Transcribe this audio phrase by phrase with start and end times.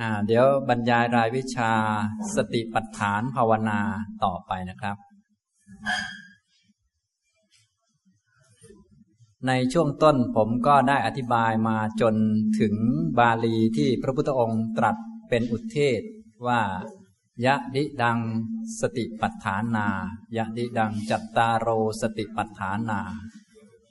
[0.00, 1.72] อ่า เดี๋ยวบรรยายรายวิชา
[2.36, 3.80] สติปัฏฐานภาวนา
[4.24, 4.96] ต่อไปนะครับ
[9.46, 12.14] ในช่วงต้นผมก็ได้อธิบายมาจน
[12.60, 12.74] ถึง
[13.18, 14.96] บาลีที่พระพุทธองค์ตรัส
[15.28, 16.02] เป็นอุทเทศ
[16.46, 16.60] ว่า
[17.46, 18.18] ยะดิดัง
[18.80, 19.88] สติปัฏฐานนา
[20.36, 21.68] ยะดิดังจัตตารโร
[22.00, 23.00] สติปัฏฐานนา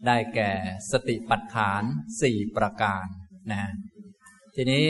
[0.06, 0.52] ได้แก่
[0.92, 1.84] สติปัฏฐาน
[2.22, 3.06] สี่ประการ
[3.52, 3.64] นะ
[4.56, 4.90] ทีนี้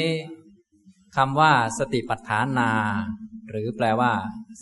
[1.15, 2.71] คำว่าสติปัฏฐานนา
[3.49, 4.11] หรือแปลว่า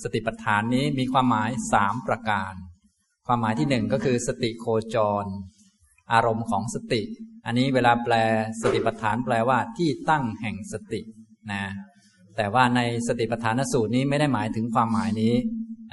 [0.02, 2.54] สติปัฏฐานนี้มีความหมายสามประการ
[3.28, 4.66] ความหมายที่หนึ่งก็คือ สติโค
[4.96, 5.26] จร
[6.14, 7.02] อารมณ์ของสติ
[7.46, 8.14] อันนี้เวลาแปล
[8.62, 11.02] สติปัฏฐานแปลว่าที่ตั้งแห่งสติ
[11.52, 11.64] นะ
[12.38, 15.36] แต่ว่าในสติปัฏฐานสูตรนี้ไม่ได้หมายถึงความหมายนี้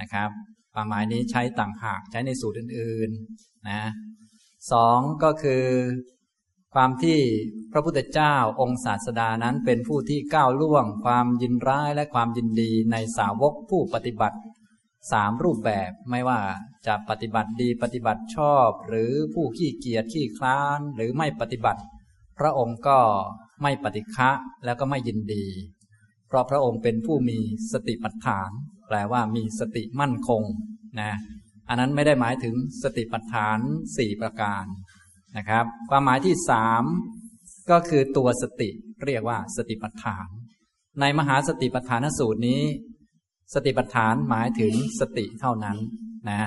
[0.00, 0.30] นะครับ
[0.74, 3.82] ความหมายนี้ใช้ต่างหากใช้ในสูตรอื่นๆนะ
[4.72, 5.64] สองก็คือ
[6.74, 7.18] ความที่
[7.72, 14.38] พระพุทธเจ้าองค์ศาสดานั้นเป็นผู้ที่ก้าวล่วง ความยินร้ายและความยินดีในสาวกผู้ปฏิบัติ
[15.12, 16.40] สามรูปแบบไม่ว่า
[16.86, 21.82] จะปฏิบัติดีปฏิบัติชอบ หรือผู้ขี้เกียจขี้คลานหรือไม่ปฏิบัติ
[22.38, 22.98] พระองค์ก็
[23.62, 24.30] ไม่ปฏิฆะ
[24.64, 25.44] แล้วก็ไม่ยินดี
[26.28, 27.38] เพราะพระองค์เป็นผู้มี
[27.72, 28.50] สติปัฏฐาน
[28.88, 30.42] แปลว่ามีสติมั่นคง
[31.00, 31.12] นะ
[31.68, 33.58] อันนั้นไม่ได้หมายถึงสติปัฏฐาน
[33.96, 34.64] สี่ประการ
[35.36, 36.82] นะครับ ความหมายที่สาม
[37.70, 38.70] ก็คือตัวสติ
[39.06, 40.26] เรียกว่าสติปัฏฐาน
[41.00, 42.62] ในมหาสติปัฏฐานสูตรนี้
[43.54, 45.76] สติปัฏฐานหมายถึงสติเท่านั้น
[46.30, 46.42] นะ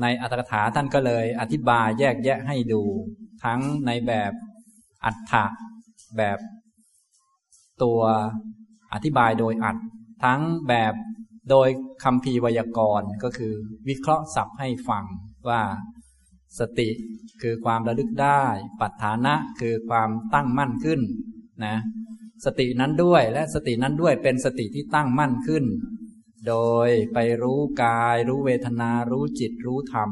[0.00, 2.82] ในอัตถกถาท่านก็เลยอธิบายแยกแยะให้ดู
[3.44, 4.32] ทั้งในแบบ
[5.04, 5.44] อัฏฐะ
[6.18, 6.38] แบบ
[7.82, 8.00] ตัว
[8.92, 9.76] อธิบายโดยอัด
[10.24, 10.94] ทั้งแบบ
[11.50, 11.68] โดย
[12.04, 13.52] คำพีไวยากรณ์ก็คือ
[13.88, 15.04] วิเคราะห์ศัพท์ให้ฟัง
[15.48, 15.62] ว่า
[16.60, 16.88] สติ
[17.42, 18.42] คือความระลึกได้
[18.80, 21.00] ปัฏฐานะคือความตั้งมั่นขึ้น
[21.64, 21.76] นะ
[22.44, 25.64] สตินั้นด้วยและสตินั้นด้วยเป็นสติที่ตั้งมั่นขึ้น
[26.48, 26.54] โด
[26.86, 30.08] ยไปรู้กาย รู้เวทนา รู้จิตรู้ธรรม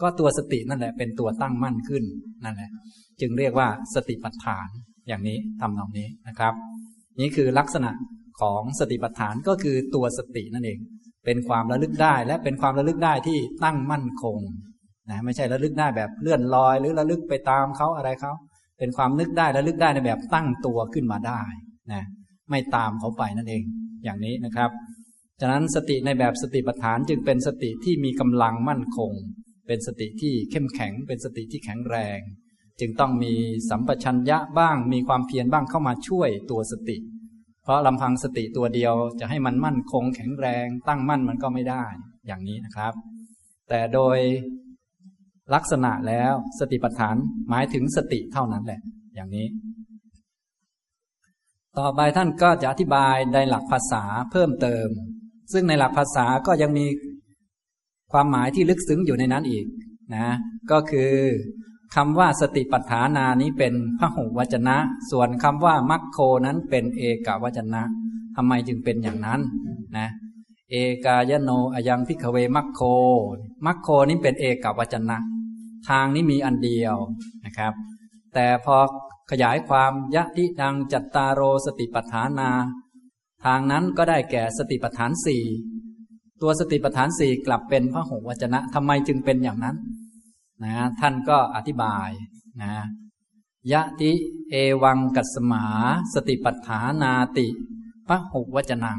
[0.00, 2.04] ก็ตัวสตินั่นแหละเป็นตัวตั้งมั่นขึ้น
[2.44, 2.70] นั่นแหละ
[3.20, 4.68] จึงเรียกว่าสติปัฏฐาน
[5.08, 6.54] อย่างนี้ทำตรงนี้นะครับ
[7.20, 7.90] นี่คือลักษณะ
[8.40, 10.78] ของสติปัฏฐานก็คือตัวสตินั่นเอง
[11.24, 14.38] เป็นความระลึกได้และเป็นความระลึกได้ที่ตั้งมั่นคง
[15.10, 18.32] นะไม่ใช่ระลึกได้แบบเลื่อนลอย หรือระลึกไปตามเขาอะไรเขา
[18.78, 21.42] เป็นความนึกได้ระลึกได้ในแบบตั้งตัวขึ้นมาได้
[21.92, 22.02] นะ
[22.50, 23.62] ไม่ตามเขาไปนั่นเอง
[24.04, 24.70] อย่างนี้นะครับ
[25.40, 29.12] ฉะนั้นสติในแบบสติปัฏฐานจึงเป็นสติที่มีกำลังมั่นคง
[29.66, 32.18] เป็นสติที่เข้มแข็ง เป็นสติที่แข็งแรง
[32.80, 33.32] จึงต้องมี
[33.70, 36.96] สัมปชัญญะบ้าง มีความเพียรบ้างเข้ามาช่วยตัวสติ
[37.62, 41.84] เพราะลำพังสติตัวเดียวจะให้มันมั่นคง แข็งแรง ตั้งมั่นมันก็ไม่ได้
[42.26, 42.92] อย่างนี้นะครับ
[43.68, 44.18] แต่โดย
[45.54, 47.16] ลักษณะแล้วสติปัฏฐาน
[47.48, 48.80] หมายถึงสติเท่านั้นแหละ
[49.14, 49.46] อย่างนี้
[51.78, 54.88] ต่อไปท่านก็จะอธิบายในหลักภาษาเพิ่มเติม
[55.52, 56.86] ซึ่งในหลักภาษาก็ยังมี
[58.12, 59.66] ความหมายที่ลึกซึ้งอยู่ในนั้นอีก
[60.14, 60.26] นะ
[60.70, 61.12] ก็คือ
[61.94, 64.76] คำว่าสติปัฏฐานานี้เป็นพหุวจนะ
[65.10, 67.82] ส่วนคำว่ามัคโคนั้นเป็นเอกวจนะ
[68.36, 69.40] ทำไมจึงเป็นอย่างนั้น
[69.98, 70.08] นะ
[70.72, 72.80] เอกายโนอยังพิกเวมัคโค
[73.66, 75.18] มัคโคนี้เป็นเอกวจนะ
[75.88, 76.96] ทางนี้มีอันเดียว
[77.44, 77.72] นะครับ
[78.34, 78.76] แต่พอ
[79.30, 82.50] ขยายความยะทิดังจัตตารโรสติปัฏฐานา
[83.44, 85.42] ทางนั้นก็ได้แก่สติปัฏฐานสี่
[86.42, 89.76] ตัวสติปัฏฐานสี่กลับเป็นพระหวจนะทำไมจึงเป็นอย่างนั้น
[90.64, 92.10] นะท่านก็อธิบาย
[92.62, 92.72] นะ
[93.72, 94.10] ยะติ
[94.50, 95.64] เอวังกัสมา
[96.14, 97.46] สติปัฏฐานาติ
[98.08, 98.98] พระหวจนัง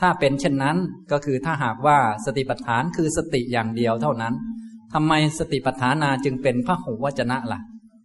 [0.00, 0.76] ถ้าเป็นเช่นนั้น
[1.12, 4.34] ก็คือถ้าหากว่าสติปัฏฐานคือสติอย่างเดียวเท่านั้น
[4.94, 7.60] ทำไมสติปัฏฐานาจึงเป็นพระหุวจนะละ่ะ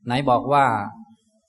[0.06, 0.66] ไหนบอกว่า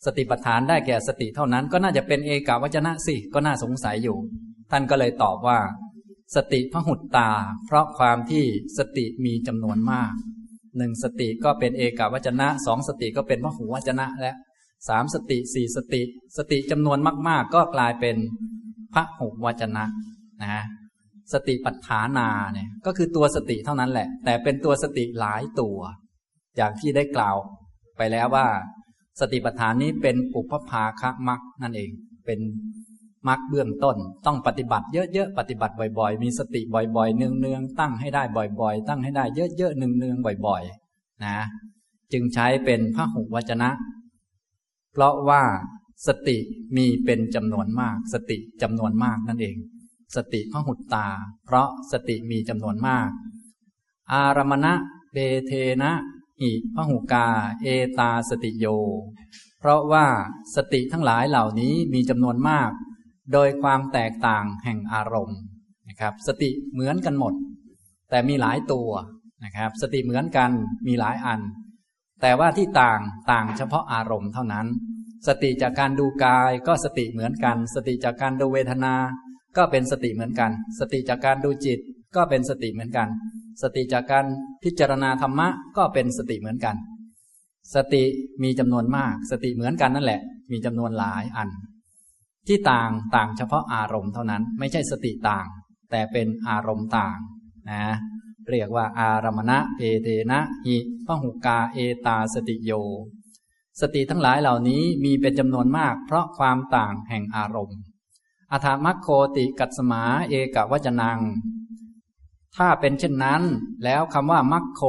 [0.04, 4.16] สติปัฏฐานได้แก่สติเท่านั้น ก็น่าจะเป็นเอกาวจนะสิก็น่าสงสัยอยู่
[4.70, 5.58] ท่านก็เลยตอบว่า
[6.36, 7.30] สติพระหุตตา
[7.66, 8.44] เพราะความที่
[8.78, 10.12] สติมีจำนวนมาก
[10.76, 14.32] หนึ่งสติก็เป็นเอกาวจนะสองสติก็เป็นพระหุวจนะและ
[14.88, 16.02] สามสติสี่สติ
[16.36, 16.98] สติจำนวน
[17.28, 18.16] มาก ๆ ก็กลายเป็น
[18.94, 19.84] พระหุวจนะ
[20.44, 20.62] นะ
[21.32, 25.78] สติปัฏฐานาเนี่ยก็คือตัวสติเท่านั้นแหละ แต่เป็นตัวสติหลายตัว
[26.56, 27.36] อย่างที่ได้กล่าว
[27.96, 28.46] ไปแล้วว่า
[29.20, 31.90] สติปัฏฐานนี้เป็นปุพพาคะมักนั่นเอง
[32.26, 32.40] เป็น
[33.28, 33.96] มักเบื้องต้น
[34.26, 38.22] ต้องปฏิบัติเยอะๆปฏิบัติบ่อยๆ มีสติบ่อยๆ เนืองๆตั้งให้ได้
[38.60, 41.38] บ่อยๆ ตั้งให้ได้เยอะๆเนืองๆบ่อยๆนะ
[42.12, 43.70] จึงใช้เป็นพระหุวจนะ
[44.92, 45.42] เพราะว่า
[46.06, 46.36] สติ
[46.76, 49.56] มีเป็นจำนวนมาก สติจำนวนมากนั่นเอง
[50.16, 51.08] สติพหุตตา
[51.44, 53.08] เพราะสติมีจำนวนมาก
[54.12, 54.72] อารมณะ
[55.12, 55.52] เบเท
[55.82, 55.92] นะ
[56.40, 57.28] หิพหุกา
[57.62, 57.66] เอ
[57.98, 58.66] ตาสติโย
[59.58, 60.06] เพราะว่า
[60.56, 62.70] สติทั้งหลายเหล่านี้มีจำนวนมาก
[63.32, 65.38] โดยความแตกต่างแห่งอารมณ์
[65.88, 67.34] นะครับ สติเหมือนกันหมด
[68.10, 68.90] แต่มีหลายตัว
[69.44, 70.50] นะครับ สติเหมือนกัน
[70.86, 71.40] มีหลายอัน
[72.22, 73.00] แต่ว่าที่ต่าง
[73.32, 74.66] ต่างเฉพาะอารมณ์เท่านั้น
[75.26, 78.94] สติจากการดูกายก็สติเหมือนกัน สติจากการดูเวทนา
[79.56, 81.78] ก็เป็นสติเหมือนกัน สติจากการดูจิต
[82.16, 83.08] ก็เป็นสติเหมือนกัน
[83.62, 84.24] สติจากการ
[84.64, 86.76] พิจารณาธรรมะก็เป็นสติเหมือนกัน
[87.74, 88.02] สติ
[88.42, 90.20] มีจำนวนมาก สติเหมือนกันนั่นแหละ
[90.52, 91.48] มีจำนวนหลายอัน
[92.46, 95.46] ที่ต่างต่างเฉพาะอารมณ์เท่านั้นไม่ใช่สติต่าง
[95.90, 97.18] แต่เป็นอารมณ์ต่าง
[97.70, 97.84] นะ
[98.50, 102.72] เรียกว่าอารมณะเอเทนะหิพหุกาเอตาสติโย
[103.80, 107.78] สติทั้งหลายเหล่านี้มีเป็นจำนวนมาก เพราะความต่างแห่งอารมณ์
[108.54, 111.18] อัธมัคโคติกัตสมา เอกวจนัง
[112.56, 113.42] ถ้าเป็นเช่นนั้น
[113.84, 114.82] แล้วคำว่ามัคโค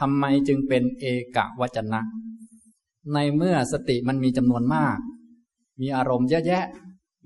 [0.00, 1.06] ทำไมจึงเป็นเอ
[1.36, 2.00] กวจนะ
[3.14, 4.96] ในเมื่อสติมันมีจำนวนมาก
[5.80, 6.64] มีอารมณ์เยอะแยะ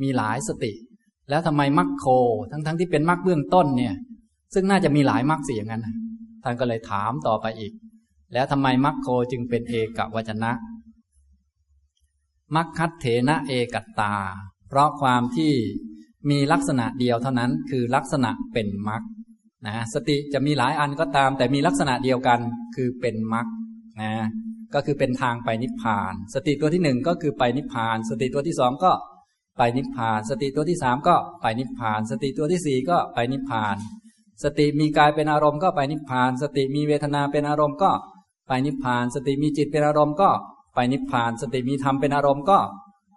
[0.02, 0.72] มีหลายสติ
[1.28, 2.06] แล้วทำไมมัคโค
[2.50, 3.94] ทั้งๆทที่เป็นมัคเบื้องต้นเนี่ย
[4.54, 5.86] ซึ่งน่าจะมีหลายมัคสิอย่างนั้น
[6.42, 7.72] ท่านก็เลยถามต่อไปอีก
[8.32, 10.52] แล้วทำไมมัคโคจึงเป็นเอกวจนะ
[12.54, 14.14] มัคคัตเถนะเอกัตตา
[14.70, 15.52] เพราะความที่
[16.30, 19.02] มีลักษณะเดียวเท่านั้นคือลักษณะเป็นมัค
[19.66, 22.40] นะสติจะมีหลายอันก็ตาม แต่มีลักษณะเดียวกัน
[22.76, 23.46] คือเป็นมรรค
[24.00, 24.12] นะ
[24.74, 28.92] ก็คือเป็นทางไปนิพพาน สติตัวที่หนึ่งก็คือไปนิพพาน สติตัวที่สองก็
[29.58, 33.76] ไปนิพพาน สติตัวที่สามก็ไปนิพพาน สติตัวที่สี่ก็ไปนิพพาน
[34.42, 37.90] สติมีกายเป็นอารมณ์ก็ไปนิพพาน สติมีเวทนาเป็นอารมณ์ก็
[38.48, 40.30] ไปนิพพาน สติมีจิตเป็นอารมณ์ก็
[40.74, 42.58] ไปนิพพาน สติมีธรรมเป็นอารมณ์ก็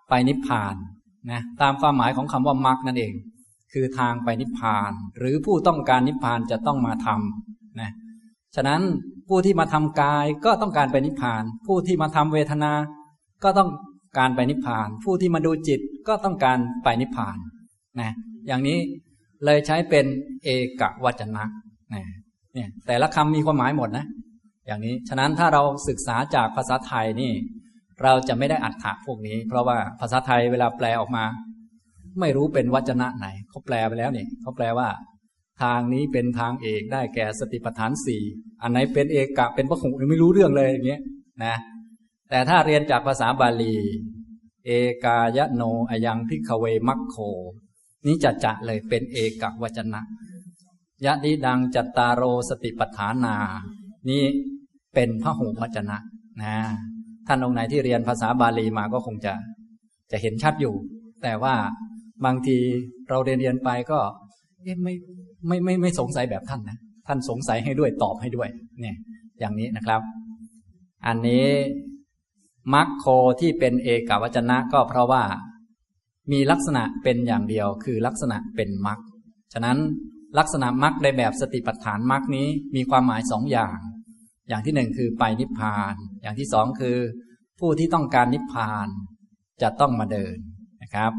[0.10, 0.76] ไปนิพพาน
[1.32, 3.14] นะตามความหมายของคำว่ามรรคนั่นเอง
[3.74, 7.92] คือทางไปนิพพาน หรือผู้ต้องการนิพพานจะต้องมาทำนะ
[8.56, 8.82] ฉะนั้น
[9.30, 12.74] ผู้ที่มาทำกายก็ต้องการไปนิพพาน ผู้ที่มาทำเวทนา
[13.44, 13.70] ก็ต้อง
[14.18, 17.38] การไปนิพพาน ผู้ที่มาดูจิตก็ต้องการไปนิพพาน
[18.00, 18.12] นะ
[18.48, 18.78] อย่างนี้
[19.46, 20.06] เลยใช้เป็น
[20.44, 20.50] เอ
[20.82, 21.44] กวจนะ
[21.94, 22.04] นะ
[22.54, 24.06] เนี่ยแต่ละคำมีความหมายหมดนะ
[24.68, 27.32] อย่างนี้ฉะนั้นถ้าเราศึกษาจากภาษาไทยนี่
[28.04, 31.26] เราจะไม่ได้อัดถะพวกนี้ เพราะว่าภาษาไทยเวลาแปลออกมา
[32.20, 34.90] ไม่รู้เป็นวจนะไหนเขาแปลไปแล้วนี่เขาแปลว่า
[35.62, 38.22] ทางนี้เป็นทางเอกได้แก่สติปัฏฐานสี่
[38.62, 41.02] อันไหนเป็นเอกะเป็นพระคงไม่รู้เรื่องเลยอย่างเงี้ย
[41.46, 41.56] นะ
[42.30, 43.76] แต่ถ้าเรียนจากภาษาบาลี
[44.66, 44.72] เอ
[45.06, 47.16] กายโนอยังพิกเวมัคโค
[48.06, 50.02] นี้จะจะเลยเป็นเอกวจนะ
[51.06, 53.36] ยะนิดังจัตตารโรสติปัฏฐานา
[54.10, 54.24] นี่
[54.94, 55.98] เป็นพระหูวจนะ
[56.42, 56.56] นะ
[57.28, 59.34] ท่านองค์ไหนที่เรียนภาษาบาลีมาก็คงจะ
[60.12, 60.74] จะเห็นชัดอยู่
[61.24, 61.56] แต่ว่า
[62.26, 62.58] บางที
[63.10, 64.00] เราเรียนเรียนไปก็
[64.64, 64.94] ไม่
[65.48, 66.78] ไม่ไม่ไม่สงสัยแบบท่านนะ
[67.08, 68.50] ท่านสงสัยให้ด้วยตอบให้ด้วย
[68.82, 68.98] เนี่ย
[69.40, 70.02] อย่างนี้นะครับ
[71.08, 71.46] อันนี้
[72.74, 73.06] มัคโค
[73.40, 75.24] ที่เป็นเอกวจนะก็เพราะว่า
[76.32, 79.00] มีลักษณะเป็นอย่างเดียว คือลักษณะเป็นมัค
[79.54, 79.78] ฉะนั้น
[80.40, 83.78] ลักษณะมัคในแบบสติปัฏฐานมัคนี้มีความหมายสองอย่าง
[84.50, 86.98] อย่างที่หนึ่งคือไปนิพพาน อย่างที่สองคือ
[87.60, 88.88] ผู้ที่ต้องการนิพพาน
[89.62, 90.38] จะต้องมาเดิน
[90.84, 91.12] นะครับ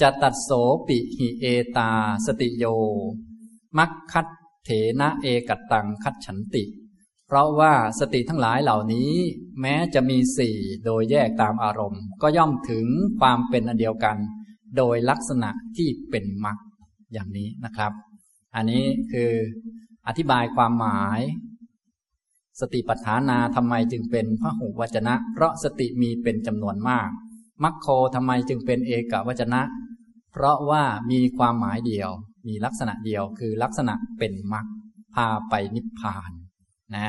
[0.00, 0.50] จะตัดโส
[0.88, 1.46] ปิหิเอ
[1.76, 1.90] ตา
[2.26, 2.64] สติโย
[3.78, 4.26] มัคคัต
[4.64, 4.70] เถ
[5.00, 6.64] นะเอกัตตังคัตฉันติ
[7.26, 9.12] เพราะว่าสติทั้งหลายเหล่านี้
[9.60, 12.86] แม้จะมีสี่โดยแยกตามอารมณ์ ก็ย่อมถึง
[13.20, 14.16] ความเป็นอันเดียวกัน
[14.76, 16.58] โดยลักษณะที่เป็นมัค
[17.12, 17.92] อย่างนี้นะครับ
[18.54, 19.32] อันนี้คือ
[20.06, 21.20] อธิบายความหมาย
[22.60, 27.08] สติปัฏฐานาทำไมจึงเป็นพระหุวจนะ เพราะสติมีเป็นจำนวนมาก
[27.62, 29.60] มัคโคทำไมจึงเป็นเอกวจนะ
[30.32, 32.10] เพราะว่ามีความหมายเดียว
[32.48, 34.66] มีลักษณะเดียวคือลักษณะเป็นมรรค
[35.14, 36.30] พาไปนิพพาน
[36.96, 37.08] นะ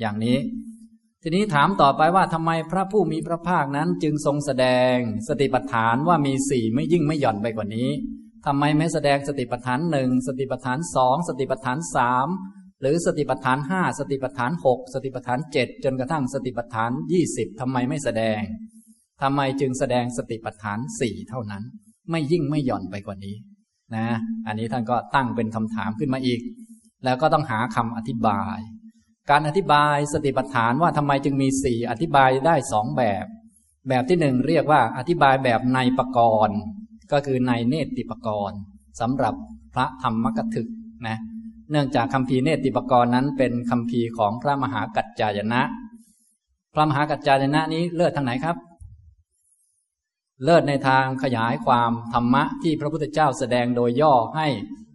[0.00, 0.38] อย่างนี้
[1.22, 4.94] ทีนี้ถามต่อไปว่าทำไมพระผู้มีพระภาคนั้นจึงทรงแสดง
[5.28, 7.88] สติปัฏฐานว่ามีสี่ไม่ยิ่งไม่หย่อนไปกว่านี้
[8.46, 12.28] ทำไมไม่แสดงสติปัฏฐานหนึ่งสติปัฏฐานสองสติปัฏฐานสาม
[12.80, 18.40] หรือสติปัฏฐานห้าสติปัฏฐานหกสติปัฏฐานเจ็ดจนกระทั่งสติปัฏฐานยี่สิบทำไมไม่แสดง
[19.22, 21.62] ทำไมจึงแสดงสติปัฏฐานสี่เท่านั้น
[22.10, 23.36] ไม่ยิ่งไม่หย่อนไปกว่านี้
[23.94, 24.06] นะ
[24.46, 26.40] อันนี้ท่านก็ตั้งเป็นคำถามขึ้นมาอีก
[27.04, 28.58] แล้วก็ต้องหาคำอธิบาย
[29.30, 33.24] การอธิบายสติปัฏฐานว่าทำไมจึงมีสี่อธิบายได้สองแบบ
[33.88, 36.58] แบบที่หนึ่งเรียกว่าอธิบายแบบในปกรณ์
[37.12, 38.58] ก็คือในเนติปกรณ์
[39.00, 39.34] สำหรับ
[39.74, 40.68] พระธรรมกถึก
[41.08, 41.18] นะ
[41.70, 45.62] เนื่องจากคำพีเนติปกรณ์นั้นเป็นคำพีของพระมหากัจจายนะ
[46.74, 48.56] พระมหากัจจายนะนี้เลิศทางไหนครับ
[50.44, 54.46] เลิศในทางขยายความธรรมะที่พระพุทธเจ้าแสดงโดยย่อให้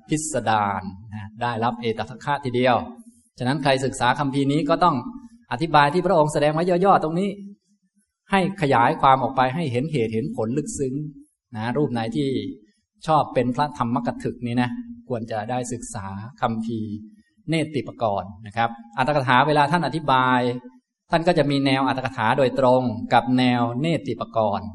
[0.10, 0.82] พิสดาร
[1.42, 2.76] ได้รับเอตทัคคะทีเดียว
[3.38, 4.96] ฉะนั้นใครศึกษาคำพีนี้ก็ต้อง
[5.52, 7.30] อธิบายที่พระองค์แสดงไว้ย่อๆตรงนี้
[8.32, 10.94] ให้ขยายความออกไปให้เห็นเหตุเห็นผลลึกซึ้ง
[11.56, 12.28] นะรูปไหนที่
[13.08, 14.70] ชอบเป็นพระธรรมกถึกนี้นะ
[15.12, 16.08] ควรจะได้ศึกษา
[16.42, 16.80] คำพี
[17.50, 20.40] เนติปกรณ์นะครับ อัตถกถาเวลาท่านอธิบาย
[21.12, 22.82] ท่านก็จะมีแนวอัตถกถาโดยตรง
[23.14, 24.68] กับแนวเนติปกรณ์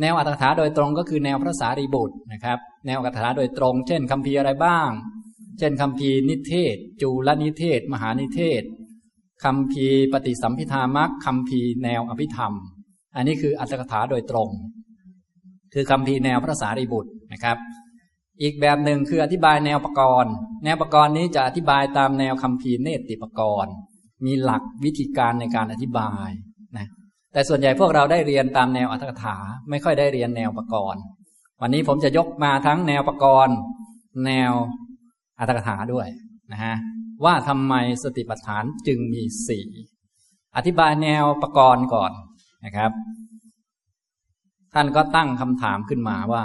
[0.00, 4.90] แนวอัตถกถาโดยตรงก็คือแนวพระสารีบุตรนะครับ แนวอัตถกถาโดยตรง เช่นคำพีอะไรบ้าง
[5.58, 8.62] เช่นคำพีนิเทศ จูลนิเทศ มหานิเทศ
[9.44, 12.52] คำพีปฏิสัมพิธามักคำพีแนวอภิธรรม
[13.16, 14.48] อันนี้คืออัตถกถาโดยตรง
[15.74, 17.58] คือคำพีแนวพระสารีบุตรนะครับ
[18.42, 20.32] อีกแบบหนึ่งคืออธิบายแนวประกรณ์
[20.64, 23.72] แนวประกรณ์นี้จะอธิบายตามแนวคำพีเนติปกรณ์
[24.24, 26.28] มีหลักวิธีการในการอธิบาย
[26.76, 26.86] นะ
[27.32, 29.36] แต่ส่วนใหญ่พวกเราได้เรียนตามแนวอัตถกถา
[29.70, 31.02] ไม่ค่อยได้เรียนแนวประกรณ์
[31.60, 33.56] วันนี้ผมจะยกมาทั้งแนวประกรณ์
[34.26, 34.52] แนว
[35.38, 36.08] อัตถกถาด้วย
[36.52, 36.74] นะฮะ
[37.24, 39.66] ว่าทำไมสติปัฏฐานจึงมีสี่
[40.56, 42.12] อธิบายแนวประกรณ์ก่อน
[42.64, 42.90] นะครับ
[44.74, 46.44] ท่านก็ตั้งคำถามขึ้นมาว่า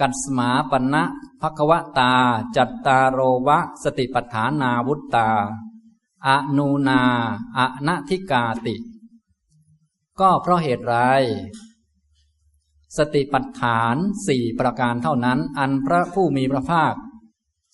[0.00, 1.04] กัสมาปณะ
[1.40, 2.12] ภควตา
[2.56, 5.30] จัตตาโรวะ สติปัฏฐานาวุตตา
[6.26, 7.02] อนูนา
[7.56, 8.76] อนทิกาติ
[10.20, 10.94] ก็เพราะเหตุไร
[12.96, 13.96] สติปัฏฐาน
[14.26, 16.94] สี่ประการเท่านั้น อันพระผู้มีพระภาค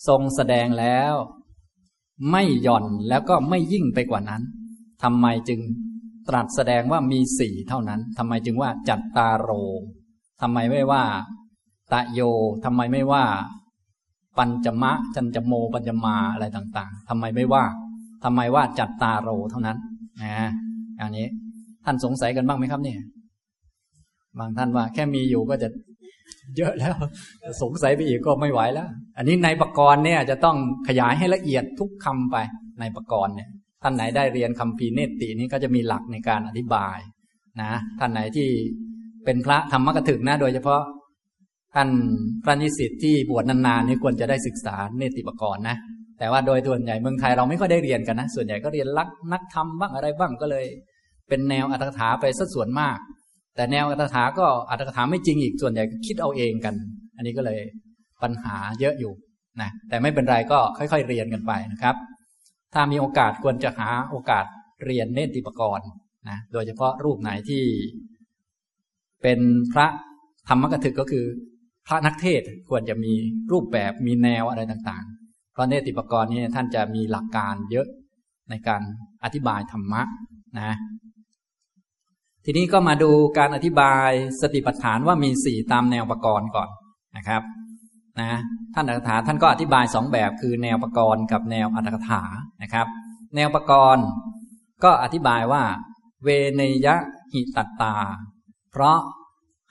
[0.08, 1.14] ทรงแสดงแล้ว
[2.30, 4.42] ไม่หย่อนแล้วก็ไม่ยิ่งไปกว่านั้น
[5.02, 5.60] ทำไมจึง
[6.28, 9.50] ตรัสแสดงว่ามีสี่เท่านั้นทำไมจึงว่าจัตตาโร
[10.40, 11.04] ทำไมไม่ว่า
[11.92, 12.20] ตะโย
[12.64, 13.24] ทำไมไม่ว่า
[14.38, 17.64] ปัญจมะ จันจโม ปัญจมาอะไรต่างๆทำไมไม่ว่า
[18.24, 19.78] ทำไมว่าจัตตาโรเท่านั้น
[20.22, 20.50] นะ
[21.00, 21.26] อันนี้
[21.84, 22.98] ท่านสงสัยกันบ้างไหมครับเนี่ย
[24.38, 25.68] บางท่านว่า แค่มีอยู่ก็จะ
[26.56, 26.94] เยอะแล้ว
[27.62, 30.56] สงสัยไปอีกก็ไม่ไหวแล้ว อันนี้ในประกรณ์เนี่ยจะต้อง
[30.88, 32.36] ขยายให้ละเอียดทุกคำไป
[32.80, 33.48] ในประกรณ์เนี่ย
[33.82, 36.98] ท่านไหนได้เรียนคำพีเนตินี้ก็จะมีหลักในการอธิบาย
[37.60, 38.48] นะ ท่านไหนที่
[39.24, 40.80] เป็นพระธรรมกถึกนะ โดยเฉพาะ
[41.74, 41.88] ท่าน
[42.44, 45.76] พระนิสิตที่บวชนานๆนี่ควรจะได้ศึกษาเนติปกรณ์นะ
[46.18, 50.66] แต่ว่าโดยส่วนใหญ่เมืองไทยเราไม่ค่อยได้เรียนกันนะ ส่วนใหญ่ก็เรียนลักนักธรรมบ้างอะไรบ้างก็เลย
[51.28, 52.98] เป็นแนวอัตถกถาไปสัดส่วนมาก
[53.56, 56.74] แต่แนวอัตถาก็อัตถกถาไม่จริงอีกส่วนใหญ่คิดเอาเองกัน
[57.16, 57.60] อันนี้ก็เลย
[58.22, 59.12] ปัญหาเยอะอยู่
[59.60, 61.94] นะแต่ไม่เป็นไรก็ค่อย ๆ เรียนกันไปนะครับ
[62.74, 64.44] ถ้ามีโอกาสควรจะหาโอกาส
[64.84, 65.88] เรียนเนติปกรณ์
[66.28, 67.62] นะโดยเฉพาะรูปไหนที่
[69.22, 69.38] เป็น
[69.72, 69.86] พระ
[70.48, 71.24] ธรรมกถึกก็คือ
[71.90, 73.12] พระนักเทศควรจะมี
[73.52, 77.86] รูปแบบมีแนวอะไรต่างๆ เพราะเนติปกรณ์นี้ท่านจะมีหลักการเยอะ
[78.50, 78.82] ในการ
[79.24, 80.02] อธิบายธรรมะ
[80.58, 80.76] นะ
[82.44, 86.68] ทีนี้ก็มาดูการอธิบายสติปัฏฐานว่ามีสี่ตามแนวประกรณ์ก่อน
[87.16, 87.42] นะครับ
[88.20, 88.30] นะ
[88.74, 92.22] ท่านอัตถกถาท่านก็อธิบายสองแบบคือแนวประกรณ์กับแนวอัตถกถา
[92.62, 92.86] นะครับ
[93.36, 94.04] แนวประกรณ์
[94.84, 95.62] ก็อธิบายว่า
[96.24, 96.96] เวเนยะ
[97.32, 97.94] หิตัตตา
[98.72, 98.98] เพราะ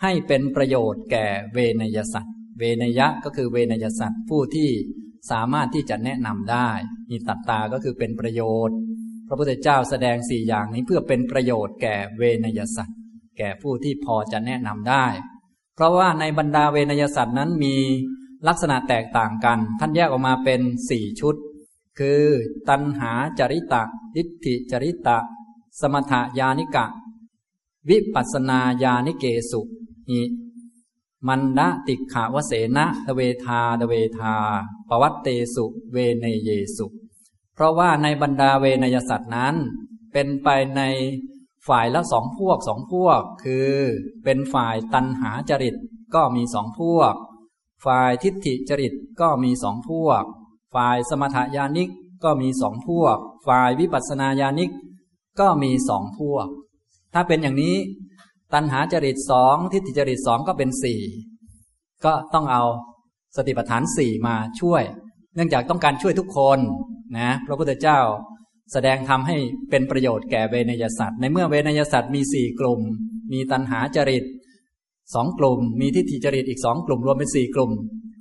[0.04, 4.70] ให้เป็นประโยชน์แก่เวนยสัตว์ เวนยะก็คือเวนยสัตว์ผู้ที่
[5.32, 6.70] สามารถที่จะแนะนำได้
[7.10, 8.78] หิตัตตาก็คือเป็นประโยชน์
[9.28, 12.98] พระพุทธเจ้าแสดงสี่อย่างนี้เพื่อเป็นประโยชน์แก่เวนยสัตว์
[13.38, 15.06] แก่ผู้ที่พอจะแนะนำได้
[15.76, 17.76] เพราะว่าในบรรดาเวนยสัตว์นั้นมี
[18.48, 21.36] ลักษณะแตกต่างกัน ท่านแยกออกมาเป็นสี่ชุด
[22.00, 22.24] คือ
[22.70, 23.84] ตัณหาจริตะ
[24.16, 25.18] ทิฏฐิจริตะ
[25.82, 26.86] สมถยานิกะ
[27.90, 29.62] วิปัสนาญาณิเกสุ
[30.10, 30.22] หิ
[31.28, 34.36] มันดะติขาวเสนะตเวทาตเวทา
[34.90, 36.86] ปวัตเตสุเวเนเยสุ
[37.54, 39.56] เพราะว่าในบรรดาเวนยสัตว์นั้น
[40.14, 40.48] เป็นไป
[40.78, 40.82] ใน
[41.68, 43.72] ฝ่ายละสองพวกสองพวก คือ
[44.24, 45.76] เป็นฝ่ายตันหาจริต
[46.16, 47.14] ก็มีสองพวก
[47.86, 50.24] ฝ่ายทิฏฐิจริตก็มีสองพวก
[50.76, 51.90] ฝ่ายสมถยานิก
[52.24, 54.72] ก็มีสองพวก ฝ่ายวิปัสสนาญาณิก
[55.40, 56.48] ก็มีสองพวก
[57.14, 57.76] ถ้าเป็นอย่างนี้
[58.54, 61.02] ตันหาจริตสองทิฏฐิจริตสองก็เป็นสี่
[62.06, 62.64] ก็ต้องเอา
[63.36, 64.84] สติปัฏฐานสี่มาช่วย
[65.36, 66.60] เนื่องจากต้องการช่วยทุกคน
[67.18, 68.00] นะพระพุทธเจ้า
[68.74, 69.38] แสดงทำให้
[69.70, 72.82] เป็นประโยชน์แก่เวนยสัตว์ในเมื่อเวนยสัตว์มีสี่กลุ่ม
[73.34, 74.24] มีตัณหาจริต
[75.16, 77.72] สองกลุ่ม มีทิฏฐิจริตอีกสองกลุ่มรวมเป็นสี่กลุ่ม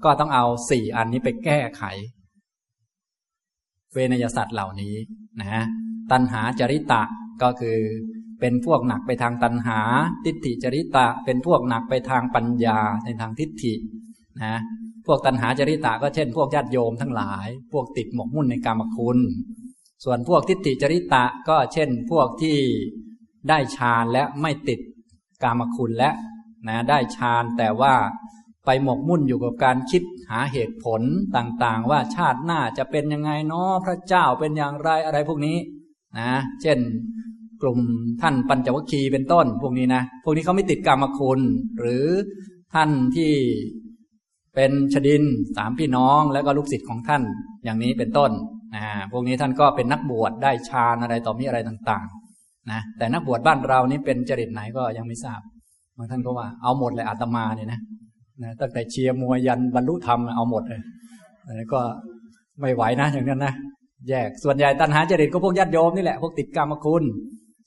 [0.05, 1.83] ก็ต้องเอาสี่อันนี้ไปแก้ไข
[3.95, 4.95] เวนยสัตว์เหล่านี้
[5.41, 5.65] นะ
[6.13, 7.03] ตัณหาจริตะ
[7.43, 7.79] ก็คือ
[8.41, 9.81] เป็นพวกหนักไปทางตัณหา
[10.25, 13.75] ทิฏฐิจริตะ เป็นพวกหนักไปทางปัญญาในทางทิฏฐิ
[14.43, 14.57] นะ
[15.07, 19.19] พวกตัณหาจริตะก็เช่น พวกญาติโยมทั้งหลาย พวกติดหมกมุ่นในกรรมคุณ
[20.05, 22.59] ส่วนพวกทิฏฐิจริตะก็เช่น พวกที่
[23.49, 24.81] ได้ฌานและไม่ติด
[25.43, 26.11] กรรมคุณและ
[26.69, 27.95] นะได้ฌานแต่ว่า
[28.65, 31.03] ไปหมกมุ่นอยู่กับการคิดหาเหตุผล
[31.37, 35.57] ต่างๆ ว่าชาติหน้าจะเป็นยังไงเนาะพระเจ้าเป็นอย่างไรอะไรพวกนี้
[36.19, 36.79] นะเช่น
[37.63, 37.81] กลุ่ม
[38.23, 41.41] ท่านปัญจวัคคีย์เป็นต้น พวกนี้นะพวกนี้เขาไม่ติดกรรมคุณ
[41.81, 42.05] หรือ
[42.75, 43.33] ท่านที่
[44.55, 45.23] เป็นชดิน
[45.57, 47.23] สามพี่น้องแล้วก็ลูกศิษย์ของท่าน
[47.65, 48.31] อย่างนี้เป็นต้น
[48.77, 55.41] นะพวกนี้ท่านก็เป็นนักบวชได้ฌานอะไรต่อมีอะไรต่างๆนะแต่นักบวชบ้านเรานี่เป็นจริตไหนก็ยังไม่ทราบ
[55.97, 57.81] บางท่านก็ว่าเอาหมดเลยอาตมาเนี่ยนะ
[58.43, 60.81] นะตั้งแต่เชียร์มวยยันบรรลุธรรมเอาหมดเลย
[61.73, 61.81] ก็
[62.61, 63.55] ไม่ไหวนะอย่างนั้นนะ
[64.09, 67.05] แยกส่วนใหญ่ตัณหาจริตก็พวกญาติโยมนี่แหละพวกติดกรรมคุณ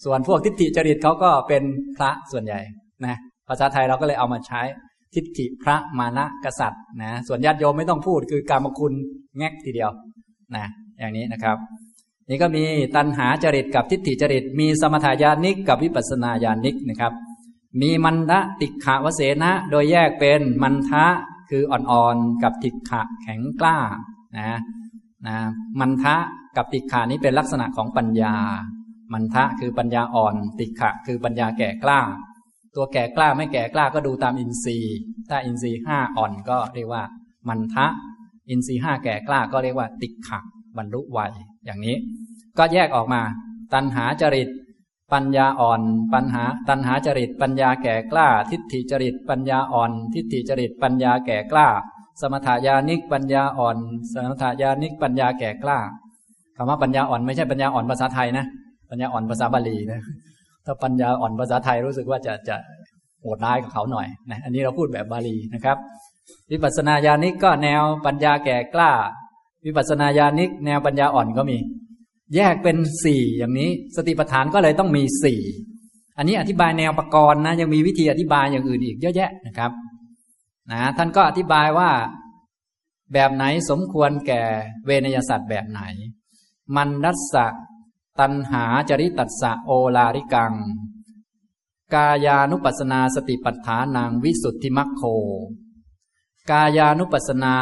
[0.03, 1.63] ส่วนพวกทิฏฐิจริตเขาก็เป็น
[1.98, 2.60] พระส่วนใหญ่
[3.05, 3.15] นะ
[3.48, 4.62] ภาษาไทยเราก็เลยเอามาใช้
[5.13, 8.93] ทิฏฐิพระมานะกษัตริย์นะส่วนญาติโยมไม่ต้องพูดคือกรรมคุณ
[9.38, 9.91] แงกทีเดียว
[10.55, 10.65] นะ
[11.00, 11.58] อย่างนี้นะครับ
[12.29, 12.63] นี่ก็มี
[12.96, 17.13] ตัณหาจริตกับทิฏฐิจริต มีสมถายานิกกับวิปัสนาญาณิกนะครับ
[17.81, 21.05] มีมันทะติขะวเสนะโดยแยกเป็นมันทะ
[21.50, 23.77] คืออ่อนๆกับติขะแข็งกล้า
[24.38, 24.60] นะ
[25.27, 25.38] นะ
[25.79, 26.15] มันทะ
[26.55, 28.36] กับติขานี้เป็นลักษณะของปัญญา
[29.13, 32.00] มันทะคือปัญญาอ่อน ติขะ คือปัญญาแก่กล้า
[32.75, 34.96] ตัวแก่กล้าไม่แก่กล้าก็ดูตามอินทรีย์
[35.30, 37.03] ถ้าอินทรีย์ห้าอ่อนก็เรียกว่า
[37.50, 37.88] มันทะ
[38.50, 40.39] อินทรีย์ห้าแก่กล้าก็เรียกว่า ติขะ
[40.77, 41.20] บรรลุไว
[41.65, 41.96] อย่างนี้
[42.58, 43.22] ก็แยกออกมา
[43.74, 44.50] ตัณหาจริต
[45.13, 45.82] ปัญญาอ่อน
[46.13, 51.68] ปัญหา ตัณหาจริต ปัญญาแก่กล้า ทิฏฐิจริต ปัญญาอ่อน ทิฏฐิจริต ปัญญาแก่กล้า
[52.22, 53.77] สมถายานิกปัญญาอ่อน
[54.13, 55.80] สมถายานิกปัญญาแก่กล้า
[56.56, 58.46] คำว่าปัญญาอ่อนไม่ใช่ปัญญาอ่อนภาษาไทยนะ
[58.92, 60.02] ปัญญาอ่อนภาษาบาลีนะ
[60.66, 62.56] ถ้าปัญญาอ่อนภาษาไทยรู้สึกว่าจะจะ
[63.22, 65.78] โหดร้ายกับเขาหน่อยนะอันนี้เราพูดแบบบาลีนะครับ
[66.52, 68.92] วิปัสสนาญาณิกก็แนวปัญญาแก่กล้า
[69.66, 71.58] วิปัสสนาญาณิก แนวปัญญาอ่อนก็มี
[72.36, 75.42] แยกเป็นสี่อย่างนี้ สติปัฏฐานก็เลยต้องมีสี่
[76.18, 79.72] อันนี้อธิบายแนวประกรณ์นะยังมีวิธีอธิบายอย่างอื่นอีกเยอะแยะนะครับ
[80.72, 81.90] นะท่านก็อธิบายว่า
[83.14, 84.44] แบบไหนสมควรแก่
[84.86, 85.82] เวนยสัตว์แบบไหน
[86.76, 87.48] มันนัสสะ
[88.20, 90.53] ตันหาจริตัสสะโอลาริกัง
[91.94, 95.01] กายานุปัสนาสติปัฏฐานังวิสุทธิมัคโค
[96.51, 97.56] กายานุปัสนา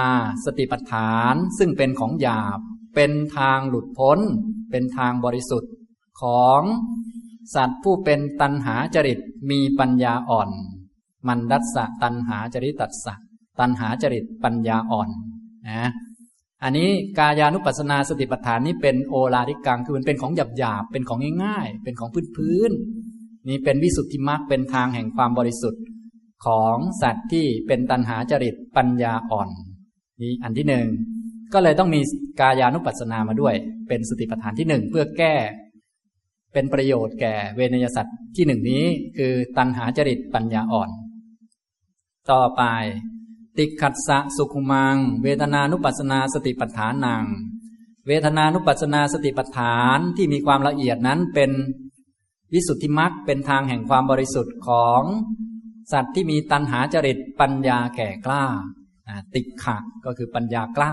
[0.46, 2.60] สติปัฏฐานซึ่งเป็นของหยาบ
[2.96, 4.20] เป็นทางหลุดพ้น
[4.72, 5.72] เป็นทางบริสุทธิ์
[6.22, 6.62] ของ
[7.56, 9.20] สัตว์ผู้เป็นตันหาจริต
[9.50, 10.50] มีปัญญาอ่อน
[11.28, 13.14] มันดัสสะตันหาจริตตัสสะ
[13.60, 15.10] ตันหาจริตปัญญาอ่อน
[15.70, 15.90] นะ
[16.64, 22.72] อันนี้กายานุปัสสนาสติปัฏฐานนี้เป็นโอลาริกังคือมันเป็นของหยาบหยาบเป็นของง่ายๆ เป็นของพื้นพื้น
[23.48, 25.84] นี่เป็นวิสุทธิมรรคเป็นทางแห่งความบริสุทธิ์
[26.46, 29.50] ของสัตว์ที่เป็นตันหาจริตปัญญาอ่อน
[30.22, 30.88] นี่อันที่หนึ่ง
[31.54, 32.02] ก็เลยต้องมี
[32.40, 33.56] กายานุปัสสนามาด้วย
[33.88, 35.36] เป็นสติปัฏฐานที่หนึ่งเพื่อแก้
[36.54, 38.84] เป็นประโยชน์แก่เวนยสัตว์ที่หนึ่งนี้
[39.18, 40.90] คือตันหาจริตปัญญาอ่อน
[42.32, 42.64] ต่อไป
[43.60, 47.26] ติขัดสะสุขุมัง เวทนานุปัสนาสติปัฏฐานัง
[48.08, 51.52] เวทนานุปัสนาสติปัฏฐานที่มีความละเอียดนั้นเป็น
[52.54, 55.02] วิสุทธิมรรคเป็นทางแห่งความบริสุทธิ์ของ
[55.92, 58.44] สัตว์ที่มีตัณหาจริตปัญญาแก่กล้า
[59.36, 60.92] ติขะก็คือปัญญากล้า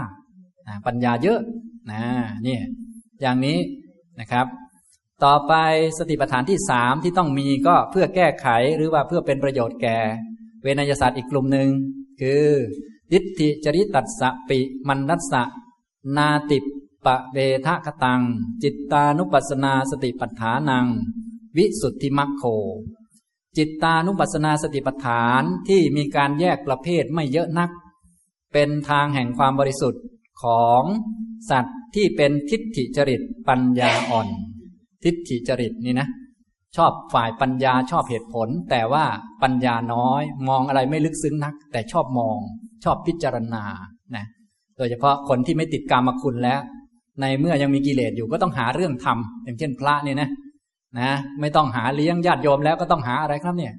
[0.87, 1.41] ปัญญาเยอะ
[1.91, 2.03] นะ
[2.47, 2.59] นี่
[3.21, 3.59] อย่างนี้
[4.21, 4.47] นะครับ
[5.25, 5.55] ต่อไป
[5.99, 9.99] สติปัฏฐานที่สามที่ต้องมีก็เพื่อแก้ไขหรือว่าเพื่อเป็นประโยชน์แก่
[10.63, 11.69] เวนยศาสตร์อีกกลุ่มหนึ่ง
[12.21, 12.47] คือ
[13.11, 15.43] ทิฏฐิจริตัสสะปิมันนัสสะ
[16.17, 16.59] นาติ
[17.05, 18.21] ปะเวทะคตัง
[18.63, 20.87] จิตตานุปัสนาสติปัฏฐานัง
[21.57, 22.43] วิสุทธิมัคโค
[23.57, 27.71] จิตตานุปัสนาสติปัฏฐานที่มีการแยกประเภทไม่เยอะนัก
[28.53, 30.03] เป็นทางแห่งความบริสุทธิ์
[30.43, 30.83] ของ
[31.51, 34.29] สัตว์ที่เป็นทิฏฐิจริตปัญญาอ่อน
[35.05, 36.09] ทิฏฐิจริตนี่นะ
[36.77, 39.05] ชอบฝ่ายปัญญาชอบเหตุผล แต่ว่า
[39.43, 42.39] ปัญญาน้อย มองอะไรไม่ลึกซึ้งนัก แต่ชอบมอง
[42.85, 43.65] ชอบพิจารณา
[44.17, 44.25] นะ
[44.77, 46.61] โดยเฉพาะคนที่ไม่ติดกรรมคุณแล้ว
[47.21, 50.29] ในเมื่อยังมีกิเลสอยู่ก็ต้องหาเรื่องทำอย่างเช่นพระเนี่ยนะ
[51.01, 51.11] นะ
[51.41, 53.73] ไม่ต้องหาเลี้ยงญาติโยมแล้วก็ต้องหาอะไรครับเนี่ย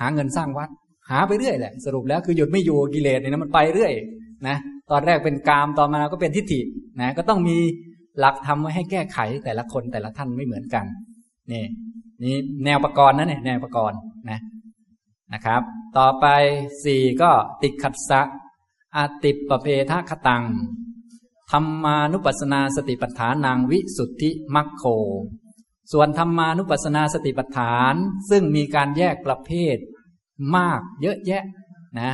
[0.00, 0.68] หาเงินสร้างวัด
[1.10, 3.92] หาไปเรื่อยแหละ สรุปแล้วคือหยุดไม่อยู่กิเลสเนี่ยนะมันไปเรื่อย
[4.48, 4.56] นะ
[4.90, 6.60] ตอนแรกเป็นกามตอนมาก็เป็นทิฏฐิ
[7.00, 7.56] นะก็ต้องมี
[8.18, 10.84] หลักทำไว้ให้แก้ไขแต่ละคนแต่ละท่านไม่เหมือนกัน
[11.52, 11.64] นี่
[12.22, 13.98] นี่แนวประกรณ์นะเนี่ยแนวประกรณ์
[14.30, 14.40] นะ
[15.32, 15.62] นะครับ
[15.98, 16.26] ต่อไป
[16.84, 17.30] สี่ก็
[17.62, 18.20] ติขัดสะ
[18.96, 20.44] อาติปเพทะคตัง
[21.50, 24.84] ธรรมานุปัสสนาสติปัฏฐานนางวิสุทธิมัคโค
[25.92, 27.94] ส่วนธรรมานุปัสสนาสติปัฏฐาน
[28.30, 29.76] ซึ่งมีการแยกประเภท
[30.56, 31.44] มากเยอะแยะ
[32.00, 32.12] นะ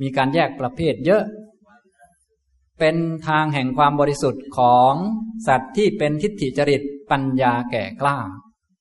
[0.00, 1.24] มีการแยกประเภทเยอะ
[2.78, 2.96] เป็น
[3.28, 4.94] ทางแห่งความบริสุทธิ์ของ
[5.46, 8.18] สัตว์ที่เป็นทิฏฐิจริตปัญญาแก่กล้า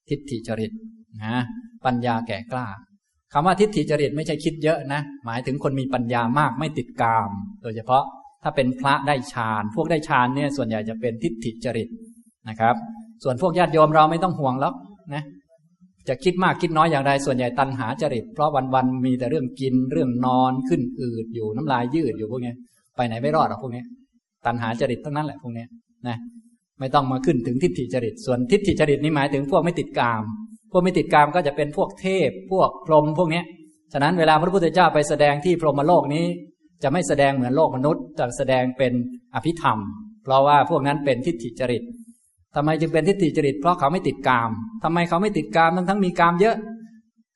[0.09, 0.71] ทิฏฐิจริต
[1.23, 1.35] นะ
[1.85, 2.67] ปัญญาแก่กล้า
[3.33, 7.29] คำว่าทิฏฐิจริตไม่ใช่คิดเยอะนะ หมายถึงคนมีปัญญามากไม่ติดกาม
[7.63, 8.03] โดยเฉพาะ
[8.43, 11.87] ถ้าเป็นพระได้ฌาน พวกได้ฌานเนี่ยส่วนใหญ่จะเป็นทิฏฐิจริต
[12.49, 12.75] นะครับ
[13.23, 14.73] ส่วนพวกญาติโยมเราไม่ต้องห่วงแล้ว
[15.13, 15.23] นะ
[16.07, 22.53] จะคิดมากคิดน้อยอย่างไรส่วนใหญ่ตันหาจริต เพราะวันๆมีแต่เรื่องกินเรื่องนอนขึ้นอืดอยู่น้ำลายยืดอยู่พวกนี้
[22.95, 23.83] ไปไหนไม่รอดหรอกพวกนี้
[24.45, 25.65] ตันหาจริตทั้งนั้นแหละพวกนี้
[26.07, 26.17] นะ
[26.79, 30.23] ไม่ต้องมาขึ้นถึงทิฏฐิจริต ส่วนทิฏฐิจริตนี่หมายถึงพวกไม่ติดกาม
[30.71, 33.41] พวกไม่ติดกามก็จะเป็นพวกเทพ พวกพรหมพวกนี้
[33.93, 36.25] ฉะนั้นเวลาพระพุทธเจ้าไปแสดงที่พรหมโลกนี้
[36.83, 38.93] จะไม่แสดงเหมือนโลกมนุษย์จะแสดงเป็น
[39.35, 39.77] อภิธรรม
[40.23, 41.83] เพราะว่าพวกนั้นเป็นทิฏฐิจริต
[42.55, 44.49] ทำไมจึงเป็นทิฏฐิจริต เพราะเขาไม่ติดกาม
[44.83, 46.55] ทำไมเขาไม่ติดกามทั้งทั้งมีกามเยอะ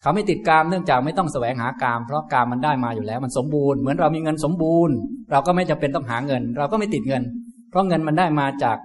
[0.02, 4.96] เขาไม่ติดกามเนื่องจากไม่ต้องแสวงหากาม เพราะกามมันได้มาอยู่แล้ว มันสมบูรณ์เหมือนเรามีเงินสมบูรณ์
[5.32, 7.24] เราก็ไม่จำเป็นต้องหาเงิน เราก็ไม่ติดเงิน
[7.70, 8.78] เพราะเงินมันได้มาจาก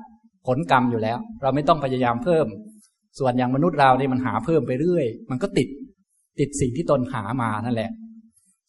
[0.46, 2.46] ผลกรรมอยู่แล้ว เราไม่ต้องพยายามเพิ่ม
[3.18, 5.68] ส่วนอย่างมนุษย์เราเนี่ยมันหาเพิ่มไปเรื่อย มันก็ติด
[6.40, 7.90] ติดสิ่งที่ตนหามานั่นแหละ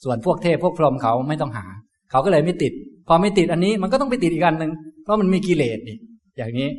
[0.04, 1.66] ส่วนพวกเทพพวกพรหมเขาไม่ต้องหา
[2.12, 2.74] เขาก็เลยไม่ติด
[3.08, 4.72] พอไม่ติดอันนี้มันก็ต้องไปติดอีกอันหนึ่ง
[5.04, 5.98] เพราะมันมีกิเลสนี่
[6.38, 6.70] อย่างนี้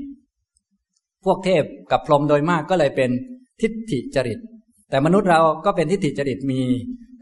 [1.25, 3.11] พวกเทพกับพรหมโดยมากก็เลยเป็น
[3.61, 4.39] ทิฏฐิจริต
[4.91, 6.61] แต่มนุษย์เราก็เป็นทิฏฐิจริตมี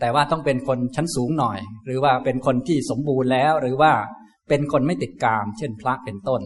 [0.00, 3.92] แต่ว่าต้องเป็นคนชั้นสูงหน่อย หรือว่าเป็นคนที่สมบูรณ์แล้ว หรือว่า
[4.48, 6.40] เป็นคนไม่ติดกาม เช่นพระเป็นต้น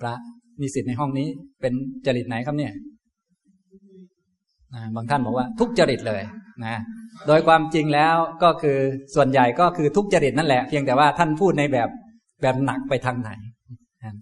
[0.00, 0.14] พระ
[0.60, 1.28] นิสิตในห้องนี้
[1.60, 1.72] เป็น
[2.06, 2.72] จริตไหนครับเนี่ย
[4.94, 6.22] บางท่านบอกว่าทุกจริตเลย
[6.64, 6.76] นะ
[7.26, 8.78] โดยความจริงแล้วก็คือ
[9.14, 11.88] ส่วนใหญ่ก็คือทุกจริตนั่นแหละ เพียงแต่ว่าท่านพูดในแบบ
[12.42, 13.30] แบบหนักไปทางไหน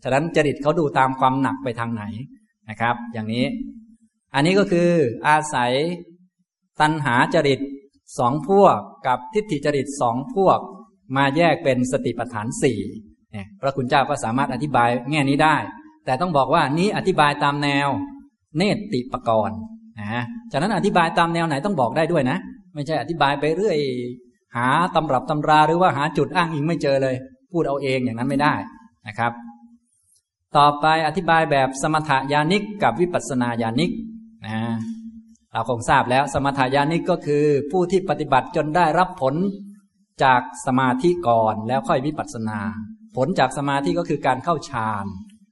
[0.03, 2.05] ฉะนั้นจริตเขาดูตามความหนักไปทางไหน
[2.71, 3.45] นะครับ อย่างนี้
[4.35, 4.89] อันนี้ก็คือ
[5.27, 5.73] อาศัย
[6.81, 7.61] ตัณหาจริต
[8.19, 10.59] สองพวกกับทิฏฐิจริตสองพวก
[11.17, 12.79] มาแยกเป็นสติปัฏฐานสี่
[13.61, 15.57] พระคุณเจ้าก็สามารถอธิบายแง่นี้ได้
[16.05, 17.89] แต่ต้องบอกว่านี้อธิบายตามแนว
[18.57, 19.59] เนติปกรณ์
[20.01, 22.39] นะฉะนั้นอธิบายตามแนวไหนต้องบอกได้ด้วยนะ
[22.75, 23.79] ไม่ใช่อธิบายไปเรื่อย
[24.57, 27.17] หาตำรับตำราหรือว่าหาจุดอ้างอิงไม่เจอเลย
[27.53, 28.55] พูดเอาเองอย่างนั้นไม่ได้
[29.07, 29.33] นะครับ
[30.57, 33.91] ต่อไปอธิบายแบบสมถยานิกกับวิปัสสนาญาณิก
[34.47, 34.59] นะ
[35.53, 39.35] เราคงทราบแล้วสมถยานิกก็คือผู้ที่ปฏิบัติจนได้รับผล
[40.23, 42.59] จากสมาธิก่อนแล้วค่อยวิปัสสนา
[43.17, 45.05] ผลจากสมาธิก็คือการเข้าฌาน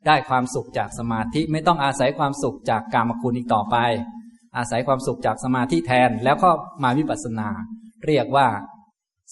[0.07, 3.77] ได้ความสุขจากสมาธิไม่ต้องอาศัยความสุขจากกามคุณอีกต่อไป
[4.57, 6.51] อาศัยความสุขจากสมาธิแทนแล้วก็
[6.83, 7.48] มาวิปัสสนา
[8.07, 8.46] เรียกว่า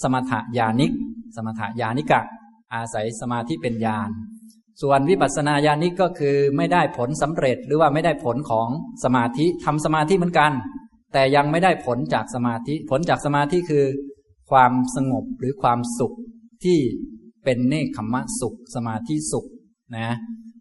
[0.02, 0.92] สมถญาณิก
[1.36, 2.20] สมถญาณิกะ
[2.74, 4.10] อาศัยสมาธิเป็นญาณ
[4.82, 8.68] ส่วนวิปัสสนาญาณิกก็คือไม่ได้ผลสำเร็จหรือว่าไม่ได้ผลของ
[9.04, 10.52] สมาธิทำสมาธิเหมือนกัน
[11.12, 13.84] แต่ยังไม่ได้ผลจากสมาธิ ผลจากสมาธิคือ
[14.50, 16.12] ความสงบหรือความสุข
[16.64, 16.78] ที่
[17.44, 19.46] เป็นเนคขมะสุข สมาธิสุข
[19.96, 20.16] นะ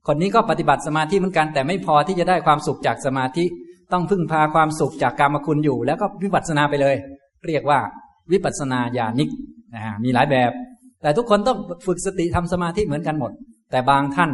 [0.08, 3.46] คนนี้ก็ปฏิบัติสมาธิเหมือนกัน แต่ไม่พอที่จะได้ความสุขจากสมาธิ
[3.92, 6.96] ต้องพึ่งพาความสุขจากกรรมคุณอยู่ แล้วก็วิปัสสนาไปเลย
[7.48, 7.80] เรียกว่า
[8.32, 9.30] วิปัสสนาญาณิก
[9.76, 10.52] นะมีหลายแบบ
[11.02, 13.32] แต่ทุกคนต้องฝึกสติทำสมาธิเหมือนกันหมด
[13.72, 14.32] แต่บางท่าน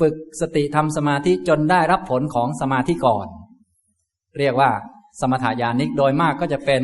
[0.00, 3.26] ฝึกสติทำสมาธิจนได้รับผลของสมาธิก่อน
[4.38, 4.70] เรียกว่า
[5.20, 6.82] สมถายานิกโดยมากก็จะเป็น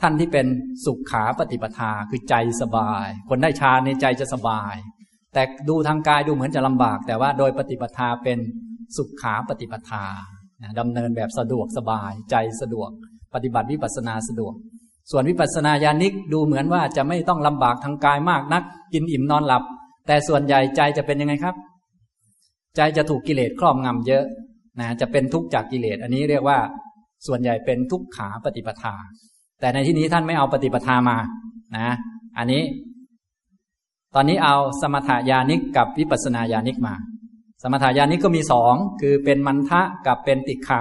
[0.00, 0.46] ท่านที่เป็น
[0.84, 4.74] สุขขาปฏิปทาคือใจสบาย คนได้ฌานในใจจะสบาย
[5.34, 8.38] แต่ดูทางกายดูเหมือนจะลำบาก แต่ว่าโดยปฏิปทาเป็น
[8.96, 10.04] สุขขาปฏิปทา
[10.78, 12.90] ดำเนินแบบสะดวกสบาย ใจสะดวก
[13.34, 14.54] ปฏิบัติวิปัสสนาสะดวก
[15.10, 19.62] ส่วนวิปัสสนาญาณิกดูเหมือนว่าจะไม่ต้องลำบากทางกายมากนัก กินอิ่มนอนหลับ
[20.06, 21.54] แต่ส่วนใหญ่ใจจะเป็นยังไงครับ
[22.76, 24.24] ใจจะถูกกิเลสครอบงำเยอะ
[24.80, 26.58] นะจะเป็นทุกข์จากกิเลส อันนี้เรียกว่า
[27.26, 28.94] ส่วนใหญ่เป็นทุกขาปฏิปทา
[29.60, 31.16] แต่ในที่นี้ท่านไม่เอาปฏิปทามา
[31.76, 31.88] นะ
[32.38, 32.62] อันนี้
[34.14, 36.94] ตอนนี้เอาสมถายานิกกับวิปัสสนาญาณิกมา
[37.62, 40.80] สมถายานิก็มีสองคือเป็นมันทะกับเป็นติขะ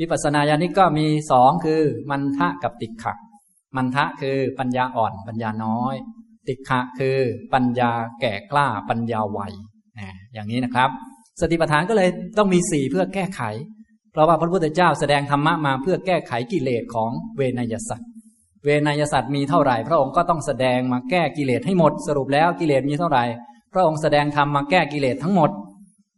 [0.00, 3.14] วิปัสสนาญาณิก็มีสองคือมันทะกับติขะ
[3.76, 5.94] มันทะคือปัญญาอ่อนปัญญาน้อย
[6.48, 7.18] ติขะคือ
[7.52, 9.40] ปัญญาแก่กล้าปัญญาไว
[10.32, 10.90] อย่างนี้นะครับ
[11.40, 12.08] สติปัฏฐานก็เลย
[12.38, 13.42] ต้องมีสี่เพื่อแก้ไข
[14.12, 18.10] เพราะว่าพระพุทธเจ้าแสดงธรรมะมาเพื่อแก้ไขกิเลสของเวนยสัตว์
[18.64, 23.24] เวนยสัตว์มีเท่าไหร่ พระองค์ก็ต้องแสดงมาแก้กิเลสให้หมด สรุปแล้วกิเลสมีเท่าไหร่
[23.72, 25.50] พระองค์แสดงธรรมมาแก้กิเลสทั้งหมด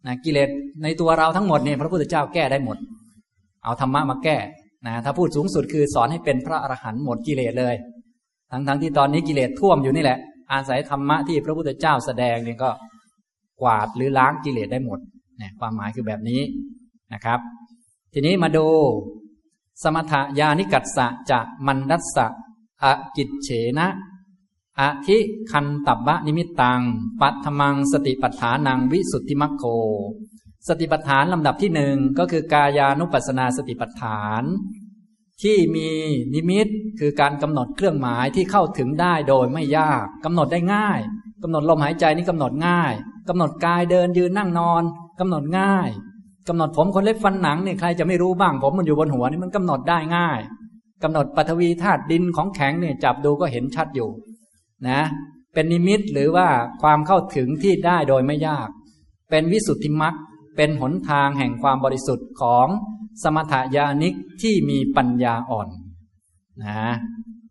[0.07, 0.49] นะกิเลส
[0.83, 2.77] ในตัวเราทั้งหมดเนี่ยพระพุทธเจ้าแก้ได้หมด
[3.65, 4.37] เอาธรรมะมาแก้
[4.87, 7.75] นะถ้าพูดสูงสุดคือสอนให้เป็นพระอรหันต์หมดกิเลสเลย
[8.51, 10.19] ทั้งๆทที่ตอนนี้กิเลสท่วมอยู่นี่แหละ
[10.53, 12.71] อาศัยธรรมะที่พระพุทธเจ้าแสดงเนี่ยก็
[13.61, 14.99] กวาดหรือล้างกิเลสได้หมด
[15.39, 16.41] เนี่ยความหมายคือแบบนี้
[17.15, 17.39] นะครับ
[18.15, 18.67] ทีนี้มาดู
[19.83, 22.27] สมถยานิกัสสะจะมันดัสสะ
[22.85, 22.87] อ
[23.17, 23.89] กิจเฉนะ
[24.81, 25.19] อธิ
[25.51, 26.81] คันตับบะนิมิตตัง
[27.21, 29.65] ปัตมังสติปัฏฐานังวิสุทธิมัคโค
[30.69, 34.43] สติปัฏฐานลำดับที่หนึ่งก็คือกายานุปัสนาสติปัฏฐาน
[35.43, 35.89] ที่มี
[36.35, 36.69] นิมิต
[37.01, 41.01] คือการกำหนดเครื่องหมายที่เข้าถึงได้โดยไม่ยากกำหนดได้ง่าย
[41.43, 42.93] กำหนดลมหายใจนี่กำหนดง่าย
[43.29, 44.83] กำหนดกายเดินยืนนั่งนอน
[45.21, 45.89] กำหนดง่าย
[46.49, 50.41] กำหนดผมขนเล็บฟันหนังเนี่ยใครจะไม่รู้บ้าง ผมมันอยู่บนหัวนี่มันกำหนดได้ง่าย
[51.03, 54.09] กำหนดปฐวีธาตุดินของแข็งเนี่ยจับดูก็เห็นชัดอยู่
[54.89, 55.01] นะ
[55.55, 56.49] เป็นนิมิตหรือว่า
[56.83, 58.69] ความเข้าถึงที่ได้โดยไม่ยาก
[59.31, 60.15] เป็นวิสุทธิมรรค
[60.57, 62.67] เป็นหนทางแห่งความบริสุทธิ์ของ
[63.23, 65.69] สมถยานิกที่มีปัญญาอ่อน
[66.65, 66.91] นะ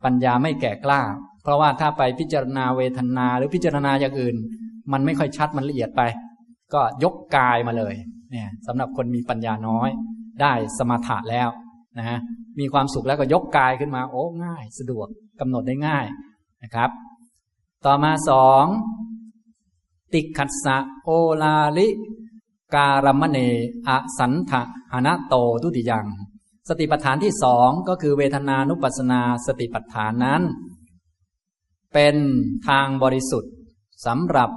[0.03, 1.01] ปัญญาไม่แก่กล้า
[1.43, 4.35] เพราะว่าถ้าไปพิจารณาเวทนาหรือพิจารณาอย่างอื่น
[4.91, 6.01] มันไม่ค่อยชัดมันละเอียดไป
[6.73, 7.95] ก็ยกกายมาเลย
[8.31, 9.89] เนี่ยสำหรับคนมีปัญญาน้อย
[10.41, 11.49] ได้สมถะแล้ว
[11.97, 12.19] นะ
[12.59, 15.07] มีความสุขแล้วก็ยกกายขึ้นมา โอ้ง่าย สะดวก
[15.39, 16.05] กำหนดได้ง่าย
[16.63, 16.89] นะครับ
[17.85, 18.65] ต่อมาสอง
[20.13, 21.09] ติขัสสะโอ
[21.41, 21.87] ลาลิ
[22.75, 23.39] การมเน
[23.87, 26.05] อสันทะหนะโตทุติยัง
[26.69, 30.41] สติปัฏฐานที่สองก็คือเวทนานุปัสนาสติปัฏฐานนั้น
[31.93, 32.15] เป็น
[32.67, 33.53] ทางบริสุทธิ์
[34.05, 34.49] สำหรับ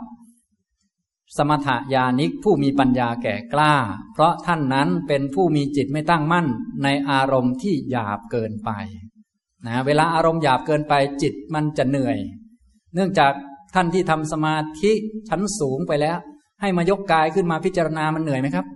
[1.36, 3.74] สมถยานิกผู้มีปัญญาแก่กล้า
[4.12, 6.46] เพราะท่านนั้นเป็นผู้มีจิตไม่ตั้งมั่น
[6.82, 8.70] ในอารมณ์ที่หยาบเกินไป
[9.66, 12.18] นะเวลาอารมณ์หยาบเกินไปจิตมันจะเหนื่อย
[12.94, 13.32] เนื่องจาก
[13.74, 14.92] ท่านที่ทำสมาธิ
[15.28, 16.18] ชั้นสูงไปแล้ว
[16.60, 18.66] ให้มายกกายขึ้นมาพิจารณามันเหนื่อยไหมครับ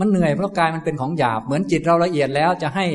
[0.00, 2.86] มันเหนื่อยเพราะกายมันเป็นของหยาบเหมือนจิตเราละเอียดแล้วจะให้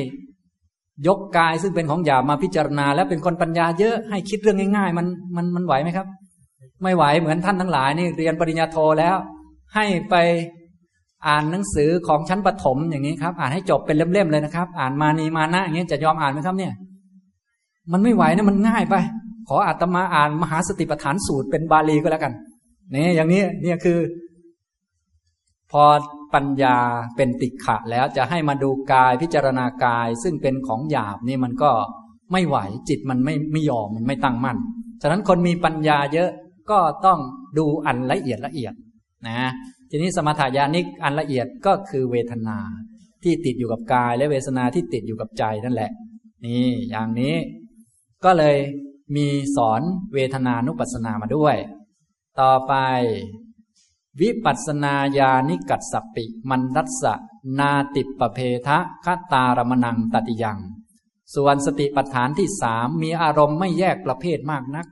[1.06, 6.06] ยกกายซึ่งเป็นของหยาบมาพิจารณา แล้วเป็นคนปัญญาเยอะให้คิดเรื่องง่าย ๆ มันมันมันไหวไหมครับ
[6.82, 9.16] ไม่ไหวเหมือนท่านทั้งหลายนี่เรียนปริญญาโทแล้ว
[9.74, 10.14] ให้ไป
[11.26, 16.72] อ่านหนังสือของชั้นประถมอย่างนี้ครับ อ่านให้จบเป็นเล่มๆเลยนะครับ อ่านมานีมานะอย่างนี้จะยอมอ่านไหมครับเนี่ย
[17.92, 18.94] มันไม่ไหวนะมันง่ายไป
[19.48, 22.32] ขออาตมาอ่านมหาสติปัฏฐานสูตรเป็นบาลีก็แล้วกัน
[22.94, 23.98] นี่อย่างนี้เนี่ยคือ
[25.72, 25.82] พอ
[26.34, 26.76] ปัญญา
[27.16, 31.70] เป็นติขะแล้วจะให้มาดูกายพิจารณากาย ซึ่งเป็นของหยาบนี่มันก็
[32.32, 32.56] ไม่ไหว
[32.88, 34.56] จิตมันไม่ไม่ยอมมันไม่ตั้งมั่น
[35.02, 36.30] ฉะนั้นคนมีปัญญาเยอะ
[36.70, 37.20] ก็ต้อง
[37.58, 38.74] ดูอันละเอียดละเอียด
[39.26, 39.50] นะ
[39.90, 42.58] ทีนี้สมถายานิกอันละเอียดก็คือเวทนา
[43.24, 45.90] ที่ติดอยู่กับกาย และเวทนาที่ติดอยู่กับใจนั่นแหละ
[46.44, 47.34] นี่อย่างนี้
[48.24, 48.56] ก็เลย
[49.16, 49.26] มี
[49.56, 49.82] สอน
[50.14, 51.56] เวทนานุปัสสนามาด้วย
[52.40, 52.74] ต่อไป
[54.20, 57.14] วิปัสสนาญาณิกัสสปิ มันรัสะ
[57.58, 60.58] นาติปเพทะคตารมนังตติยัง
[61.34, 64.86] ส่วนสติปัฏฐานที่สามมีอารมณ์ไม่แยกประเภทมากนัก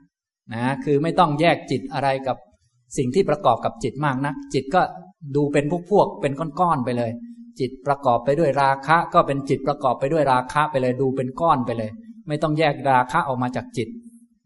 [0.53, 2.37] นะคือไม่ต้องแยกจิตอะไรกับ
[2.97, 4.81] สิ่งที่ประกอบกับจิตมากนะจิตก็
[5.35, 7.11] ดูเป็นพวกพวกเป็นก้อนๆไปเลย
[7.59, 11.91] จิตประกอบไปด้วยราคะ ก็เป็นจิตประกอบไปด้วยราคะไปเลยดูเป็นก้อนไปเลย
[12.27, 13.87] ไม่ต้องแยกราคะออกมาจากจิต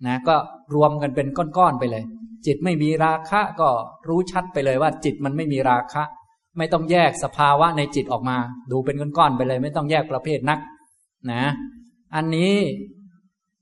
[0.05, 0.35] นะก็
[0.75, 2.03] รวมกันเป็นก้อนๆไปเลย
[2.45, 3.69] จิตไม่มีราคะก็
[4.07, 6.03] รู้ชัดไปเลยว่าจิตมันไม่มีราคะ
[6.57, 8.37] ไม่ต้องแยกสภาวะในจิตออกมา
[8.71, 10.59] ดูเป็นก้อนๆไปเลย ไม่ต้องแยกประเภทนัก
[11.31, 11.43] นะ
[12.15, 12.53] อันนี้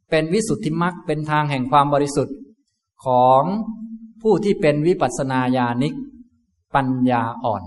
[0.09, 2.35] เป็นวิสุทธิมรรคเป็นทางแห่งความบริสุทธิ์
[3.05, 3.41] ของ
[4.21, 5.93] ผู้ที่เป็นวิปัสสนาญาณิก
[6.75, 7.63] ปัญญาอ่อน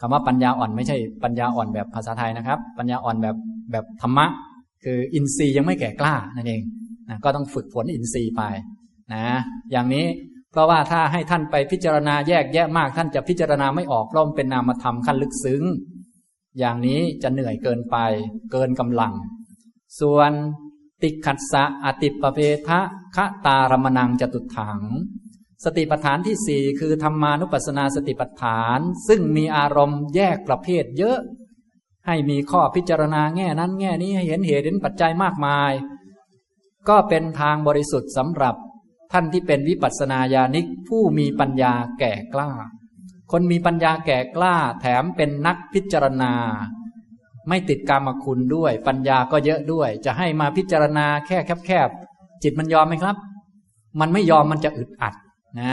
[0.00, 3.36] คำว่าปัญญาอ่อนไม่ใช่ปัญญาอ่อนแบบภาษาไทยนะครับ ปัญญาอ่อนแบบ
[3.72, 4.26] แบบธรรมะ
[4.84, 6.62] คืออินทรีย์ยังไม่แก่กล้านั่นเอง
[7.08, 8.42] นะก็ต้องฝึกฝนอินทรีย์ไป
[9.14, 9.24] นะ
[9.72, 10.06] อย่างนี้
[10.52, 15.62] เพราะว่าถ้าให้ท่านไปพิจารณาแยกแยะมาก ท่านจะพิจารณาไม่ออกเพราะมันเป็นนามธรรมขั้นลึกซึ้ง
[16.58, 17.96] อย่างนี้จะเหนื่อยเกินไป
[18.52, 19.12] เกินกำลัง
[20.00, 20.32] ส่วน
[21.02, 22.80] ติขัสสะอติปเพทะ
[23.16, 24.80] คะตารมนังจตุถัง
[25.64, 31.18] สติปัฏฐานที่สี่คือธรรมานุปัสสนาสติปัฏฐาน ซึ่งมีอารมณ์แยกประเภทเยอะ
[32.06, 35.72] ให้มีข้อพิจารณาแง่นั้นแง่นี้ให้เห็นเหตุเห็นปัจจัยมากมาย
[36.88, 38.56] ก็เป็นทางบริสุทธิ์สำหรับ
[39.12, 42.50] ท่านที่เป็นวิปัสสนาญาณิกผู้มีปัญญาแก่กล้า
[43.30, 46.32] คนมีปัญญาแก่กล้าแถมเป็นนักพิจารณา
[47.48, 53.16] ไม่ติดกรรมคุณด้วย ปัญญาก็เยอะด้วย จะให้มาพิจารณาแค่แคบๆจิตมันยอมไหมครับ
[54.00, 55.14] มันไม่ยอมมันจะอึดอัด
[55.60, 55.62] น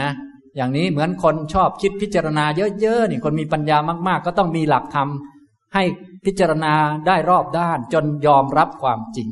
[0.56, 2.44] อย่างนี้เหมือนคนชอบคิดพิจารณา
[2.80, 5.08] เยอะๆนี่คนมีปัญญามากๆ ก็ต้องมีหลักธรรม
[5.74, 5.82] ให้
[6.26, 6.72] พิจารณา
[7.06, 9.28] ได้รอบด้าน จนยอมรับความจริง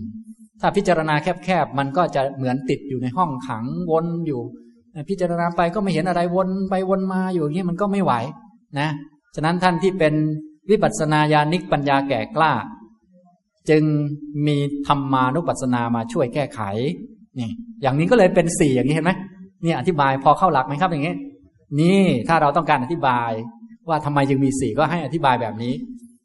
[0.60, 4.40] ถ้าพิจารณาแคบๆมันก็จะเหมือนติดอยู่ในห้องขังวนอยู่
[5.08, 8.12] พิจารณาไปก็ไม่เห็นอะไรวนไปวนมาอยู่อย่างนี้มันก็ไม่ไหว
[8.78, 8.88] นะ
[9.34, 10.14] ฉะนั้นท่านที่เป็น
[10.70, 12.52] วิปัสสนาญาณิกปัญญาแก่กล้า
[13.70, 13.82] จึง
[14.46, 16.60] มีธรรมานุปัสสนามาช่วยแก้ไข
[17.38, 17.50] นี่
[17.82, 19.12] อย่างนี้ก็เลยเป็นสี่อย่างนี้เห็นไหม
[19.64, 21.14] นี่อธิบายพอเข้าหลักไหมครับอย่างนี้
[21.80, 23.30] นี่ถ้าเราต้องการอธิบาย
[23.88, 25.74] ว่าทำไมจึงมีสี่ก็ให้อธิบายแบบนี้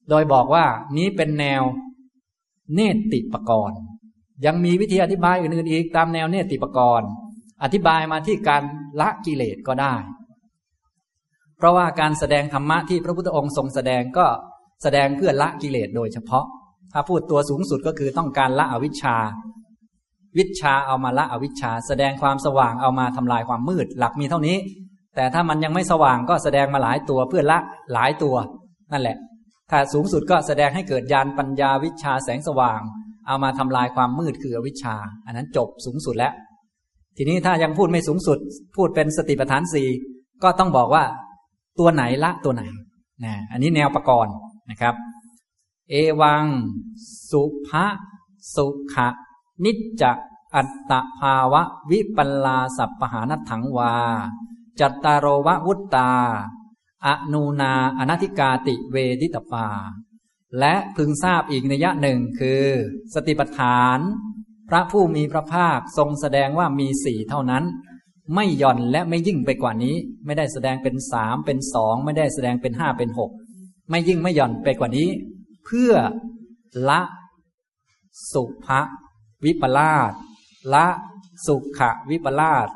[0.09, 0.65] โดยบอกว่า
[0.97, 1.61] นี้เป็นแนว
[2.75, 2.79] เน
[3.11, 3.79] ติปกรณ์
[4.45, 7.09] ยังมีวิธีอธิบายอื่นๆอีกตามแนวเนติปกรณ์
[7.63, 8.63] อธิบายมาที่การ
[9.01, 9.95] ละกิเลสก็ได้
[11.59, 14.25] เพราะว่าการแสดงธรรมะที่พระพุทธองค์ทรงแสดงก็
[14.83, 16.45] แสดงเพื่อละกิเลสโดยเฉพาะ
[16.93, 19.15] ถ้าพูดตัวสูงสุดก็คือต้องการละอวิชชา
[20.37, 24.57] วิชาเอามาละอวิชชา แสดงความสว่างเอามาทำลายความมืด หลักมีเท่านี้
[25.15, 27.59] แต่ถ้ามันยังไม่สว่างก็แสดงมาหลายตัวเพื่อละ
[27.93, 28.35] หลายตัว
[28.91, 29.17] นั่นแหละ
[29.71, 32.79] ถ้าสูงสุดก็แสดงให้เกิดญาณปัญญาวิชาแสงสว่าง
[33.27, 34.95] เอามาทำลายความมืดคืออวิชชา
[35.25, 36.33] อันนั้นจบสูงสุดแล้ว
[37.17, 38.37] ทีนี้ถ้ายังพูดไม่สูงสุด
[38.75, 39.87] พูดเป็นสติปัฏฐานสี่
[40.43, 41.03] ก็ต้องบอกว่า
[41.79, 42.63] ตัวไหนละตัวไหน
[43.23, 44.33] นะอันนี้แนวประกรณ์
[44.69, 44.95] นะครับ
[45.89, 46.45] เอวัง
[47.29, 47.85] สุภะ
[48.55, 49.09] สุขะ
[49.65, 50.03] นิจจ
[50.55, 51.61] อัตตภาวะ
[51.91, 53.95] วิปัลลาสัพปหานัถังวา
[54.79, 56.11] จัตตารโววุตตา
[57.05, 59.67] อนูนาอนัติกาติเวดิตปา
[60.59, 62.63] และพึงทราบอีกในยะหนึ่งคือ
[63.13, 63.99] สติปัฏฐาน
[64.69, 67.63] พระผู้มีพระภาคทรงแสดงว่ามีสี่เท่านั้น
[68.35, 73.31] ไม่หย่อนและไม่ยิ่งไปกว่านี้ ไม่ได้แสดงเป็นสามเป็นสองไม่ได้แสดงเป็นห้าเป็นหก
[73.89, 75.09] ไม่ยิ่งไม่หย่อนไปกว่านี้
[75.65, 75.93] เพื่อ
[76.89, 77.01] ละ
[78.33, 78.67] สุภ
[79.45, 80.13] วิปลาส
[80.73, 80.87] ละ
[81.47, 82.67] สุขวิปลาส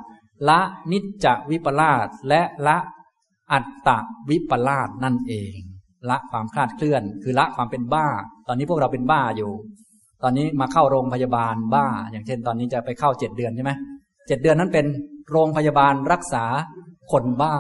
[0.50, 0.60] ละ
[0.92, 2.78] นิจจวิปลาสและละ
[3.52, 3.90] อัตต
[4.30, 5.56] วิปลาสนั่นเอง
[6.10, 8.08] ละความคลาดเคลื่อน คือละความเป็นบ้า
[8.48, 9.52] ตอนนี้พวกเราเป็นบ้าอยู่
[10.24, 13.72] ตอนนี้มาเข้าโรงพยาบาลบ้า อย่างเช่น ตอนนี้จะไปเข้าเจ็ดเดือนใช่ไหม
[14.28, 14.86] เจ็ดเดือนนั้นเป็น
[15.34, 16.46] โรงพยาบาลรักษา
[17.12, 17.56] คนบ้า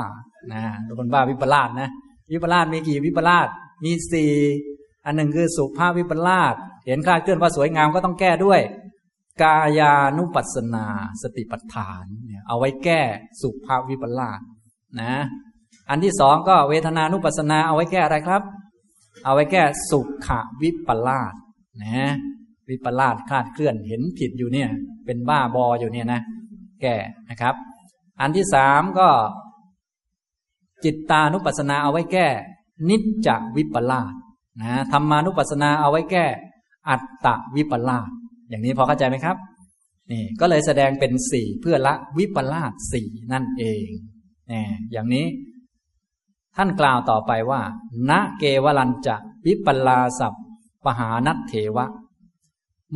[0.53, 0.63] นะ
[0.99, 1.89] คนบ้าวิปลาสนะ
[2.31, 3.47] วิปลาสมีกี่วิปลาส
[3.83, 4.33] มีสี่
[5.05, 6.53] อันหนึ่งคือสุภาพวิปลาส
[6.85, 8.59] เห็นคลาดเคลื่อนว่าสวยงามก็ต้องแก้ด้วย
[9.41, 10.85] กายานุปัสนา
[11.21, 13.01] สติปัฏฐานเนี่ยเอาไว้แก้
[13.41, 14.39] สุภาพวิปลาส
[15.01, 15.13] นะ
[15.89, 18.41] อันที่สองก็เวทนานุปัสสนา เอาไว้แก้อะไรครับ
[19.25, 20.29] เอาไว้แก้สุข
[20.61, 21.33] วิปลาส
[21.83, 22.11] นะ
[22.69, 24.69] วิปลาสคลาดเคลื่อนเห็นผิดอยู่เนี่ย
[25.05, 26.21] เป็นบ้าบออยู่เนี่ยนะ
[26.83, 26.95] แก้
[27.29, 27.55] นะครับ
[28.21, 29.09] อันที่สามก็
[30.83, 32.27] จิตตานุปัสสนาเอาไว้แก้
[32.89, 34.13] นิจจวิปลาส
[34.61, 36.25] นะธรรมานุปัสสนาเอาไว้แก้
[36.89, 38.09] อัตตวิปลาส
[38.49, 39.37] อย่างนี้พอเข้าใจไหมครับ
[40.11, 43.85] นี่ก็เลยแสดงเป็นสี่เพื่อละวิปลาสสี่นั่นเอง
[44.51, 45.25] นี่อย่างนี้
[46.55, 47.61] ท่านกล่าวต่อไปว่า
[48.09, 49.15] ณเกวลันจะ
[49.45, 50.33] วิปลาสัพ
[50.85, 51.85] ปหานัตเถวะ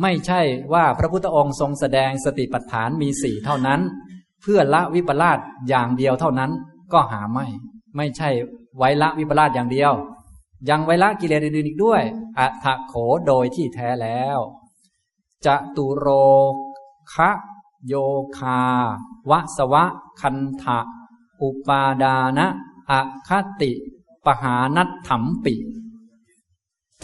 [0.02, 0.40] ไม่ใช่
[0.72, 3.80] ว่าพระพุทธองค์ทรงแสดงสติปัฏฐานมีสี่เท่านั้น
[4.42, 6.50] เพื่อละวิปลาสอย่างเดียวเท่านั้น
[6.92, 7.46] ก็หาไม่
[7.96, 8.30] ไม่ใช่
[8.76, 9.92] ไว้ละวิปลาสอย่างเดียว
[10.68, 12.02] ยังไว้ละกิเลสอื่นอีกด้วย
[12.38, 12.94] อัฏฐโข
[13.26, 14.38] โดยที่แท้แล้ว
[15.46, 16.06] จะตุโร
[17.12, 17.30] คะ
[17.86, 17.94] โย
[18.38, 18.60] คา
[19.30, 19.84] วสวะ
[20.20, 20.78] คันทะ
[21.42, 22.46] อุปาดานะ
[22.90, 22.92] อ
[23.28, 23.30] ค
[23.62, 23.72] ติ
[24.24, 25.54] ปหานัตถัมปิ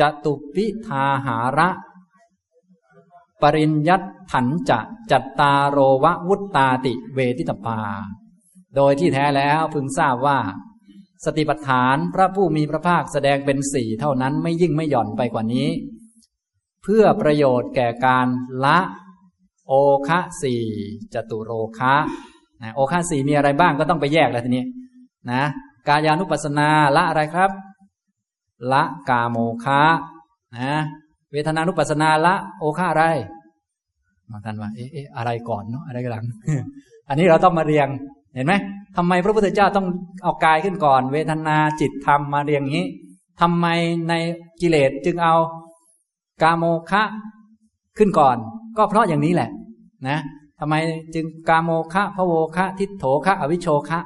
[0.00, 1.68] จตุปิทาหาระ
[3.44, 4.02] ปริญยัต
[4.33, 4.78] ถันจะ
[5.11, 7.80] จัตตาโรววุตตาติเวทิตปา
[8.76, 10.38] โดยที่แท้แล้วพึงทราบว่า
[11.24, 15.68] สติปัฏฐานพระผู้มีพระภาคแสดงเป็นสี่เท่านั้นไม่ยิ่งไม่หย่อนไปกว่านี้
[16.83, 18.26] เพื่อประโยชน์แก่การ
[18.64, 18.78] ละ
[19.66, 19.72] โอ
[20.09, 20.62] คะสี่
[21.14, 21.94] จตุโรคะ
[22.62, 24.64] นะโอคะสี่มีอะไรบ้างก็ต้องไปแยกแล้วทีนี้
[25.30, 25.42] นะ
[25.88, 27.50] กายานุปัสสนาละอะไรครับ
[28.72, 29.83] ละกาโมคะ
[30.57, 30.72] นะ
[31.33, 33.04] เวทนานุปัสสนาละโอคะอะไร
[34.30, 36.24] บางท่านว่าเอ๊ะอะไรก่อนเนาะอะไรกันหลัง
[37.08, 37.88] อันนี้เราต้องมาเรียง
[38.34, 38.54] เห็นไหม
[38.96, 39.87] ทำไมพระพุทธเจ้าต้อง
[40.22, 42.84] เอากายขึ้นก่อน เวทนาจิตธรรมมาเรียงนี้
[43.40, 43.66] ทำไม
[44.08, 44.14] ใน
[44.60, 45.34] กิเลสจึงเอา
[46.42, 47.02] กาโมคะ
[47.98, 48.37] ขึ้นก่อน
[48.76, 49.50] ก็เพราะอย่างนี้แหละ
[50.08, 50.18] นะ
[50.60, 50.74] ทำไม
[51.14, 54.00] จึงกาโมคะพะโวคะทิฏโถคะอวิโชคะ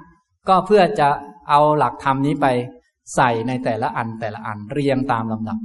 [0.48, 1.09] ก็เพื่อจะ
[1.48, 2.46] เอาหลักธรรมนี้ไป
[3.14, 5.59] ใส่ในแต่ละอันแต่ละอันเรียงตามลำดับ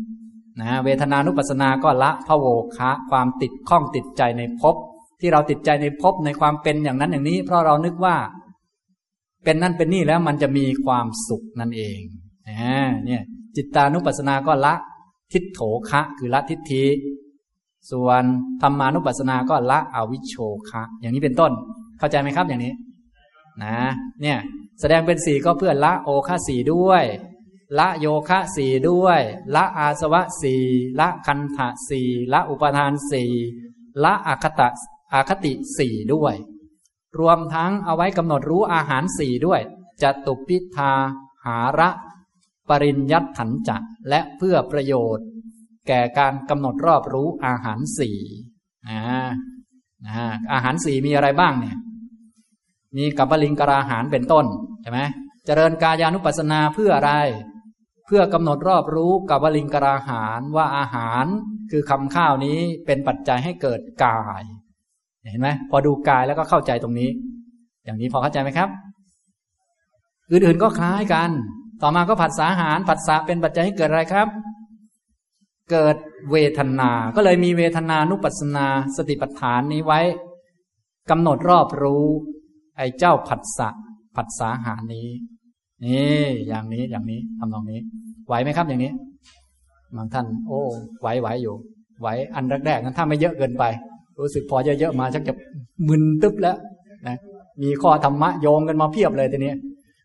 [0.62, 2.46] นะเวทนานุปัสสนาก็ละพะโว
[2.78, 4.76] คะความติดข้องติดใจในภพ
[5.20, 8.16] ที่เราติดใจในภพในความเป็นอย่างนั้นอย่างนี้ เพราะเรานึกว่า
[9.44, 12.00] เป็นนั่นเป็นนี่แล้วมันจะมีความสุขนั่นเอง
[13.06, 13.22] เนี่ย
[13.56, 14.74] จิตตานุปัสสนาก็ละ
[15.34, 16.84] ทิฏโถคะ คือละทิฏฐิ
[17.92, 18.24] ส่วน
[18.62, 20.36] ธรรมานุปัสสนาก็ละอวิชโช
[20.70, 21.52] คะ อย่างนี้เป็นต้น
[22.00, 22.74] เข้าใจไหมครับอย่างนี้
[23.64, 23.76] นะ
[24.22, 24.38] เนี่ย
[24.80, 27.04] แสดงเป็นสี่ก็เพื่อละโอคะสี่ด้วย
[27.78, 29.22] ละโยคะสี่ด้วย
[29.56, 30.64] ละอาสวะสี่
[31.00, 33.32] ละคันธะสี่ละอุปทานสี่
[34.04, 34.70] ละอคตะ
[35.14, 36.36] อาคติสี่ด้วย
[37.20, 39.62] รวมทั้งเอาไว้กำหนดรู้อาหารสี่ด้วย
[40.02, 40.94] จะตุปิทา
[41.46, 41.90] หาระ
[42.70, 45.26] ปริญยัตถันจักและเพื่อประโยชน์
[45.88, 48.18] แก่การกำหนดรอบรู้อาหารสี่
[48.90, 49.02] นะ
[50.06, 51.78] นะอาหารสี่มีอะไรบ้างเนี่ย
[52.98, 54.46] มีกัปลิงกราหารเป็นต้น
[54.82, 55.00] ใช่ไหม
[55.46, 57.12] เจริญกายานุปัสสนาเพื่ออะไร
[58.16, 61.26] พื่อกำหนดรอบรู้กัปลิงกราหารว่าอาหาร
[61.72, 64.44] คือคำข้าวนี้เป็นปัจจัยให้เกิดกาย
[65.32, 67.10] เห็นไหมพอดูกายแล้วก็เข้าใจตรงนี้
[67.86, 68.70] อย่างนี้พอเข้าใจไหมครับ
[70.32, 71.30] อื่นๆก็คล้ายกัน
[71.82, 74.28] ต่อมาก็ผัสสะอาหารผัสสะเป็นปัจจัยให้เกิดอะไรครับ
[75.72, 75.96] เกิด
[76.32, 80.02] เวทนา ก็เลยมีเวทนานุปัสสนา สติปัฏฐานนี้ไว้
[81.10, 82.06] กำหนดรอบรู้
[82.78, 83.70] ไอ้เจ้าผัสสะ
[84.16, 85.10] ผัสสะหานี้
[85.86, 87.80] นี่อย่างนี้อย่างนี้ทำตรงนี้
[88.28, 88.92] ไหวไหมครับอย่างนี้
[89.98, 90.60] บางท่าน โอ้
[91.02, 91.56] ไหวไหวอยู่
[92.02, 93.64] ไหวอันแรกๆนั้นถ้าไม่เยอะเกินไป
[94.20, 95.36] รู้สึกพอเยอะๆมาชักจะ
[95.88, 96.58] มึนตึ๊บแล้ว
[97.08, 97.18] นะ
[97.62, 99.54] มีข้อธรรมะโยงกันมาเพียบเลยทีนี้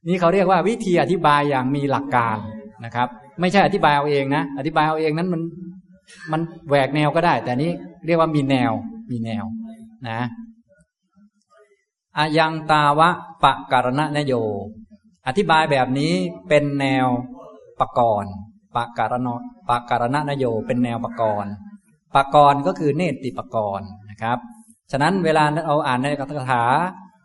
[0.08, 2.36] นี่เขาเรียกว่าวิธีอธิบายอย่างมีหลักการ
[2.84, 3.08] นะครับ
[3.40, 5.42] ไม่ใช่อธิบายเอาเองนะอธิบายเอาเองนั้นมัน
[6.32, 7.70] มันแหวกแนวก็ได้ แต่นี้
[8.06, 8.72] เรียกว่ามีแนว
[9.10, 9.44] มีแนว
[10.08, 10.20] นะ
[12.16, 13.10] อายังตาวะ
[13.42, 14.34] ปะการณะนโย
[15.28, 16.14] อธิบายแบบนี้
[16.48, 17.06] เป็นแนว
[17.80, 18.32] ปกรณ์
[18.76, 19.28] ปะการณ
[19.68, 21.52] ปะการณนโยเป็นแนวปกรณ์
[22.14, 24.38] ปกรณ์ก็คือเนติปกรณ์นะครับ
[24.92, 26.62] ฉะนั้นเวลาเราอ่านในคาถา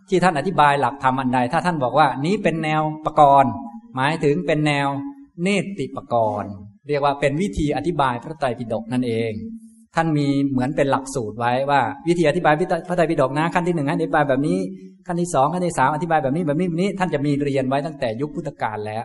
[0.10, 3.51] ที่ท่านอธิบายหลักธรรมอันใด ถ้าท่านบอกว่านี้เป็นแนวปกรณ์
[3.95, 4.88] หมายถึงเป็นแนว
[5.43, 5.47] เน
[5.80, 6.51] ติปกรณ์
[6.88, 9.32] เรียกว่าเป็นวิธีอธิบายพระไตรปิฎกนั่นเอง
[9.95, 12.53] ท่านมีเหมือนเป็นหลักสูตรไว้ว่า วิธีอธิบาย
[12.87, 14.57] พระไตรปิฎกนะขั้นที่หนึ่งอธิบายแบบนี้
[15.07, 19.03] ขั้นที่สองขั้นที่สามอธิบายแบบนี้แบบนี้แบบนี้ ท่านจะมีเรียนไว้ตั้งแต่ยุคพุทธกาลแล้ว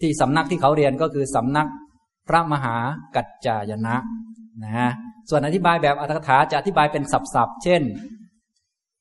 [0.00, 1.68] ที่สำนักที่เขาเรียนก็คือสำนัก
[2.28, 2.76] พระมหา
[3.16, 3.96] กัจจายนะ
[4.64, 4.88] นะ
[5.30, 7.02] ส่วนอธิบายแบบอัตถกถาจะอธิบายเป็น
[7.34, 7.82] สับๆเช่น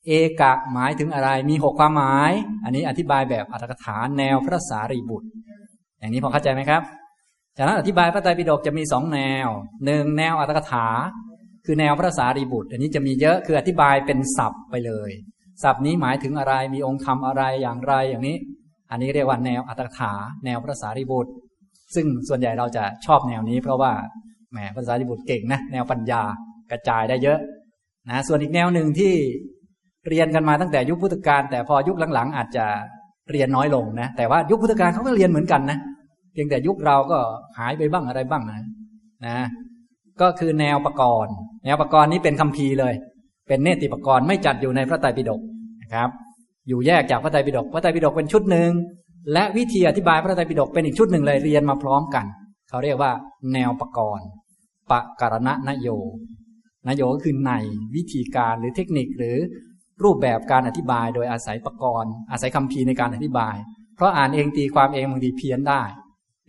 [0.07, 0.11] เอ
[0.41, 2.31] กะหมายถึงอะไรมีหกความหมาย
[2.63, 5.27] อันนี้อธิบายแบบอัตถกถาแนวพระสารีบุตร
[5.99, 6.81] อย่างนี้พอเข้าใจไหมครับ
[7.59, 9.47] จากนั้นอธิบายพระไตรปิฎกจะมีสองแนว
[9.85, 10.87] หนึ่งแนวอัตถกถา
[11.65, 15.11] คือแนวพระสารีบุตร อันนี้จะมีเยอะคืออธิบายเป็นศัพท์ไปเลย
[15.63, 18.37] ศัพท์นี้หมายถึงอะไรมีองค์ธรรมอะไรอย่างไรอย่างนี้
[18.91, 20.13] อันนี้เรียกว่าแนวอัตถกถา
[20.45, 21.31] แนวพระสารีบุตร
[21.95, 23.91] ซึ่งส่วนใหญ่เราจะชอบแนวนี้ เพราะว่า
[24.51, 26.21] แหมพระสารีบุตรเก่งนะแนวปัญญา
[26.71, 27.39] กระจายได้เยอะ
[28.09, 29.13] นะส่วนอีกแนวหนึ่งที่
[30.07, 32.65] เรียนกันมาตั้งแต่ยุคพุทธกาลแต่พอยุคหลังๆ อาจจะ
[33.31, 35.79] เรียนน้อยลงนะแต่ว่ายุคพุทธกาลเขาก็เรียนเหมือนกันนะ
[36.41, 37.19] พียงแต่ยุคเราก็
[37.59, 38.61] หายไปบ้างอะไรบ้างนะ
[39.25, 39.39] นะ
[40.21, 41.33] ก็คือแนวประกรณ์
[41.65, 42.93] แนวประกรณ์นี้เป็นคำพีเลย
[43.47, 45.41] เป็นเนติประกรณ์ไม่จัดอยู่ในพระไตรปิฎก
[45.81, 46.09] นะครับ
[46.67, 48.69] อยู่แยกจากพระไตรปิฎกพระไตรปิฎกเป็นชุดหนึ่ง
[49.33, 52.25] และวิธีอธิบายพระไตรปิฎกเป็นอีกชุดหนึ่งเลยเรียนมาพร้อมกัน
[52.69, 53.11] เขาเรียกว่า
[53.53, 54.27] แนวประกรณ์
[54.91, 55.89] ปะการณะนโย
[56.87, 57.51] นโยก็คือใน
[57.95, 59.37] วิธีการหรือเทคนิคหรือ
[60.03, 63.55] รูปแบบการอธิบายโดยอาศัยประกรณ์อาศัยคำพีในการอธิบาย
[63.95, 65.81] เพราะอ่านเองตีความเองบางทีเพี้ยนได้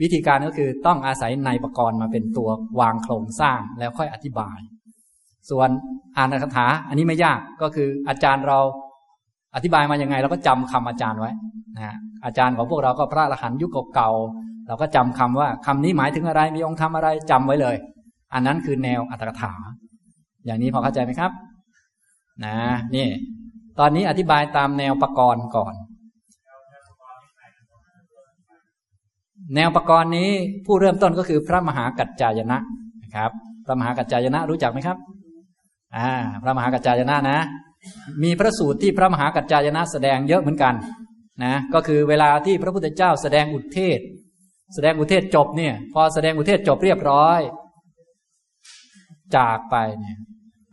[0.03, 2.48] วิธีการก็คือต้องอาศัยในประกรณ์มาเป็นตัว
[2.80, 4.59] วางโครงสร้างแล้วค่อยอธิบาย
[5.51, 5.68] ส่วน
[6.16, 8.59] อ่านคาถาอันนี้ไม่ยากก็คืออาจารย์เรา
[9.57, 11.32] อธิบายมาอย่างไงเราก็จำคำอาจารย์ไว้
[11.76, 14.11] นะอาจารย์ของพวกเราก็พระอรหันต์ยุคเก่า
[14.66, 17.76] เราก็จำคำว่าคำนี้หมายถึงอะไรมีองค์ธรรมอะไรจำไว้เลย
[18.34, 19.53] อันนั้นคือแนวอัตถกถา
[20.44, 21.32] อย่างนี้พอเข้าใจไหมครับ
[22.44, 22.57] นะ
[22.94, 23.07] นี่
[23.78, 25.74] ตอนนี้อธิบายตามแนวประกรณ์ก่อน
[29.55, 30.30] แนวประกรณ์นี้
[30.66, 32.59] ผู้เริ่มต้นก็คือพระมหากัจจายนะ
[33.03, 33.30] นะครับ
[33.64, 34.96] พระมหากัจจายนะรู้จักไหมครับ
[35.96, 36.11] อ่า
[36.42, 37.38] พระมหากัจจายนะนะ
[38.22, 40.74] มีพระสูตรที่พระมหากัจจายนะแสดงเยอะเหมือนกัน
[41.44, 44.01] นะก็คือเวลาที่พระพุทธเจ้าแสดงอุเทศ
[44.74, 47.40] แสดงอุเทศจบเนี่ย พอแสดงอุเทศจบเรียบร้อย
[49.36, 50.16] จากไปเนี่ย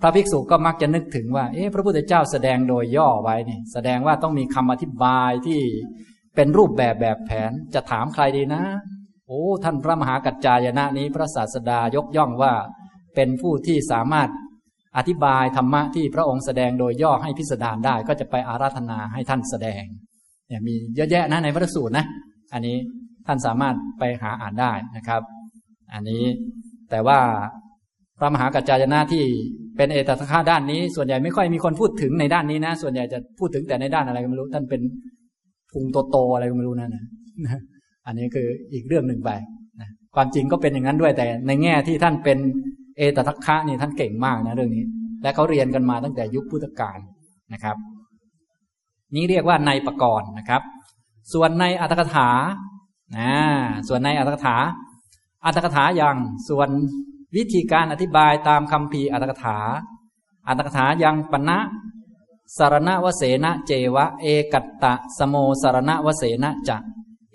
[0.01, 5.61] พระภิกษุก็มักจะนึกถึงว่า เอ๊ะพระพุทธเจ้าแสดงโดยย่อไว้นี่ยแสดงว่าต้องมีคำอธิบายที่
[6.37, 8.61] เป็นรูปแบบแบบแผนจะถามใครดีนะ
[9.27, 12.53] โอ้ท่านพระมหากัจจายนะนี้พระศาสดายกย่องว่า
[13.15, 14.29] เป็นผู้ที่สามารถ
[14.97, 19.83] อธิบายธรรมะที่พระองค์แสดงโดยย่อให้พิสดารได้ ก็จะไปอาราธนาให้ท่านแสดง
[20.47, 22.05] เนี่ยมีเยอะแยะนะในพระสูตรนะ
[22.53, 22.77] อันนี้
[23.27, 25.21] ท่านสามารถไปหาอ่านได้นะครับ
[25.93, 26.23] อันนี้
[26.89, 27.19] แต่ว่า
[28.19, 29.23] พระมหากัจจายนะที่
[29.77, 34.81] เป็นเอตทัคคะด้านนี้ ส่วนใหญ่ไม่ค่อยมีคนพูดถึงในด้านนี้นะ ส่วนใหญ่จะพูดถึงแต่ในด้านอะไรก็ไม่รู้ท่านเป็น
[35.77, 37.03] พุงโตๆอะไรก็ไม่รู้นั่นนะ
[38.05, 39.31] อันนี้คืออีกเรื่องหนึ่งไป
[39.81, 42.37] นะความจริงก็เป็นอย่างนั้นด้วยแต่ ในแง่ที่ท่านเป็น
[42.97, 44.83] เอตทัคคะนี่ท่านเก่งมากนะเรื่องนี้
[45.23, 46.99] และเขาเรียนกันมาตั้งแต่ยุคพุทธกาล
[47.53, 47.77] นะครับ
[49.15, 50.61] นี้เรียกว่าในประกรณ์นะครับ
[51.33, 52.29] ส่วนในอัตถกถา
[53.17, 53.31] นะ
[53.87, 54.55] ส่วนในอัตถกถา
[55.45, 56.17] อัตถกถาอย่าง
[56.49, 56.69] ส่วน
[57.35, 59.57] วิธีการอธิบายตามคำพีอัตถกถา
[60.47, 61.59] อัตถกถายังปณะ
[62.55, 66.77] สารณวเสนะเจวะ เอกัตตะสโมสารณวเสนะจะ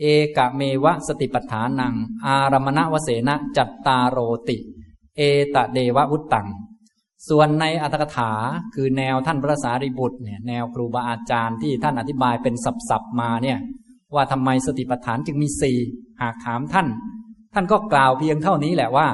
[0.01, 0.05] เอ
[0.37, 1.95] กเมวะสติปัฏฐานัง
[2.27, 4.57] อารมณวเสนะจัตตาโรติ
[5.17, 5.21] เอ
[5.55, 6.49] ตเดวะวุตตัง
[7.29, 8.33] ส่วนในอัตถกถา
[8.75, 12.55] คือแนวท่านพระสารีบุตรเนี่ยแนวครูบาอาจารย์ที่ท่านอธิบายเป็น
[12.89, 13.59] สับๆมาเนี่ย
[14.15, 15.79] ว่าทำไมสติปัฏฐานจึงมีสี่
[16.23, 16.89] หากถามท่าน
[17.55, 19.09] ท่านก็กล่าวเพียงเท่านี้แหละว่า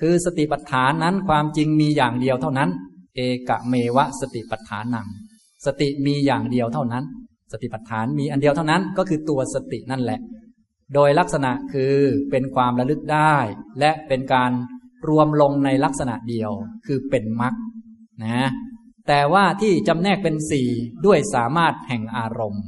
[0.00, 2.70] คือสติปัฏฐานนั้นความจริงมีอย่างเดียวเท่านั้น
[3.16, 5.08] เอกะเมวะสติปัฏฐานัง
[5.66, 7.04] สติมีอย่างเดียวเท่านั้น
[7.52, 10.20] สติปัฏฐานมีอันเดียวเท่านั้น ก็คือตัวสตินั่นแหละ
[10.94, 11.94] โดยลักษณะคือ
[12.30, 13.34] เป็นความระลึกได้
[13.80, 14.50] และเป็นการ
[15.08, 16.50] รวมลงในลักษณะเดียว
[16.86, 17.54] คือเป็นมรรค
[18.24, 18.50] นะ
[19.08, 20.68] แต่ว่าที่จำแนกเป็นสี่
[21.06, 22.66] ด้วยสามารถแห่งอารมณ์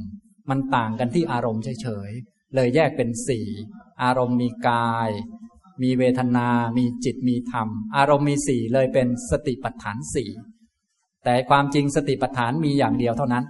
[0.49, 2.11] มันต่างกันที่อารมณ์เฉย
[2.55, 3.47] เลยแยกเป็นสี่
[4.03, 5.09] อารมณ์มีกาย
[5.83, 7.67] มีเวทนา มีจิตมีธรรม
[7.97, 10.29] อารมณ์มีสี่เลยเป็นสติปัฏฐานสี่
[11.23, 13.45] แต่ความจริงสติปัฏฐานมีอย่างเดียวเท่านั้น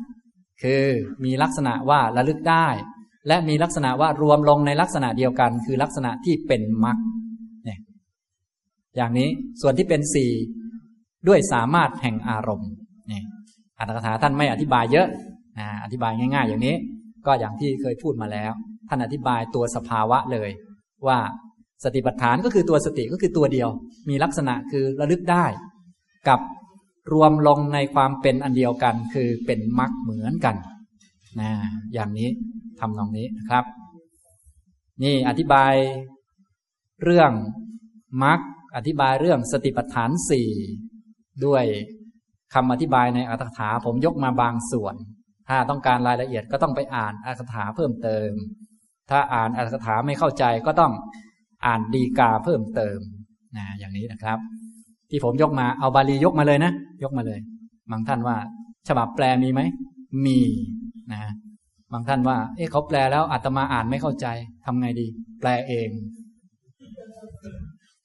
[0.64, 0.84] คือ
[1.24, 2.68] มีลักษณะว่าระลึกได้
[3.28, 6.98] และมีลักษณะว่ารวมลงในลักษณะเดียวกัน คือลักษณะที่เป็นมรรค
[7.66, 7.80] เนี่ย
[8.96, 9.30] อย่างนี้
[9.62, 10.32] ส่วนที่เป็นสี่
[11.28, 12.72] ด้วยสามารถแห่งอารมณ์
[13.12, 13.22] นี่
[13.78, 15.08] อัตถกถาท่านไม่อธิบายเยอะ
[15.84, 16.76] อธิบายง่าย ๆ อย่างนี้
[17.26, 18.52] ก็อย่างที่เคยพูดมาแล้ว
[18.90, 20.50] ท่านอธิบายตัวสภาวะเลย
[21.08, 21.20] ว่า
[21.84, 23.70] สติปัฏฐานก็คือตัวสติก็คือตัวเดียว
[24.10, 25.46] มีลักษณะคือระลึกได้
[26.30, 26.40] กับ
[27.14, 30.56] รวมลงในความเป็นอันเดียวกัน คือเป็นมรรคเหมือนกัน
[31.40, 31.52] นะ
[31.94, 32.30] อย่างนี้
[32.80, 33.66] ทำนองนี้นะครับ
[35.04, 35.74] นี่อธิบาย
[37.04, 37.32] เรื่อง
[38.24, 38.40] มรรค
[38.76, 40.50] อธิบายเรื่องสติปัฏฐานสี่
[41.46, 41.64] ด้วย
[42.54, 44.96] คำอธิบายในอัตถกถาผมยกมาบางส่วน
[45.50, 48.32] ถ้าต้องการรายละเอียดก็ต้องไปอ่านอัตถกถาเพิ่มเติม
[49.10, 50.92] ถ้าอ่านอัตถกถาไม่เข้าใจก็ต้อง
[51.66, 52.99] อ่านดีกาเพิ่มเติม
[53.57, 54.39] นะอย่างนี้นะครับ
[55.10, 56.72] ที่ผมยกมาเอาบาลียกมาเลยนะ
[57.03, 57.39] ยกมาเลย
[57.91, 58.36] บางท่านว่า
[58.88, 59.62] ฉบับแปลมีไหม
[60.26, 60.39] มี
[61.14, 61.22] นะ
[61.93, 64.28] บางท่านว่า เอ๊ะเขาแปลแล้วอาตมาอ่านไม่เข้าใจ
[64.66, 65.07] ทำไงดี
[65.39, 65.89] แปลเอง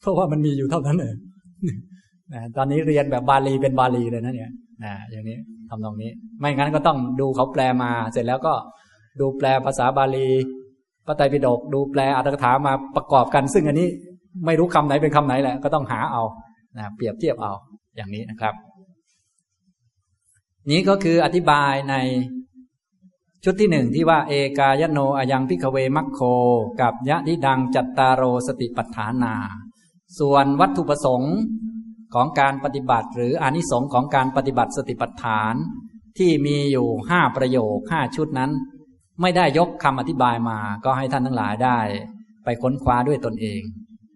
[0.00, 1.16] เพราะว่ามันมีอยู่เท่านั้นเอง
[2.34, 4.52] นะตอนนี้เรียนแบบบาลีเป็นบาลีเลยนะเนี่ย
[4.84, 5.38] นะอย่างนี้
[5.68, 8.54] ทำตรงนี้ ไม่งั้นก็ต้องดูเขาแปลมา เสร็จแล้วก็
[9.20, 10.28] ดูแปลภาษาบาลี
[11.06, 13.88] พระไตรปิฎกดูแปลอัตถกถามาประกอบกัน ซึ่งอันนี้
[14.46, 16.22] ไม่รู้คำไหนเป็นคำไหนแหละก็ต้องหาเอา
[16.76, 17.52] นะเปรียบเทียบเอา
[17.96, 18.54] อย่างนี้นะครับ
[20.70, 21.94] นี้ก็คืออธิบายใน
[23.44, 26.20] ชุดที่หนึ่งที่ว่าเอกายโนอายังพิกเวมัคโค
[26.80, 29.34] กับยะทิดังจัตตารโรสติปัฏฐานา
[30.18, 31.34] ส่วนวัตถุประสงค์
[32.14, 35.54] ของการปฏิบัติ หรืออนิสงส์ของการปฏิบัติสติปัฏฐาน
[36.18, 38.50] ที่มีอยู่ห้าประโยคห้าชุดนั้น
[39.20, 41.78] ไม่ได้ยกคำอธิบายมาก็ให้ท่านทั้งหลายได้
[42.44, 43.62] ไปค้นคว้าด้วยตนเอง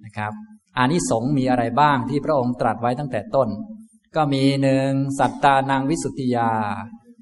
[0.05, 0.33] นะครับ
[0.79, 3.49] อานิสงส์มีอะไรบ้างที่พระองค์ตรัสไว้ตั้งแต่ต้น
[4.17, 6.51] ก็มีหนึ่งสัตตานางวิสุทธิยา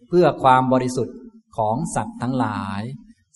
[0.09, 1.16] เพื่อความบริสุทธิ์
[1.57, 2.83] ของสัตว์ทั้งหลาย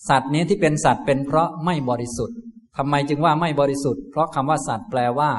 [0.09, 2.37] สัตว์นี้ที่เป็นสัตว์เป็นเพราะไม่บริสุทธิ์
[2.77, 5.31] ทำไมจึงว่าไม่บริสุทธิ์เพราะคำว่าสัตว์แปลว่า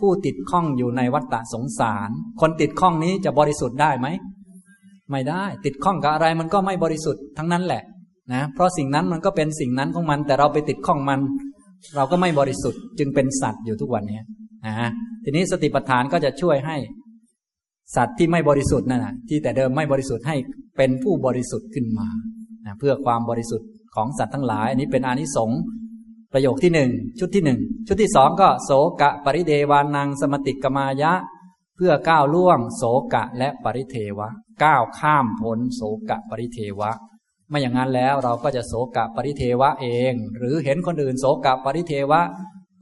[0.00, 4.06] ผู้ติดข้องอยู่ในวัฏฏะสงสาร คนติดข้องนี้จะบริสุทธิ์ได้ไหม
[5.10, 7.82] ไม่ได้ ติดข้องกับอะไรมันก็ไม่บริสุทธิ์ทั้งนั้นแหละ
[8.32, 11.20] นะเพราะสิ่งนั้นมันก็เป็นสิ่งนั้นของมัน แต่เราไปติดข้องมัน
[11.96, 14.20] เราก็ไม่บริสุทธิ์จึงเป็นสัตว์อยู่ทุกวันนี้
[14.66, 14.90] นะฮะ
[15.24, 16.76] ทีนี้สติปัฏฐานก็จะช่วยให้
[17.96, 20.36] สัตว์ที่ไม่บริสุทธิ์นั่นนะที่แต่เดิมไม่บริสุทธิ์ให้
[20.76, 22.08] เป็นผู้บริสุทธิ์ขึ้นมา
[22.66, 25.60] นะเพื่อความบริสุทธิ์ของสัตว์ทั้งหลาย อันนี้เป็นอานิสงส์
[26.32, 28.70] ประโยคที่หนึ่งชุดที่หนึ่งชุดที่สองก็โส
[29.00, 31.12] กะปริเดวานังสมติกมายะ
[31.76, 32.82] เพื่อก้าวล่วง โส
[33.14, 34.28] กะและปริเทวะ
[34.64, 36.90] ก้าวข้ามพ้นโสกะปริเทวะ
[37.50, 42.20] ไม่อย่างนั้นแล้วเราก็จะโสกะปริเทวะเอง หรือเห็นคนอื่นโสกะปริเทวะ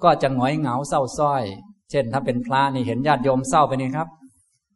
[0.02, 1.44] ก็จะหงอยเหงาเศร้าส้อย
[1.90, 4.08] เช่น ถ้าเป็นพระนี่เห็นญาติโยมเศร้าไปนี่ครับ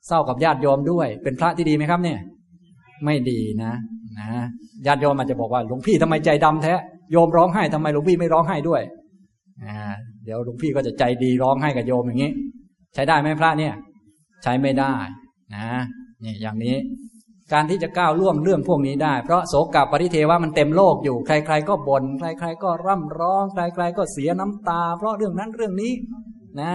[0.06, 2.18] เศร้ากับญาติโยมด้วย เป็นพระที่ดีไหมครับเนี่ย
[3.04, 3.72] ไม่ดีนะ
[4.18, 4.28] นะ
[4.86, 6.74] ญาติโยมอาจจะบอกว่าหลวงพี่ทำไมใจดำแท้
[7.12, 8.82] โยมร้องไห้ทำไมหลวงพี่ไม่ร้องไห้ด้วย
[9.64, 9.78] อ่า
[10.24, 12.32] เดี๋ยวหลวงพี่ก็จะใจดีร้องไห้กับโยมอย่างนี้
[12.94, 13.74] ใช้ได้ไหมพระเนี่ย
[14.42, 14.94] ใช้ไม่ได้
[15.54, 15.66] นะ
[16.24, 16.76] นี่อย่างนี้
[17.52, 25.92] การที่จะก้าวล่วงเรื่องพวกนี้ได้ เพราะโสกปริเทวะมันเต็มโลกอยู่ ใคร ๆ ก็บน่นใคร ๆ ก็ร่ำร้อง ใคร ๆ ก็เสียน้ำตา เพราะเรื่องนั้นเรื่องนี้
[26.60, 26.72] นะ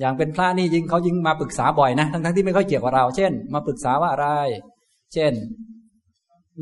[0.00, 4.28] อย่างเป็นพระนี่ยิงเขายิงมาปรึกษาบ่อยนะ ทั้งๆที่ไม่ค่อยเกี่ยวกับเรา เช่น มาปรึกษาว่าอะไร
[5.14, 5.32] เช่น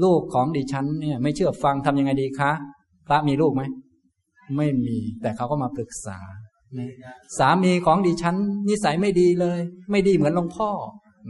[0.02, 2.52] ลูกของดิฉันเนี่ยไม่เชื่อฟังทำยังไงดีคะ
[3.06, 3.62] พระมีลูกไหม
[4.56, 6.18] ไม่มี แต่เขาก็มาปรึกษา
[7.38, 8.36] สามีของดิฉัน
[8.68, 10.70] นิสัยไม่ดีเลย ไม่ดีเหมือนหลวงพ่อ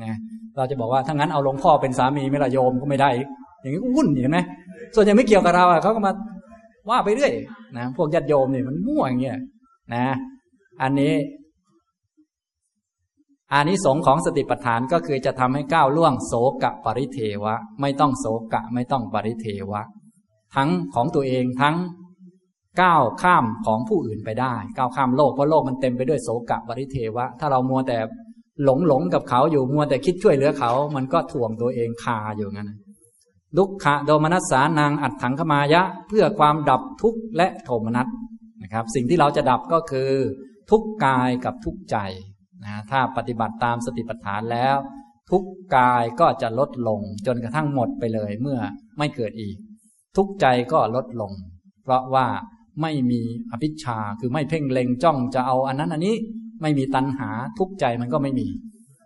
[0.03, 0.15] นะ
[0.57, 3.11] เราจะบอกว่าถ้างั้นเอาหลวงพ่อเป็นสามีไม่ละโยมก็ไม่ได้
[3.61, 4.39] อย่างนี้ก็วุ่นเห็นไหม
[4.95, 6.13] ส่วนใหญ่ไม่เกี่ยวกับเราอะเขาก็มา
[6.91, 7.33] ว่าไปเรื่อย
[7.77, 9.39] นะพวกญาติโยมเนี่ยมันมั่วอย่างเงี้ย
[9.95, 10.07] นะ
[10.83, 11.15] อันนี้
[13.53, 16.33] อานิสงส์ของสติปัฏฐานก็คือจะทำให้ก้าวล่วงโส
[16.63, 19.83] กะปริเทวะ ไม่ต้องโสกะไม่ต้องปริเทวะ
[20.57, 21.77] ทั้งของตัวเองทั้ง
[22.83, 27.99] ก้าวข้ามของผู้อื่นไปได้ ก้าวข้ามโลกเพราะโลกมันเต็มไปด้วยโศกะบริเทวะ ถ้าเรามัวแต่
[28.65, 32.71] หลงหลงกับเขาอยู่มัวแต่คิดช่วยเหลือเขา มันก็ถ่วงตัวเองคาอยู่งั้น
[33.57, 38.07] ลุกขะโดมนัสสานางอัดถังขมายะ เพื่อความดับทุกข์และโทมนัส
[38.63, 40.11] นะครับ สิ่งที่เราจะดับก็คือ
[40.71, 41.97] ทุกกายกับทุกใจ
[42.65, 44.77] นะถ้าปฏิบัติตามสติปัฏฐานแล้ว
[45.31, 45.45] ทุก
[45.77, 48.59] กายก็จะลดลงจนกระทั่งหมดไปเลยเมื่อ
[48.99, 49.57] ไม่เกิดอีก
[50.17, 51.33] ทุกใจก็ลดลง
[51.83, 52.27] เพราะว่า
[52.83, 56.17] ไม่มีอภิชาคือไม่เพ่งเล็งจ้องจะเอาอันนั้นอันนี้
[56.63, 58.49] ไม่มีตัณหาทุกใจมันก็ไม่มี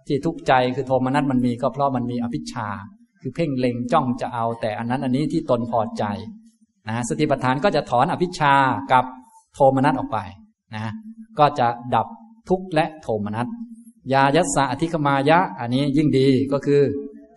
[0.07, 2.69] ที่ทุกใจคือโทมนัสมันมีก็เพราะมันมีอภิชา
[3.23, 6.05] คือเพ่งเล็งจ้องจะเอาแต่อันนั้นอันนี้ที่ตนพอใจ
[6.89, 8.55] นะสติปัฏฐานก็จะถอนอภิชา
[8.93, 9.05] กับ
[9.55, 10.19] โทมนัสออกไป
[10.77, 10.87] นะ
[11.39, 12.07] ก็จะดับ
[12.49, 13.47] ทุกข์และโทมนัส
[14.13, 16.81] ยายัสสะอธิคมายะ อันนี้ยิ่งดีก็คือ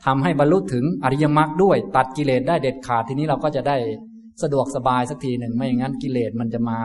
[0.05, 3.77] ทำให้บรรลุถึงอริยมรรคด้วย ตัดกิเลสได้เด็ดขาดทีนี้เราก็จะได้
[4.41, 6.79] สะดวกสบายสักทีหนึ่งไม่อย่างนั้นกิเลสมันจะมา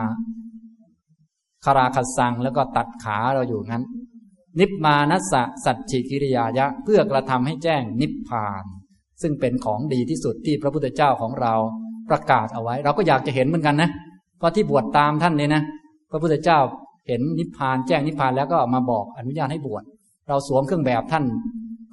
[1.65, 3.83] คาราคัสังแล้วก็ตัดขาเราอยู่งั้น
[4.59, 8.63] นิพมานัสสะสัจฉิกิริยายะ เพื่อกระทำให้แจ้งนิพพาน
[9.21, 11.53] ซึ่งเป็นของดีที่สุดที่พระพุทธเจ้าของเรา
[12.09, 13.89] ประกาศเอาไว้ เราก็อยากจะเห็นเหมือนกันนะ
[14.37, 15.63] เพราะที่บวชตามท่านเนี่ยนะ
[16.11, 16.59] พระพุทธเจ้า
[17.07, 19.83] เห็นนิพพานแจ้งนิพพานแล้วก็มาบอกอนุญาตให้บวช
[20.27, 21.23] เราสวมเครื่องแบบท่าน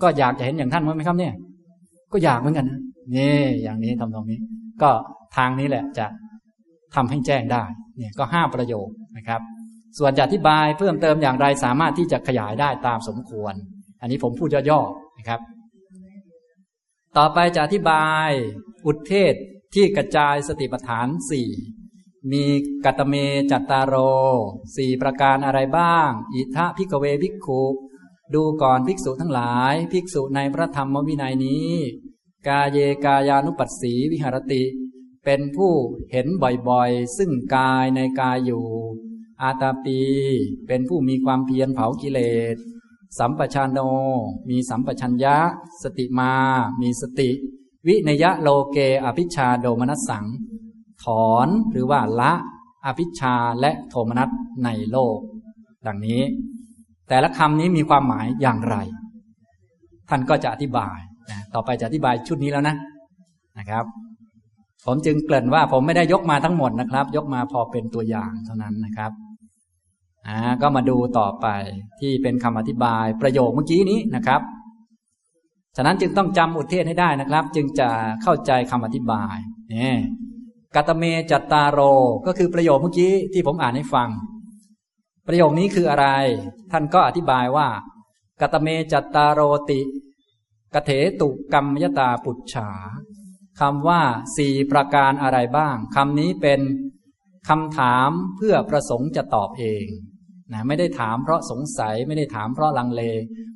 [0.02, 1.34] ก็อยากจะเห็นอย่างท่านไหมครับเนี่ย
[2.12, 2.80] ก็อยากเหมือนกันนะ
[3.16, 4.38] นี่อย่างนี้ทำตรงนี้
[4.82, 4.90] ก็
[5.36, 6.06] ทางนี้แหละจะ
[6.94, 7.62] ทำให้แจ้งได้
[7.98, 9.40] เนี่ยก็ห้าประโยคนะครับ
[9.98, 13.54] ส่วนจะอธิบายเพิ่มเติมอย่างไรสามารถที่จะขยายได้ตามสมควร
[14.00, 15.40] อันนี้ผมพูดย่อๆนะครับ
[17.16, 18.28] ต่อไปจะอธิบาย
[18.86, 19.34] อุทเทศ
[19.74, 21.48] ที่กระจายสติปัฏฐานสี่
[22.32, 22.44] มี
[22.84, 23.14] กะตะเม
[23.50, 23.94] จัตตาโร
[24.76, 27.62] สี่ประการอะไรบ้าง อิธะ ภิกขะเวภิกขุ
[28.34, 31.70] ดูก่อนภิกษุทั้งหลาย ภิกษุในพระธรรมวินัยนี้
[32.46, 34.62] กาเยกายานุปัสสีวิหะระติ
[35.24, 35.72] เป็นผู้
[36.10, 38.66] เห็นบ่อยๆ ซึ่งกายในกายอยู่
[39.42, 39.98] อาตาปี
[40.66, 42.20] เป็นผู้มีความเพียรเผากิเล
[42.54, 42.56] ส
[43.18, 43.78] สัมปชานโน
[44.50, 45.36] มีสัมปชัญญะ
[45.82, 46.32] สติมา
[46.80, 47.30] มีสติ
[47.86, 50.26] วินยะโลเกอภิชาโดมนัสสัง
[51.04, 52.32] ถอนหรือว่าละ
[52.86, 54.28] อภิชาและโทมนัส
[54.64, 55.18] ในโลก
[55.86, 56.22] ดังนี้
[57.08, 58.76] แต่ละคำนี้มีความหมายอย่างไร
[60.08, 60.98] ท่านก็จะอธิบาย
[61.30, 62.76] นะต่อไปจะอธิบายชุดนี้แล้วนะ
[63.58, 63.84] นะครับ
[64.86, 69.12] ผมจึงเกริ่นว่าผมไม่ได้ยกมาทั้งหมดนะครับ ยกมาพอเป็นตัวอย่างเท่านั้นนะครับ
[70.26, 71.46] อ่าก็มาดูต่อไป
[72.00, 74.40] ที่เป็นคำอธิบายประโยคเมื่อกี้นี้นะครับ
[75.76, 77.88] ฉะนั้นจึงต้องจำอุทเทศให้ได้นะครับ จึงจะ
[78.22, 79.36] เข้าใจคำอธิบาย
[79.74, 79.94] นี่
[80.74, 81.80] กตเม จตฺตาโร
[82.26, 84.08] ก็คือประโยคเมื่อกี้ที่ผมอ่านให้ฟัง
[85.26, 86.06] ประโยคนี้คืออะไร
[86.72, 87.68] ท่านก็อธิบายว่า
[88.40, 89.80] กตเม จตฺตาโรติ
[90.74, 92.70] กเถตุกรรมยตาปุจฉา
[93.60, 94.02] คำว่า
[94.36, 96.60] สี่ประการอะไรบ้างคำนี้เป็น
[97.48, 99.86] คำถามเพื่อประสงค์จะตอบเอง
[100.52, 103.02] นะไม่ได้ถามเพราะสงสัย ไม่ได้ถามเพราะลังเล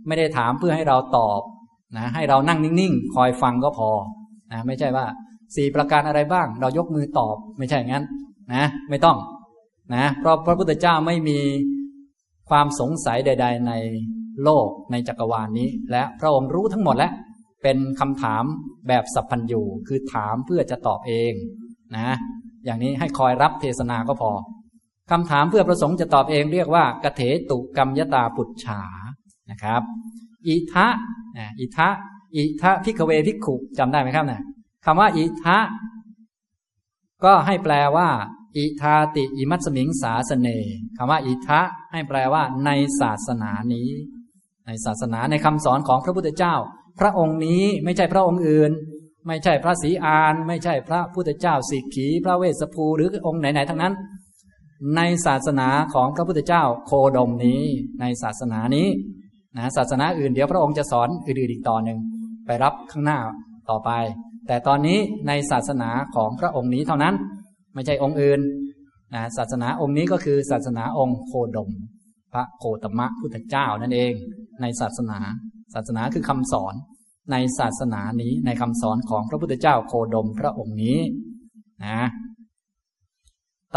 [0.07, 1.41] ไม่ได้ถามเพื่อให้เราตอบ
[1.97, 3.91] นะให้เรานั่งนิ่งๆ คอยฟังก็พอ
[4.53, 5.07] นะไม่ใช่ว่า
[5.57, 8.05] สี่ประการอะไรบ้าง เรายกมือตอบไม่ใช่งั้น
[8.55, 9.18] นะไม่ต้อง
[9.95, 11.38] นะเพราะพระพุทธเจ้าไม่มี
[12.51, 13.72] ความสงสัยใด ๆ ใน
[14.45, 17.12] โลกในจักรวาลนนี้ และพระองค์รู้ทั้งหมดแล้ว
[17.62, 18.45] เป็นคำถาม
[18.88, 21.32] แบบสัพพัญญูคือถามเพื่อจะตอบเอง
[21.97, 22.16] นะ
[22.64, 24.30] อย่างนี้ให้คอยรับเทศนาก็พอ
[25.11, 28.82] คำถามเพื่อประสงค์จะตอบเองเรียกว่ากเถตุกรรมยตาปุจฉา
[29.50, 29.82] นะครับ
[30.48, 30.86] อิทะ
[31.61, 31.88] อิทะ
[32.36, 34.42] อิทะพิกเวพิกขุจำได้ไหมครับเนี่ย
[34.84, 35.58] คำว่าอิทะ
[37.24, 38.08] ก็ให้แปลว่า
[38.56, 40.48] อิทาติอิมัตสมิงสาสเน
[40.96, 41.61] คำว่าอิทะ
[41.92, 43.88] ให้แปลว่า ในศาสนานี้
[44.66, 46.54] ในศาสนาในคำสอนของพระพุทธเจ้า
[47.00, 48.72] พระองค์นี้ไม่ใช่พระองค์อื่น
[49.26, 53.94] ไม่ใช่พระศรีอาน ไม่ใช่พระพุทธเจ้าสิกขี พระเวสสภูหรือองค์ไหนๆทั้งนั้น
[54.96, 57.62] ในศาสนาของพระพุทธเจ้าโคดมนี้
[58.00, 58.88] ในศาสนานี้
[59.56, 61.98] นะศาสนาอื่นเดี๋ยวพระองค์จะสอนอื่นๆอีกต่อหนึ่ง
[62.46, 63.18] ไปรับข้างหน้า
[63.70, 63.90] ต่อไป
[64.46, 67.14] แต่ตอนนี้ในศาสนาของพระองค์นี้เท่านั้น
[67.74, 68.40] ไม่ใช่องค์อื่น
[69.14, 71.70] นะศาสนาองค์นี้ก็คือศาสนาองค์โคดม
[72.32, 74.12] พระโคตมะพุทธเจ้านั่นเอง
[74.60, 75.18] ในศาสนา
[75.74, 76.74] ศาสนาคือคำสอน
[77.32, 80.98] ในศาสนานี้ในคำสอนของพระพุทธเจ้าโคดมพระองค์นี้
[81.84, 82.00] นะ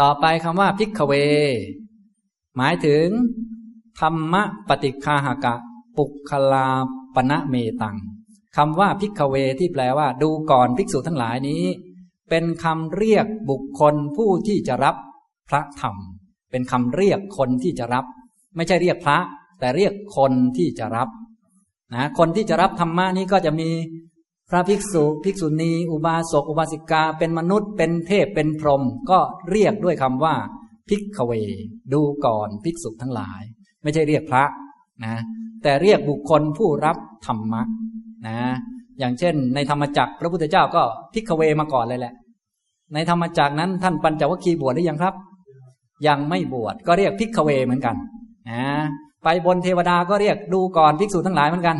[0.00, 1.12] ต่อไปคำว่าพิกเว
[2.56, 3.06] หมายถึง
[4.00, 4.34] ธรรม
[4.68, 5.54] ปฏิคาหกะ
[5.96, 6.68] ปุคลา
[7.14, 7.96] ปณะเมตัง
[8.56, 11.64] คำว่าพิกเวที่แปลว่า ดูก่อนภิกษุทั้งหลายนี้
[12.30, 14.96] เป็นคำเรียกบุคคลผู้ที่จะรับ
[15.48, 15.96] พระธรรม
[16.50, 18.04] เป็นคำเรียกคนที่จะรับ
[18.56, 19.18] ไม่ใช่เรียกพระ
[19.58, 21.08] แต่เรียกคนที่จะรับ
[21.94, 23.70] นะคนที่จะรับธรรมะนี้ก็จะมี
[24.50, 29.18] พระภิกษุ ภิกษุณี อุบาสก อุบาสิกา เป็นมนุษย์ เป็นเทพ เป็นพรหม ก็
[29.50, 30.34] เรียกด้วยคำว่า
[30.88, 31.32] พิกเว
[31.92, 33.42] ดูก่อนภิกษุทั้งหลาย
[33.82, 34.44] ไม่ใช่เรียกพระ
[35.04, 35.14] นะ
[35.62, 37.62] แต่เรียกบุคคลผู้รับธรรมะ
[38.26, 38.38] นะ
[38.98, 40.82] อย่างเช่น ในธรรมจักรพระพุทธเจ้าก็
[41.14, 42.14] พิกเวมาก่อนเลยแหละ
[42.94, 45.14] ในธรรมจักรนั้นท่านปัญจวัคคีย์บวชหรือยังครับ
[46.06, 47.96] ยังไม่บวช ก็เรียกพิกเวเหมือนกัน
[48.50, 48.64] นะ
[49.24, 51.76] ไปบนเทวดาก็เรียกดูก่อนภิกษุทั้งหลายเหมือนกัน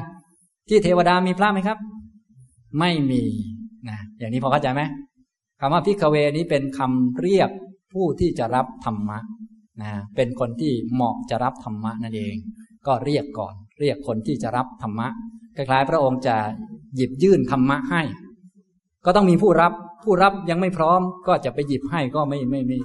[0.68, 1.78] ที่เทวดามีพระไหมครับ
[2.78, 3.22] ไม่มี
[3.88, 4.82] นะอย่างนี้พอเข้าใจไหม
[5.60, 7.50] คำว่าพิกเวนี้เป็นคำเรียก
[7.92, 9.18] ผู้ที่จะรับธรรมะ
[9.82, 12.36] นะเป็นคนที่เหมาะจะรับธรรมะนั่นเอง
[12.86, 15.08] ก็เรียกก่อน เรียกคนที่จะรับธรรมะ
[15.56, 16.36] คล้ายๆพระองค์จะ
[16.96, 18.02] หยิบยื่นธรรมะให้
[19.04, 19.72] ก็ต้องมีผู้รับ
[20.04, 22.78] ผู้รับยังไม่พร้อมก็จะไปหยิบให้ก็ไม่ไม่ไม่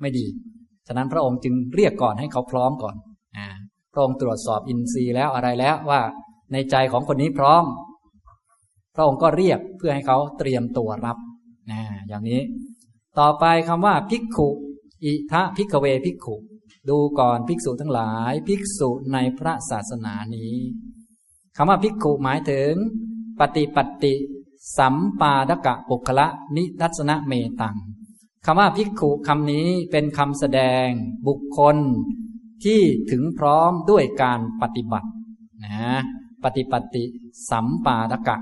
[0.00, 0.26] ไม่ดี
[0.86, 2.94] ฉะนั้นพระองค์จึงเรียกก่อนให้เขาพร้อมก่อน
[3.36, 3.46] อ่า
[3.92, 6.00] พระองค์ตรวจสอบอินทรีย์แล้วอะไรแล้วว่า
[6.52, 7.64] ในใจของคนนี้พร้อม
[8.94, 11.18] พระองค์ก็เรียกเพื่อให้เขาเตรียมตัวรับ
[11.70, 12.40] นะอย่างนี้
[13.18, 14.48] ต่อไปคำว่าภิกขุ
[15.04, 16.36] อิทะภิกเวภิกขุ
[16.88, 20.54] ดูก่อนภิกษุทั้งหลาย ภิกษุในพระศาสนานี้
[21.56, 22.72] คำว่าภิกขุหมายถึง
[23.40, 24.14] ปฏิปัติ
[24.78, 26.26] สัมปาดกะปุคละ
[26.56, 27.76] นิทัศนเมตัง
[28.46, 30.86] คำว่าภิกขุคำนี้เป็นคำแสดง
[31.26, 31.76] บุคคล
[32.64, 32.80] ที่
[33.10, 35.08] ถึงพร้อมด้วยการปฏิบัติ
[35.64, 35.74] นะ
[36.42, 37.04] ปฏิปฏิ
[37.50, 38.36] สัมปาดกะ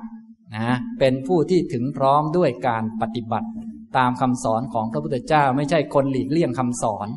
[0.57, 3.49] นะเป็นผู้ที่ถึงพร้อมด้วยการปฏิบัติ
[3.97, 7.09] ตามคำสอนของพระพุทธเจ้าไม่ใช่คนหลีกเลี่ยงคำสอน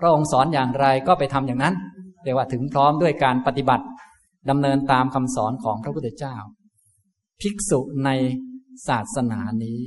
[0.00, 1.74] พระองค์สอนอย่างไรก็ไปทำอย่างนั้น
[2.24, 3.84] เรียกว่าถึงพร้อมด้วยการปฏิบัติ
[4.50, 6.36] ดำเนินตามคำสอนของพระพุทธเจ้า
[7.40, 8.10] ภิกษุใน
[8.88, 9.80] ศาสนานี้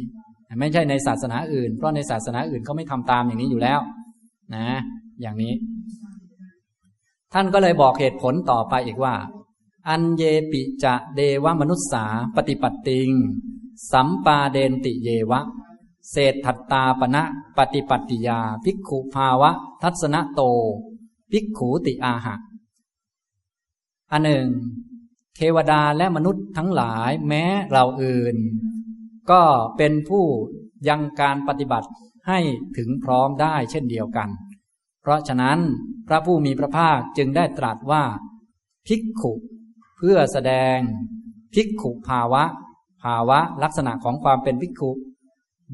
[0.59, 3.79] ไม่ใช่ในศาสนาอื่น เพราะในศาสนาอื่นเขาไม่ทำตามอย่างนี้อยู่แล้ว
[4.55, 4.67] นะ
[5.21, 5.53] อย่างนี้
[7.33, 9.13] ท่านก็เลยบอกเหตุผลต่อไปอีกว่า
[9.89, 12.05] อันเยปิจะเดวมนุษสา
[12.35, 13.09] ปฏิปัตติง
[13.91, 15.41] สัมปาเดนติเยวะ
[16.11, 17.23] เศษทัตตาปณะ
[17.57, 20.41] ปฏิปัติยา ภิกขุภาวะ ทัศนโต
[21.31, 22.35] ภิกขูติอาหะ
[24.11, 24.47] อันหนึ่ง
[25.35, 28.35] เทวดาและมนุษย์ทั้งหลายแม้เราอื่น
[29.31, 29.43] ก็
[29.77, 30.25] เป็นผู้
[30.87, 31.89] ยังการปฏิบัติ
[32.27, 32.39] ให้
[32.77, 34.29] ถึงพร้อมได้เช่นเดียวกัน
[35.01, 35.59] เพราะฉะนั้น
[36.07, 38.03] พระผู้มีพระภาคจึงได้ตรัสว่า
[38.87, 39.33] ภิกขุ
[39.97, 40.77] เพื่อแสดง
[41.53, 42.43] ภิกขุภาวะ
[43.03, 44.91] ภาวะลักษณะของความเป็นภิกขุ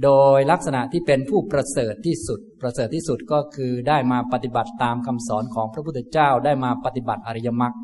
[0.03, 7.75] โดยลักษณะที่เป็นผู้ประเสริฐที่สุด ประเสริฐที่สุดก็คือได้มาปฏิบัติตามคำสอนของพระพุทธเจ้าได้มาปฏิบัติอริยมรรค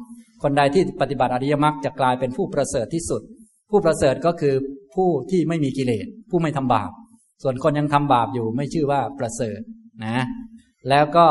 [0.43, 3.21] คนใดที่ปฏิบัติอริยมรรคจะกลายเป็นผู้ประเสริฐที่สุด
[3.69, 4.55] ผู้ประเสริฐก็คือ
[4.95, 6.91] ผู้ที่ไม่มีกิเลสผู้ไม่ทำบาป
[7.43, 9.59] ส่วนคนยังทำบาปอยู่ไม่ชื่อว่าประเสริฐ
[10.05, 10.25] นะ
[10.89, 11.27] แล้วก็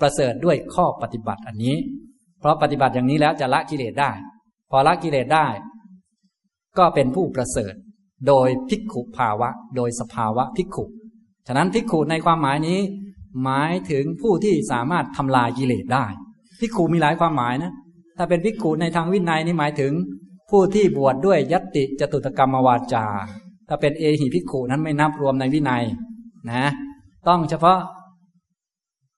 [0.00, 1.76] ประเสริฐด้วยข้อปฏิบัติอันนี้
[2.40, 4.10] เพราะปฏิบัติอย่างนี้แล้วจะละกิเลสได้
[4.74, 5.46] พอละกิเลสได้
[6.78, 7.74] ก็เป็นผู้ประเสริฐ
[8.28, 10.84] โดยพิกขุภาวะ โดยสภาวะพิกขุ
[11.46, 12.80] ฉะนั้นพิกขุในความหมายนี้
[13.42, 16.06] หมายถึงผู้ที่สามารถทำลายกิเลสได้
[16.60, 17.72] พิกขุมีหลายความหมายนะ
[18.18, 19.92] ถ้าเป็นภิกขุในทางวินัยนี่หมายถึง
[20.50, 23.06] ผู้ที่บวชดด้วยยติจตุตกรรมวาจา
[23.68, 25.82] ถ้าเป็นเอหิภิกขุนั้นไม่นับรวมในวินัย
[26.50, 26.64] นะ
[27.28, 27.78] ต้องเฉพาะ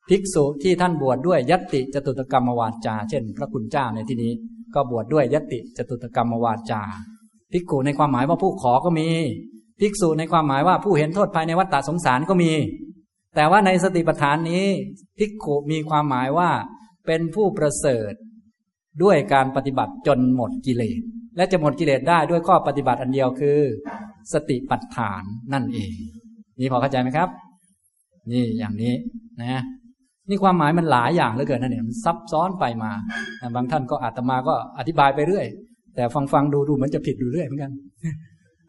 [0.09, 4.33] ภิกษุที่ท่านบวชดด้วยยติจตุตกรรมวาจา เช่น พระคุณเจ้าในที่นี้
[4.75, 6.83] ก็บวชดด้วยยติจตุตกรรมวาจา
[7.53, 9.09] ภิกขุในความหมายว่าผู้ขอก็มี
[9.81, 12.53] ภิกษุในความหมายว่าผู้เห็นโทษภายในวัฏฏะสงสารก็มี
[13.35, 14.67] แต่ว่าในสติปัฏฐานนี้
[15.19, 16.51] ภิกขุมีความหมายว่า
[17.07, 18.13] เป็นผู้ประเสริฐ
[19.03, 21.01] ด้วยการปฏิบัติจนหมดกิเลส
[21.37, 23.59] และจะหมดกิเลสได้ด้วยข้อปฏิบัติอันเดียวคือ
[24.33, 25.23] สติปัฏฐาน
[25.53, 25.95] นั่นเอง
[26.61, 27.29] นี่พอเข้าใจไหมครับ
[28.31, 28.95] นี่อย่างนี้
[29.41, 29.63] นะ
[30.29, 32.91] นี่ความหมายมันหลายอย่างเหลือเกินนั่นเองมันซับซ้อนไปมา
[33.55, 35.47] บางท่านก็อาตมาก็อธิบายไปเรื่อย
[35.95, 37.73] แต่ฟังฟังดูดูเหมือนจะผิดดูเรื่อยเหมือนกัน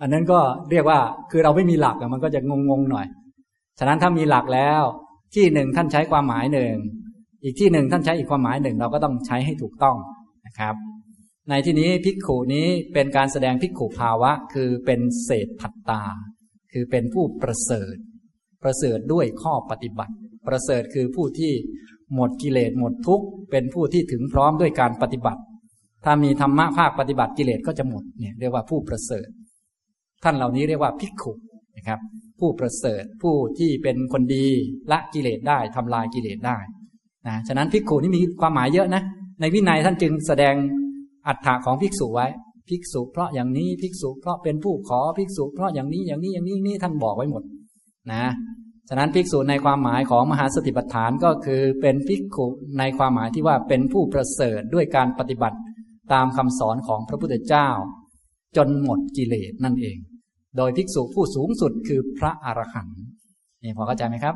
[0.02, 0.40] อันนั้นก็
[0.72, 1.00] เรียกว่า
[1.32, 3.08] คือเราไม่มีหลักมันก็จะงงงหน่อย
[3.80, 4.84] ฉะนั้นถ้ามีหลักแล้ว
[5.36, 6.76] ที่หนึ่งท่านใช้ความหมายหนึ่ง
[7.44, 9.96] อีกที่หนึ่งท่านใช้อีกความหมายหนึ่งเราก็ต้องใช้ให้ถูกต้อง
[10.46, 10.76] นะครับ
[11.50, 16.04] ในที่นี้ภิกขุนี้เป็นการแสดงภิกขุภาวะ คือเป็นเศษถัตตา
[16.74, 17.96] คือเป็นผู้ประเสริฐ
[18.64, 20.14] ประเสริฐด้วยข้อปฏิบัติ
[20.48, 21.52] ประเสริฐคือผู้ที่
[22.14, 25.42] หมดกิเลสหมดทุกข์เป็นผู้ที่ถึงพร้อมด้วยการปฏิบัติ
[26.06, 29.28] ถ้ามีธรรมะภาคปฏิบัติกิเลสก็จะหมดเนี่ยเรียกว่าผู้ประเสริฐ
[30.24, 31.34] ท่านเหล่านี้เรียกว่าภิกขุ
[31.78, 32.00] นะครับ
[32.40, 34.46] ผู้ประเสริฐผู้ที่เป็นคนดี
[34.92, 36.58] ละกิเลสได้ทำลายกิเลสได้
[37.28, 39.02] นะฉะนั้นภิกขุนี่มีความหมายเยอะนะ
[39.40, 40.56] ในวินัยท่านจึงแสดง
[41.28, 42.28] อัฏฐะของภิกษุไว้
[42.70, 47.44] ภิกษุเพราะอย่างนี้ภิกษุเพราะเป็นผู้ขอภิกษุเพราะอย่างนี้อย่างนี้อย่างนี้นี่ท่านบอกไว้หมด
[48.12, 48.24] นะ
[48.90, 52.46] ฉะนั้นภิกษุในความหมายของมหาสติปัฏฐานก็คือเป็นภิกขุ
[52.80, 55.58] ในความหมายที่ว่าเป็นผู้ประเสริฐด้วยการปฏิบัติ
[56.14, 57.70] ตามคำสอนของพระพุทธเจ้า
[58.58, 59.98] จนหมดกิเลสนั่นเอง
[60.58, 63.02] โดยภิกษุผู้สูงสุดคือพระอรหันต์
[63.64, 64.36] นี่พอเข้าใจไหมครับ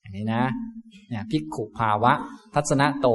[0.00, 0.42] อย่างนี้นะ
[1.08, 2.12] เนี่ยภิกขุภาวะ
[2.54, 3.08] ทัศนโต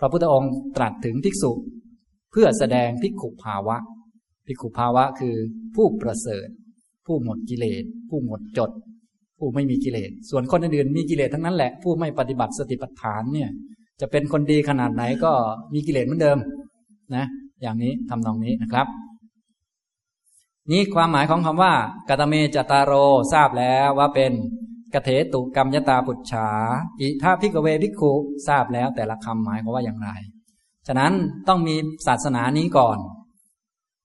[0.00, 1.52] พระพุทธองค์ตรัสถึงภิกษุ
[2.30, 3.76] เพื่อแสดงภิกขุภาวะ
[4.46, 5.36] ภิกขุภาวะคือ
[5.76, 6.48] ผู้ประเสริฐ
[7.06, 8.70] ผู้หมดกิเลส ผู้หมดจด
[9.38, 13.50] ผู้ไม่มีกิเลส ส่วนคนอื่นมีกิเลสทั้งนั้นแหละ ผู้ไม่ปฏิบัติสติปัฏฐานเนี่ย
[14.00, 15.32] จะเป็นคนดีขนาดไหนก็
[15.74, 16.38] มีกิเลสเหมือนเดิม
[17.14, 17.26] นะ
[17.62, 18.86] อย่างนี้ทำนองนี้นะครับ
[20.70, 21.72] นี่ความหมายของคำว่า
[22.08, 22.92] กตเมจตฺตาโร
[23.32, 24.32] ทราบแล้วว่าเป็น
[24.94, 26.48] กเถตุกัมยตาปุจฉา
[27.00, 28.12] อิธ ภิกฺขเว ภิกฺขุ
[28.46, 30.08] ทราบแล้วแต่ละคำหมายความว่าอย่างไร
[30.86, 31.12] ฉะนั้น
[31.48, 31.76] ต้องมี
[32.06, 32.98] ศาสนานี้ก่อน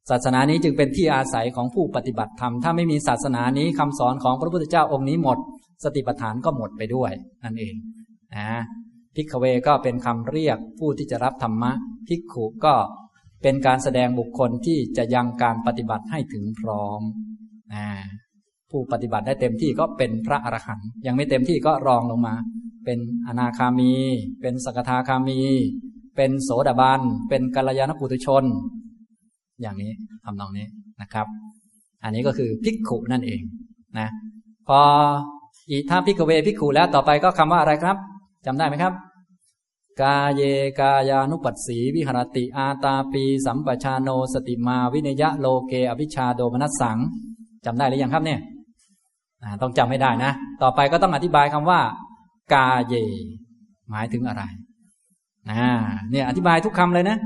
[0.10, 5.38] ศาสนานี้จึงเป็นที่อาศัยของผู้ปฏิบัติธรรม ถ้าไม่มีศาสนานี้คำสอนของพระพุทธเจ้าองค์นี้หมด
[5.84, 7.12] สติปัฏฐานก็หมดไปด้วย
[7.44, 7.76] นั่นเอง
[8.36, 8.50] นะ
[9.16, 11.72] พิกเวก็เป็นคำเรียกผู้ที่จะรับธรรมะ
[12.08, 12.76] พิกขุก็
[13.44, 17.02] เป็นการแสดงบุคคลที่จะยังการปฏิบัติให้ถึงพร้อม
[17.74, 17.86] นะ
[18.72, 22.36] ผู้ปฏิบัติได้เต็มที่ก็เป็นพระอรหันต์ยังไม่เต็มที่ก็รองลงมา
[22.86, 23.94] เป็นอนาคามี
[24.42, 25.40] เป็นสกทาคามี
[26.16, 28.44] เป็นโสดาบันเป็นกัลยาณปุถุชน
[29.62, 29.92] อย่างนี้
[30.26, 30.66] ทำนองนี้
[31.02, 31.28] นะครับ
[32.04, 33.42] อันนี้ก็คือพิกขุนั่นเอง
[34.00, 34.08] นะ
[34.68, 34.80] พอ
[35.70, 37.98] อีถ้าพิกเวพิกขุแล้วต่อไปก็คำว่าอะไรครับ
[38.46, 38.94] จำได้ไหมครับ
[40.02, 40.42] กาเย
[40.80, 46.98] กายานุปัสสีวิหรติอาตาปี สัมปชาโนสติมาวินยะโลเกอภิชาโดมนัสสัง
[47.66, 48.40] จำได้หรือยังครับเนี่ย
[49.62, 50.32] ต้องจำให้ได้นะ
[50.62, 51.80] ต่อไปก็ต้องอธิบายคำว่า
[52.54, 52.96] กาเย
[53.90, 54.44] หมายถึงอะไร
[55.50, 55.56] นะ
[56.12, 57.18] เนี่ยอธิบายทุกคำเลยนะ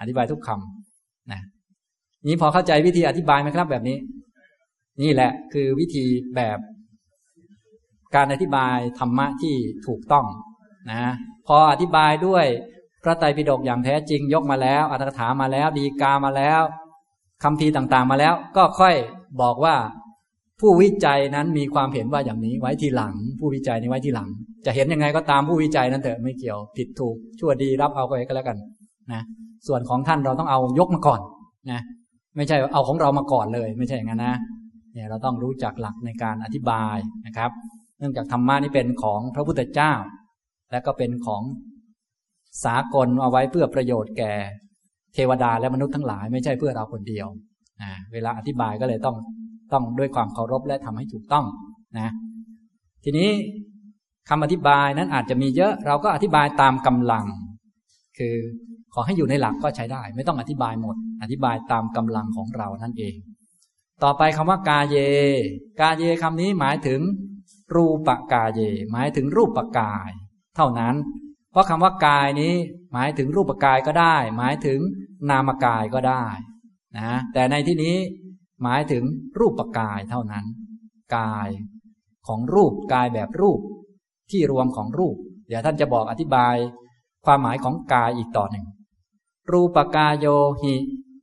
[0.00, 1.40] อธิบายทุกคำนะ
[2.26, 3.96] นี้พอเข้าใจวิธีอธิบายไหมครับแบบนี้
[5.02, 6.04] นี่แหละคือวิธี
[6.36, 6.58] แบบ
[8.14, 9.54] การอธิบายธรรมะที่
[9.86, 10.26] ถูกต้อง
[10.90, 11.12] นะ
[11.46, 12.46] พออธิบายด้วย
[13.02, 16.62] พระไตรปิฎกอย่างแท้จริงยกมาแล้วอัตถกถามาแล้ว ดีกามาแล้ว
[17.42, 18.94] คำพีต่างๆมาแล้ว ก็ค่อย
[19.40, 19.74] บอกว่า
[20.60, 24.28] ผู้วิจัยนั้นมีความเห็นว่าอย่างนี้ไว้ทีหลัง ผู้วิจัยนี้ไว้ทีหลัง
[24.66, 28.56] จะเห็นยังไงก็ตามผู้วิจัยนั้นเถอะไม่เกี่ยวผิดถูกชั่วดีรับเอาไปก็แล้วกัน
[29.12, 29.22] นะ
[29.66, 31.20] ส่วนของท่านเราต้องเอายกมาก่อน
[31.70, 31.80] นะ
[32.36, 34.36] ไม่ใช่เอาของเรามาก่อนเลย ไม่ใช่อย่างนั้นนะ
[34.92, 37.50] เนี่ยเราต้องรู้จักหลักในการอธิบายนะครับ
[37.98, 39.92] เนื่องจากธรรมะนี่เป็นของพระพุทธเจ้า
[40.72, 41.42] และก็เป็นของ
[42.64, 44.32] สากลเอาไว้เพื่อประโยชน์แก่
[45.14, 47.26] เทวดาและมนุษย์ทั้งหลาย ไม่ใช่เพื่อเราคนเดียว
[48.12, 49.16] เวลาอธิบายก็เลยต้อง
[49.72, 51.44] ต้องด้วยความเคารพและทำให้ถูกต้อง
[51.98, 52.08] นะ
[53.04, 53.30] ทีนี้
[54.28, 57.24] คำอธิบายนั้นอาจจะมีเยอะเราก็อธิบายตามกำลัง
[58.18, 58.36] คือ
[58.94, 63.16] ขอให้อยู่ในหลักก็ใช้ได้ ไม่ต้องอธิบายหมด อธิบายตามกำลังของเรานั่นเอง
[64.02, 64.96] ต่อไปคำว่ากาเย
[65.80, 67.00] กาเยคำนี้หมายถึง
[67.74, 68.60] รูปกาเย
[68.92, 70.10] หมายถึงรูปกาย
[70.56, 70.94] เท่านั้น
[71.50, 72.54] เพราะคำว่ากายนี้
[72.92, 74.78] หมายถึงรูปกายก็ได้ หมายถึง
[75.30, 76.24] นามกายก็ได้
[76.96, 77.96] นะแต่ในที่นี้
[78.62, 79.02] หมายถึง
[79.40, 80.44] รูปกายเท่านั้น
[81.16, 81.48] กาย
[82.26, 83.60] ของรูปกายแบบรูป
[84.30, 85.16] ที่รวมของรูป
[85.48, 86.54] เดี๋ยวท่านจะบอกอธิบาย
[87.24, 88.66] ความหมายของกายอีกต่อหนึ่ง
[89.50, 90.26] รูปกายโย
[90.60, 90.74] หิ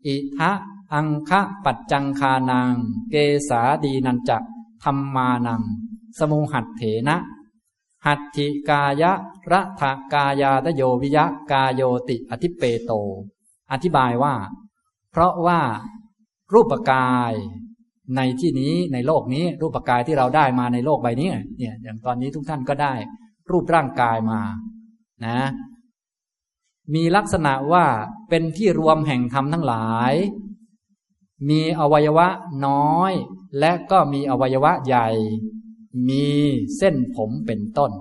[0.05, 0.51] อิทะ
[0.93, 2.73] อังคะปัจจังคานัง
[3.11, 3.15] เก
[3.49, 4.43] สาดีนันจัก
[4.83, 5.61] ธรรมานัง
[6.19, 7.17] สมุหัตเถนะ
[8.05, 9.11] หัตถิกายะ
[9.51, 12.91] ระทะกายาตโยวิยะกายโยติอธิเปโต
[13.71, 14.33] อธิบายว่า
[15.11, 15.59] เพราะว่า
[16.53, 17.33] รูปกาย
[18.15, 22.93] ในที่นี้ในโลกนี้รูปกายที่เราได้มาในโลกใบนี้เนี่ยอย่างตอนนี้ทุกท่านก็ได้
[23.51, 24.41] รูปร่างกายมา
[25.25, 25.39] นะ
[26.93, 27.85] มีลักษณะว่า
[28.29, 30.13] เป็นที่รวมแห่งธรรมทั้งหลาย
[31.49, 32.27] มีอวัยวะ
[32.67, 33.11] น้อย
[33.59, 35.09] และก็มีอวัยวะใหญ่
[36.09, 36.27] มี
[36.77, 37.91] เส้นผมเป็นต้น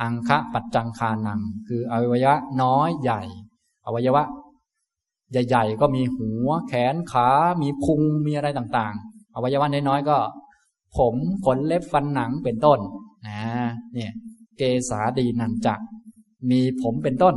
[0.00, 3.22] อังคะปัจจังคานัง คืออวัยวะน้อยใหญ่
[3.86, 4.22] อวัยวะ
[5.30, 7.28] ใหญ่ ๆ ก็มีหัว แขนขา
[7.62, 10.16] มีพุง มีอะไรต่างๆ อวัยวะน้อยๆก็
[10.96, 11.14] ผม
[11.44, 12.78] ขนเล็บฟันหนังเป็นต้น
[13.28, 13.42] นะ
[13.94, 14.12] เนี่ย
[14.58, 15.80] เกษาดีนันจัก
[16.50, 17.34] มีผมเป็นต้น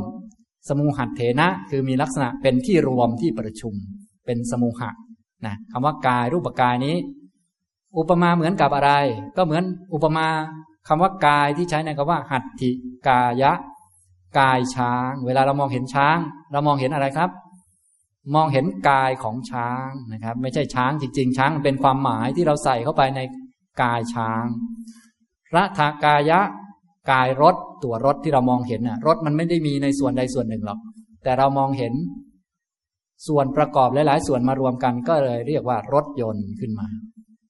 [0.68, 3.74] สมูหัตเถนะ คือมีลักษณะเป็นที่รวมที่ประชุม
[4.26, 4.90] เป็นสมูหะ
[5.46, 6.96] นะคำว่ากายรูปกายนี้
[7.98, 8.92] อุปมาเหมือนกับอะไร
[9.36, 10.26] ก็เหมือนอุปมา
[10.88, 12.70] คำว่ากายที่ใช้ในคำว่าหัตถิ
[13.08, 13.52] กายะ
[14.38, 16.18] กายช้าง เวลาเรามองเห็นช้าง
[16.52, 17.30] เรามองเห็นอะไรครับ
[18.34, 23.20] มองเห็นกายของช้างนะครับ ไม่ใช่ช้างจริง ๆ ช้างเป็นความหมายที่เราใส่เข้าไปใน
[23.82, 24.44] กายช้าง
[25.56, 26.40] รัฐากายะ
[27.10, 30.78] กายรถตัวรถที่เรามองเห็นน่ะรถมันไม่ได้มีในส่วนใดส่วนหนึ่งหรอก
[31.24, 31.92] แต่เรามองเห็น
[33.28, 36.88] ส่วนประกอบหลายๆ ส่วนมารวมกันก็เลยเรียกว่ารถยนต์ขึ้นมา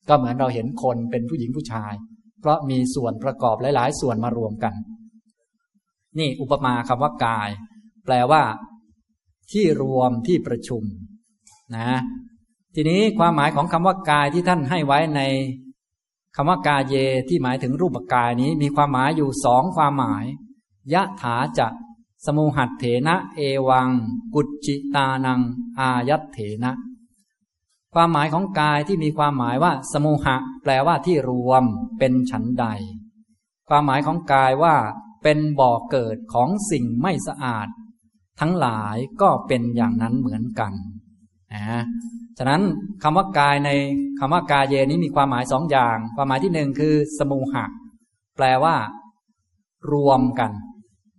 [0.08, 1.92] ก็เหมือนเราเห็นคนเป็นผู้หญิงผู้ชาย
[2.40, 4.74] เพราะมีส่วนประกอบหลาย ๆ ส่วนมารวมกัน
[6.18, 7.50] นี่อุปมาคำว่ากาย
[8.04, 8.42] แปลว่า
[9.52, 10.82] ที่รวมที่ประชุม
[11.76, 11.88] นะ
[12.74, 15.20] ทีนี้ความหมายของคำว่ากายที่ท่านให้ไว้ใน
[16.40, 16.94] คำว่ากายเย
[17.28, 20.24] ที่หมายถึงรูปกายนี้มีความหมายอยู่สองความหมาย
[20.92, 21.68] ยะถาจะ
[22.24, 23.88] สมุหัตเถนะ เอวัง
[24.34, 25.40] กุจิตานัง
[25.78, 26.72] อายัตเถนะ
[27.94, 31.64] ความหมายของกายที่มีความหมายว่า สมุหะ แปลว่าที่รวม
[31.98, 32.66] เป็นฉันใด
[33.68, 34.76] ความหมายของกายว่า
[35.22, 37.68] เป็นบ่อเกิดของสิ่งไม่สะอาด
[38.40, 40.72] ทั้งหลายก็เป็นอย่างนั้นเหมือนกัน
[41.54, 41.82] นะ
[42.38, 42.62] ฉะนั้น
[43.02, 43.70] คำว่ากายใน
[44.18, 47.64] คำว่ากายเยนี้มีความหมายสองอย่าง ความหมายที่หนึ่งคือ สมูหะ
[48.36, 48.74] แปลว่า
[49.92, 50.50] รวมกัน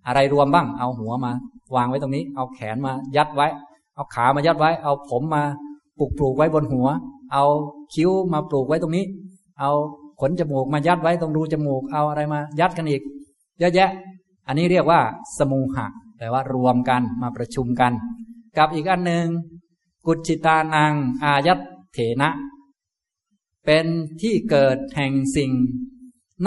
[0.07, 1.31] อะไรรวมบ้าง เอาหัวมา
[1.75, 3.47] วางไว้ตรงนี้ เอาแขนมา ยัดไว้
[3.95, 5.43] เอาขามายัดไว้ เอาผมมา
[5.97, 6.87] ปลูกปลูกไว้บนหัว
[7.33, 7.43] เอา
[7.93, 9.05] คิ้วมาปลูกไว้ตรงนี้
[9.59, 9.71] เอา
[10.21, 13.01] ขนจมูกมายัดไว้ตรงรูจมูก เอาอะไรมา ยัดกันอีก
[13.59, 13.89] เยอะแยะ
[14.47, 14.99] อันนี้เรียกว่า
[15.37, 15.85] สมูหะ
[16.17, 17.91] แปลว่ารวมกันมาประชุมกัน
[18.57, 19.25] กับอีกอันหนึ่ง
[20.05, 20.93] กุจิตานัง
[21.23, 21.59] อายัต
[21.93, 22.29] เถนะ
[23.65, 23.85] เป็น
[24.21, 25.51] ที่เกิดแห่งสิ่ง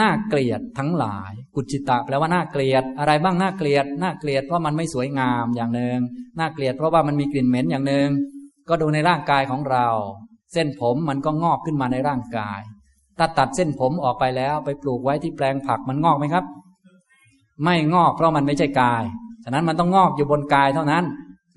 [0.01, 5.99] น่าเกลียดทั้งหลาย กุจิตะแปลว่าน่าเกลียด อะไรบ้างน่าเกลียดน่าเกลียดเพราะมันไม่สวยงามอย่างหนึ่ง
[6.39, 8.09] น่าเกลียดเพราะว่ามันมีกลิ่นเหม็นอย่างหนึ่ง
[8.69, 9.87] ก็ดูในร่างกายของเรา
[10.53, 12.61] เส้นผมมันก็งอกขึ้นมาในร่างกาย
[13.19, 16.45] ถ้าตัดเส้นผมออกไปแล้วไปปลูกไว้ที่แปลงผักมันงอกไหมครับ
[17.63, 19.05] ไม่งอกเพราะมันไม่ใช่กาย
[19.45, 21.05] ฉะนั้นมันต้องงอกอยู่บนกายเท่านั้น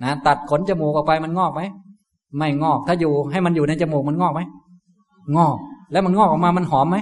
[0.03, 1.61] นะตัดขนจมูกออกไปมันงอกไหม
[2.37, 4.41] ไม่งอก ถ้าอยู่ให้มันอยู่ในจมูกมันงอกไหม
[5.37, 5.57] งอก
[5.91, 6.97] แล้วมันงอกออกมามันหอมไหม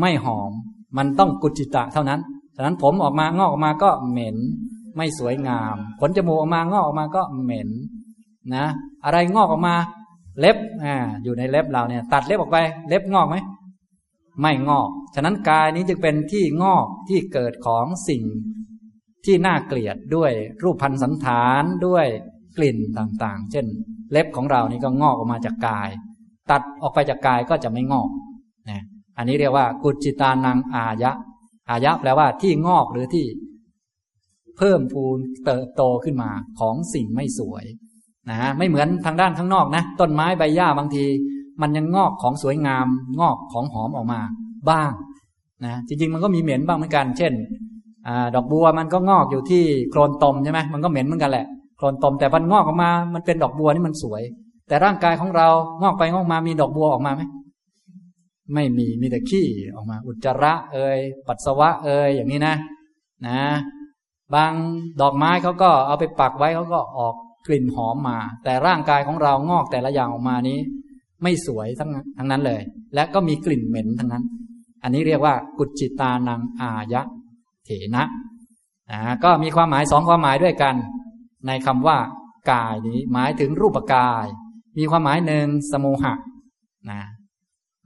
[0.00, 0.52] ไม่หอม
[0.96, 2.20] มันต้องกุจิตะเท่านั้น
[2.56, 4.36] ฉะนั้นผมออกมางอกออกมาก็เหม็น
[4.96, 7.68] ไม่สวยงามขนจมูกออกมางอกออกมาก็เหม็น
[8.54, 8.66] นะ
[9.04, 9.74] อะไรงอกออกมา
[10.38, 13.36] เล็บอ่าอยู่ในเล็บเราเนี่ย ตัดเล็บออกไป เล็บงอกไหม
[14.40, 18.22] ไม่งอก ฉะนั้นกายนี้จึงเป็นที่งอกที่เกิดของสิ่ง
[19.24, 20.32] ที่น่าเกลียดด้วย
[20.62, 22.06] รูปพันสันฐานด้วย
[22.56, 23.66] กลิ่นต่างๆ เช่น
[24.12, 25.88] เล็บของเรานี่ก็งอกออกมาจากกาย
[26.50, 28.10] ตัดออกไปจากกายก็จะไม่งอก
[28.70, 28.80] นะ
[29.16, 31.12] อันนี้เรียกว่า กุจิตานังอายะ
[31.68, 33.26] อายะแปลว่าที่งอกหรือที่
[34.56, 36.30] เพิ่มพูนเติบโตขึ้นมา
[36.60, 37.64] ของสิ่งไม่สวย
[38.30, 41.04] นะไม่เหมือนทางด้านข้างนอกนะ ต้นไม้ใบหญ้าบางที
[41.62, 42.86] มันยังงอกของสวยงาม
[43.20, 44.20] งอกของหอมออกมา
[44.70, 44.92] บ้าง
[45.64, 47.32] นะจริงๆ มันก็มีเหม็นบ้างเหมือนกัน เช่น
[48.06, 51.46] อดอกบัวมันก็งอกอยู่ที่โคลนตมใช่ไหมมันก็เหม็นเหมือนกันแหละ
[51.80, 54.22] โคลนตมแต่มันงอกออกมา มันเป็นดอกบัวนี่มันสวย
[54.68, 55.48] แต่ร่างกายของเรา
[55.82, 57.22] งอกไปงอกมามีดอกบัวออกมาไหม
[58.54, 62.54] ไม่มีมีแต่ขี้ออกมา อุจจาระ เอ่ยปัสสาวะเอ่ยอย่างนี้นะ
[63.26, 63.40] นะ
[64.34, 64.52] บาง
[65.00, 67.14] ดอกไม้เขาก็เอาไปปักไว้เขาก็ออก
[67.46, 70.58] กลิ่นหอมมา แต่ร่างกายของเรางอกแต่ละอย่างออกมานี้
[71.22, 72.60] ไม่สวยทั้งทั้งนั้นเลย
[72.94, 74.24] และก็มีกลิ่นเหม็นทั้งนั้น
[74.82, 77.02] อันนี้เรียกว่า กุจิตานังอายะ
[77.64, 78.04] เถนะ
[78.90, 80.74] อ่าก็มีความหมายสองความหมายด้วยกัน
[81.46, 81.98] ในคำว่า
[82.52, 84.26] กายนี้หมายถึงรูปกาย
[84.78, 86.14] มีความหมายหนึ่งสมุหะ
[86.90, 87.02] นะ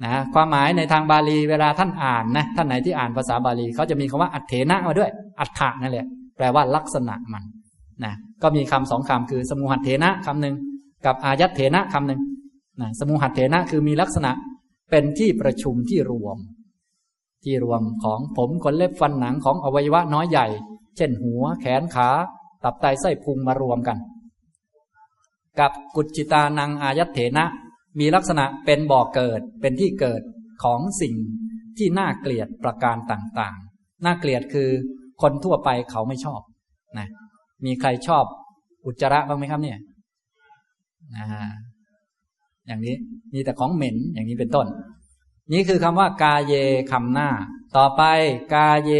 [0.04, 7.44] นะความหมายในทางบาลีเวลาท่านอ่านนะท่านไหนที่อ่านภาษาบาลีเขาจะมีคำว่าอัตเถนะมาด้วย อัฏฐะนั่นแหละแปลว่าลักษณะมัน
[8.04, 10.54] นะก็มีคำสองคำคือสมุหัตเถนะคำหนึ่ง
[11.06, 12.20] กับอายัตเถนะคำหนึ่ง
[12.80, 14.30] นะสมุหัตเถนะคือมีลักษณะ
[14.90, 16.38] เป็นที่ประชุมที่รวม
[17.44, 20.46] ที่รวมของผมขนเล็บฟันหนังของอวัยวะน้อยใหญ่
[20.96, 22.08] เช่นหัวแขนขา
[22.64, 23.98] ตับไตไส้พุงมารวมกัน
[25.60, 27.46] กับกุจิตานังอายัตเถนะ
[28.00, 30.22] มีลักษณะเป็นบ่อเกิดเป็นที่เกิด
[30.64, 31.14] ของสิ่ง
[31.78, 34.68] ที่น่าเกลียดประการต่างๆ น่าเกลียดคือ
[35.22, 36.40] คนทั่วไปเขาไม่ชอบ
[36.98, 37.08] นะ
[37.64, 38.24] มีใครชอบ
[38.86, 39.78] อุจจาระบ้างไหมครับเนี่ย
[41.16, 41.26] อ่า
[42.66, 42.94] อย่างนี้
[43.34, 44.66] มีแต่ของเหม็นอย่างนี้เป็นต้น
[45.52, 46.54] นี่คือคำว่ากาเย
[46.92, 47.28] คำหน้า
[47.76, 48.02] ต่อไป
[48.54, 48.92] กาเย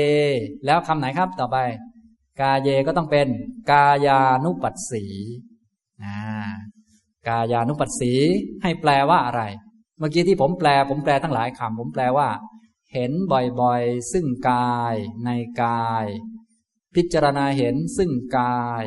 [0.65, 1.59] แล้วคำไหนครับต่อไป
[2.41, 3.29] กาเยก็ต้องเป็น
[3.71, 5.05] กายานุปัสสี
[7.29, 8.13] กายานุปัสสี
[8.63, 9.43] ให้แปลว่าอะไร
[9.99, 12.29] เมื่อกี้ที่ผมแปล ผมแปลทั้งหลายคำผมแปลว่า
[12.95, 15.31] เห็นบ่อยๆ ซึ่งกายใน
[15.63, 16.05] กาย
[16.95, 18.85] พิจารณาเห็นซึ่งกาย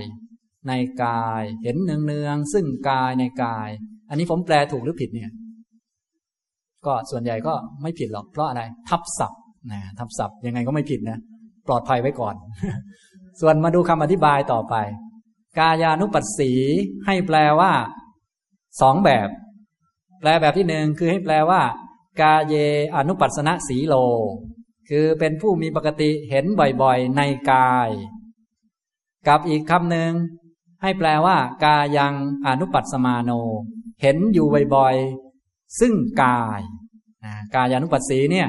[0.68, 0.74] ใน
[1.04, 3.70] กาย เห็นเนืองๆซึ่งกายในกาย
[4.10, 5.32] อันนี้ผมแปลถูกหรือผิดเนี่ย
[6.86, 9.42] ก็ส่วนใหญ่ก็ไม่ผิดหรอกเพราะอะไร ทับศัพท์
[9.72, 11.20] นะทับศัพท์ยังไงก็ไม่ผิดนะ
[11.68, 12.36] ปลอดภัยไว้ก่อน
[13.40, 14.76] ส่วนมาดูคำอธิบายต่อไป
[15.60, 16.52] กายานุปัสสี
[17.06, 17.74] ให้แปลว่า
[18.82, 19.30] สองแบบ
[20.20, 21.62] แปลแบบที่หนึ่งคือให้แปลว่า
[22.22, 22.54] กาเย
[22.96, 23.96] อนุปัสนะสีโล
[24.90, 26.46] คือเป็นผู้มีปกติเห็น
[26.82, 27.22] บ่อยๆใน
[27.52, 27.90] กาย
[29.28, 30.12] กับอีกคำหนึ่ง
[30.82, 32.14] ให้แปลว่า กายัง
[32.48, 33.32] อนุปัสมาโน
[34.02, 36.62] เห็นอยู่บ่อยๆซึ่งกาย
[37.56, 38.48] กายานุปัสสีเนี่ย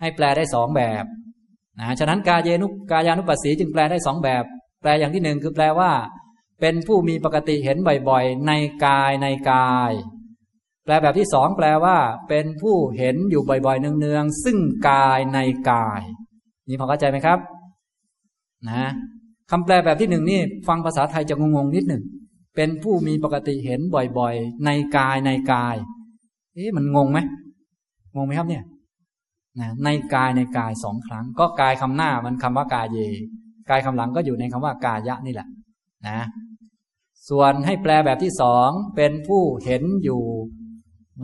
[0.00, 1.04] ให้แปลได้สองแบบ
[1.80, 4.44] นะฉะนั้นกายนุกายานุปัสสีจึงแปลได้สองแบบ
[4.80, 5.90] แปลอย่างที่หนึ่งคือแปลว่า
[6.60, 7.76] เป็นผู้มีปกติเห็น
[8.08, 8.52] บ่อยๆ ใน
[8.86, 9.92] กายในกาย
[10.84, 11.96] แปลแบบที่สองแปลว่า
[12.28, 14.58] เป็นผู้เห็นอยู่บ่อยๆเนืองๆซึ่ง
[14.88, 15.38] กายใน
[15.70, 16.02] กาย
[16.68, 17.38] นี่พอเข้าใจไหมครับ
[18.68, 18.84] นะ
[19.50, 22.02] คำแปลแบบที่หนึ่งนี่ฟังภาษาไทยจะงงๆนิดหนึ่ง
[22.56, 23.80] เป็นผู้มีปกติเห็น
[24.18, 25.76] บ่อยๆ ในกายในกาย
[26.54, 27.18] เอ๊ะมันงงไหม
[28.16, 28.64] งงไหมครับเนี่ย
[29.58, 32.98] นะในกายในกายสองครั้ง ก็กายคำหน้ามันคำว่ากายเย
[33.70, 35.48] กายคำหลังก็อยู่ในคำว่ากายะนี่แหละ
[36.08, 36.20] นะ
[37.28, 40.20] ส่วนให้แปลแบบที่สองเป็นผู้เห็นอยู่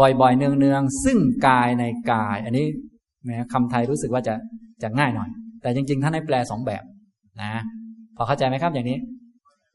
[0.01, 1.18] บ่อยๆ เนืองๆ ซึ่ง
[1.49, 2.66] กายในกาย อันนี้
[3.24, 4.35] แม้คำไทยรู้สึกว่าจะ
[4.83, 5.29] จะง่ายหน่อย
[5.62, 6.85] แต่จริง ๆ ท่านให้แปลสองแบบ
[7.43, 7.53] นะ
[8.16, 8.99] พอเข้าใจไหมครับอย่างนี้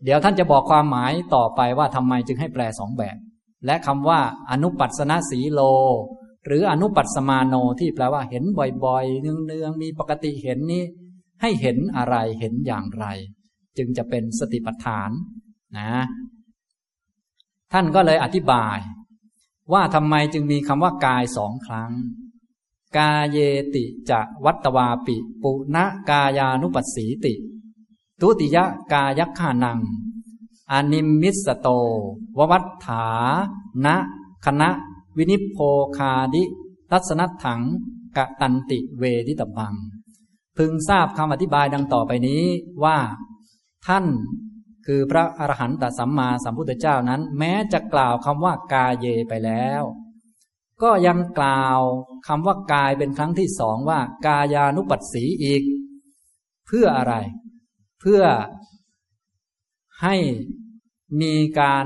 [0.04, 3.18] เดี๋ยวท่านจะบอกความหมายต่อไปว่าทำไมจึงให้แปลสองแบบ
[3.66, 4.20] และคำว่า
[4.52, 5.62] อนุปัสนาสีโล
[6.46, 10.84] หรืออนุปัสมาโนที่แปลว่าเห็นบ่อยๆ เนืองๆ มีปกติเห็นนี้
[11.42, 13.06] ให้เห็นอะไรเห็นอย่างไร
[13.78, 15.10] จึงจะเป็นสติปัฏฐาน
[15.78, 15.92] นะ
[17.72, 18.78] ท่านก็เลยอธิบาย
[19.74, 21.92] ว่าทำไมจึงมีคำว่ากายสองครั้ง
[22.98, 23.38] กาเย
[23.76, 25.78] ติจะวัตวาปิ ปุณ
[26.10, 27.34] กายานุปัสสีติ
[28.22, 28.58] ทุติย
[28.94, 29.80] กายักขานัง
[30.72, 31.68] อนิมมิสโต
[32.38, 33.06] ววัฏฐา
[33.86, 33.96] นะ
[34.46, 34.70] คณะ
[35.18, 35.57] วินิโพ
[35.97, 36.43] คาดิ
[36.91, 37.62] ทัศนถัง
[38.18, 39.74] กะตันติเวทิตบัง
[40.57, 42.43] พึงทราบคำอธิบายดังต่อไปนี้
[42.84, 42.97] ว่า
[43.88, 44.05] ท่าน
[44.86, 49.84] คือพระอรหันตสัมมาสัมพุทธเจ้านั้น แม้จะกล่าวคำว่ากาเยไปแล้ว
[50.82, 51.80] ก็ยังกล่าว
[52.28, 55.64] คำว่ากายเป็นครั้งที่สองว่ากายานุปัสสีอีก
[56.68, 57.14] เพื่ออะไร
[58.01, 58.24] เพื่อ
[60.01, 60.16] ให้
[61.22, 61.86] มีการ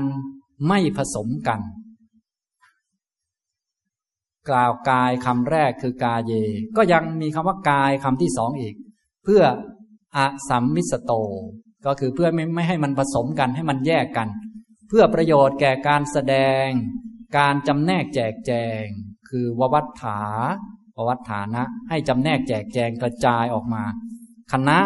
[0.68, 1.60] ไม่ผสมกัน
[4.48, 6.32] กล่าวกายคำแรกคือกาเย
[6.76, 8.74] ก็ยังมีคำว่ากายคำที่สองอีก
[9.24, 9.42] เพื่อ
[10.16, 11.12] อะสัมมิสโต
[11.86, 14.28] ก็คือเพื่อไม่ไม่ให้มันผสมกันให้มันแยกกัน
[14.88, 16.36] เพื่อประโยชน์แก่การแสด
[16.66, 16.68] ง
[17.38, 18.84] การจำแนกแจกแจง
[19.28, 20.20] คือววัฏฐา
[20.96, 23.84] ววัฏฐานะ ให้จำแนกแจกแจงกระจายออกมา
[24.52, 24.78] คณะ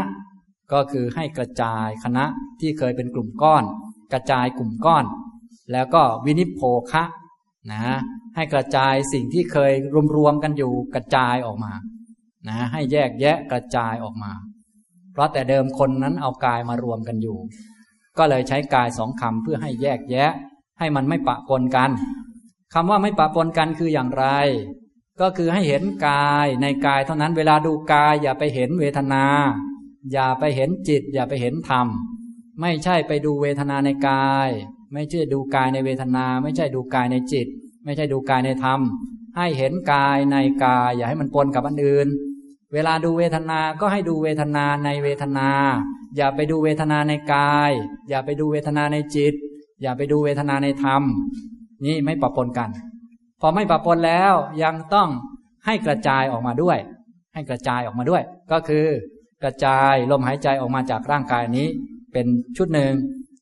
[0.72, 2.24] ก็คือให้กระจายคณะ
[2.60, 3.64] ที่เคยเป็นกลุ่มก้อน
[4.12, 5.04] กระจายกลุ่มก้อน
[5.72, 6.60] แล้วก็วินิโพ
[6.92, 7.04] คะ
[7.72, 7.82] นะ
[8.36, 9.72] ให้กระจายสิ่งที่เคย
[10.16, 11.72] รวมๆกันอยู่กระจายออกมา
[12.48, 14.32] นะ ให้แยกแยะกระจายออกมา
[15.12, 17.38] เพราะแต่เดิมคนนั้นเอากายมารวมกันอยู่
[18.18, 20.30] ก็เลยใช้กายสองคำเพื่อให้แยกแยะ
[20.78, 21.90] ให้มันไม่ปะปนกัน
[22.74, 24.26] คำว่าไม่ปะปนกันคืออย่างไร
[25.20, 29.24] ก็คือให้เห็นกายในกายเท่านั้นเวลาดูกายอย่าไปเห็นเวทนา
[30.12, 31.86] อย่าไปเห็นจิต อย่าไปเห็นธรรม
[32.60, 34.48] ไม่ใช่ไปดูเวทนาในกาย
[34.92, 37.48] ไม่ใช่ดูกายในเวทนา ไม่ใช่ดูกายในจิต
[37.84, 38.80] ไม่ใช่ดูกายในธรรม
[39.36, 42.08] ให้เห็นกายในกาย อย่าให้มันปนกับอันอื่น
[42.72, 45.48] เวลาดูเวทนาก็ให้ดูเวทนาในเวทนา
[46.16, 47.70] อย่าไปดูเวทนาในกาย
[48.08, 49.34] อย่าไปดูเวทนาในจิต
[49.82, 51.02] อย่าไปดูเวทนาในธรรม
[51.84, 52.70] นี่ไม่ปะปนกัน
[53.40, 55.08] พอไม่ปะปนแล้วยังต้อง
[55.66, 56.78] ให้กระจายออกมาด้วย
[57.34, 58.22] ให้กระจายออกมาด้วย
[58.52, 58.86] ก็คือ
[59.42, 61.68] กระจายลมหายใจออกมาจากร่างกายนี้
[62.12, 62.26] เป็น
[62.56, 62.92] ชุดหนึ่ง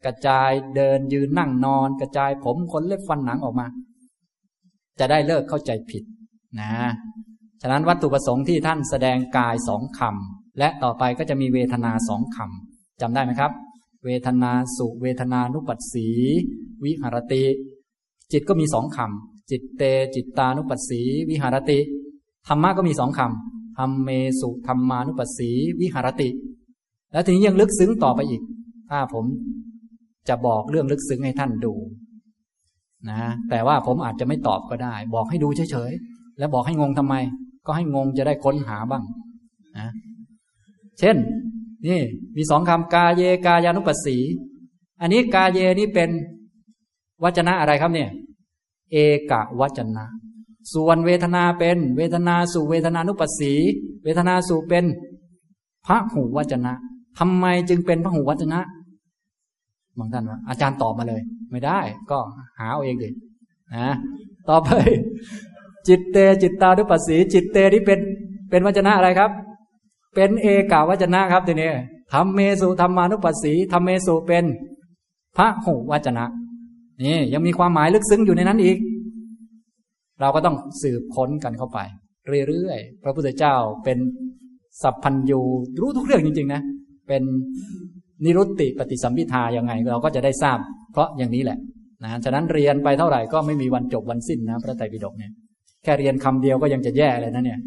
[0.05, 3.67] กระจายเดินยืนนั่งนอน กระจายผมขนเล็บฟันหนังออกมา
[5.01, 6.03] จะได้เลิกเข้าใจผิด
[6.61, 6.73] นะ
[7.63, 13.53] ฉะนั้นวัตถุประสงค์ที่ท่านแสดงกายสองคำและต่อไปก็จะมีเวทนาสองคำจำได้ไหมครับ
[14.05, 16.09] เวทนาสุเวทนานุปัสสี
[16.85, 17.45] วิหารติ
[18.33, 19.83] จิตก็มีสองคำจิตเต
[20.15, 21.79] จิตตานุปัสสี วิหารติ
[22.49, 26.29] ธรรมะก็มีสองคำธรรมเมสุธรรมานุปัสสี วิหารติ
[27.13, 28.43] แล้วทีนี้ยังลึกซึ้งต่อไปอีก
[28.91, 29.25] ถ้าผม
[30.29, 31.75] จะบอกเรื่องลึกซึ้งให้ท่านดู
[33.09, 33.19] นะ
[33.51, 37.15] แต่ว่าผมอาจจะไม่ตอบก็ได้ บอกให้ดูเฉยๆแล้วบอกให้งงทำไม
[37.67, 39.03] ก็ให้งงจะได้ค้นหาบ้าง
[39.79, 39.89] นะ
[40.99, 41.17] เช่น
[41.87, 42.01] นี่
[42.37, 44.17] มีสองคำกาเยกายานุปัสสี
[45.01, 46.11] อันนี้กาเยนี่เป็น
[47.23, 48.11] วจนะอะไรครับเนี่ย
[48.93, 48.97] เอ
[49.31, 50.05] กวจนะ
[50.73, 53.53] ส่วนเวทนาเป็น เวทนาสู่เวทนานุปัสสี
[54.05, 54.85] เวทนาสู่เป็น
[55.87, 56.73] พระหูวจนะ
[57.19, 58.61] ทำไมจึงเป็นพระหูวจนะ
[59.99, 61.21] บางท่านว่าอาจารย์ตอบมาเลย
[61.51, 61.79] ไม่ได้
[62.11, 62.19] ก็
[62.59, 63.09] หาเอาเองดิ
[63.77, 63.89] นะ
[64.49, 64.69] ต่อไป
[65.89, 67.99] จิตเตจิตตานุปัสสีจิตเตที่เป็น
[68.51, 69.31] เป็นวจนะอะไรครับ
[70.15, 71.71] เป็นเอกาวจนะครับทีนี้
[72.13, 74.45] ทำเมสุธรรมานุปัสสีทำเมสุเป็น
[75.37, 76.25] พระหูวจนะ
[77.03, 78.79] นี่ ยังมีความหมายลึกซึ้งอยู่ในนั้นอีก
[80.21, 81.79] เราก็ต้องสืบค้นกันเข้าไป
[82.49, 83.55] เรื่อยๆพระพุทธเจ้า
[83.85, 83.99] เป็น
[84.83, 85.41] สัพพัญญู
[85.81, 86.63] รู้ทุกเรื่องจริง ๆ นะ
[87.09, 87.23] เป็น
[88.25, 90.59] นิรุตติปฏิสัมพิทายังไงเราก็จะได้ทราบ
[90.93, 91.59] เพราะอย่างนี้แหละ
[92.03, 95.33] นะฉะนั้นเรียนไปเท่าไหร่ก็ไม่มีวันจบวันสิ้นนะพระไตรปิฎกเนี่ย
[95.85, 97.59] แค่เรียนคำเดียวก็ยังจะแย่เลยนะเนี่ย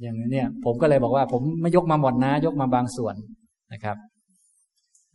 [0.00, 3.14] อย่างนี้เนี่ย ผมก็เลยบอกว่า ผมไม่ยกมาหมดนะ ยกมาบางส่วน
[3.72, 3.96] นะครับ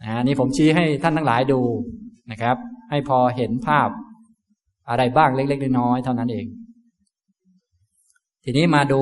[0.01, 1.59] อันนี้ผมชี้ให้ท่านทั้งหลายดู
[2.31, 2.57] นะครับ
[2.89, 3.89] ให้พอเห็นภาพ
[4.89, 6.45] อะไรบ้างเล็กๆน้อยๆเท่านั้นเอง
[8.43, 9.01] ทีนี้มาดู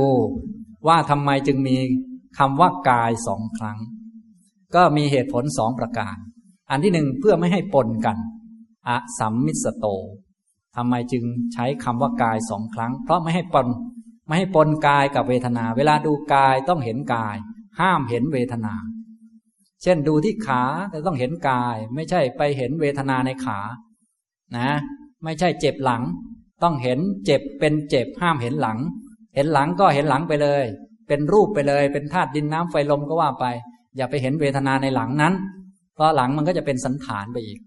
[0.87, 1.75] ว่าทำไมจึงมี
[2.37, 3.77] คำว่ากายสองครั้ง
[4.75, 6.15] ก็มีเหตุผลสองประการ
[6.69, 8.17] อันที่หนึ่งเพื่อไม่ให้ปนกัน
[8.87, 9.85] อะสัมมิสโต
[10.75, 11.23] ทำไมจึง
[11.53, 13.67] ใช้คำว่ากายสองครั้ง เพราะไม่ให้ปน
[14.27, 17.35] ไม่ให้ปนกายกับเวทนา เวลาดูกายต้องเห็นกาย
[17.79, 18.73] ห้ามเห็นเวทนา
[19.81, 23.59] เช่นดูที่ขาแต่ต้องเห็นกาย ไม่ใช่ไปเห็นเวทนาในขา
[24.55, 24.69] นะ
[25.23, 26.03] ไม่ใช่เจ็บหลัง
[26.63, 28.79] ต้องเห็นเจ็บเป็นเจ็บห้ามเห็นหลัง
[29.35, 30.63] เห็นหลังก็เห็นหลังไปเลย
[31.07, 33.45] เป็นรูปไปเลย เป็นธาตุดินน้ำไฟลมก็ว่าไป
[33.97, 35.33] อย่าไปเห็นเวทนาในหลังนั้น
[35.95, 37.59] เพราะหลังมันก็จะเป็นสันฐานไปอีก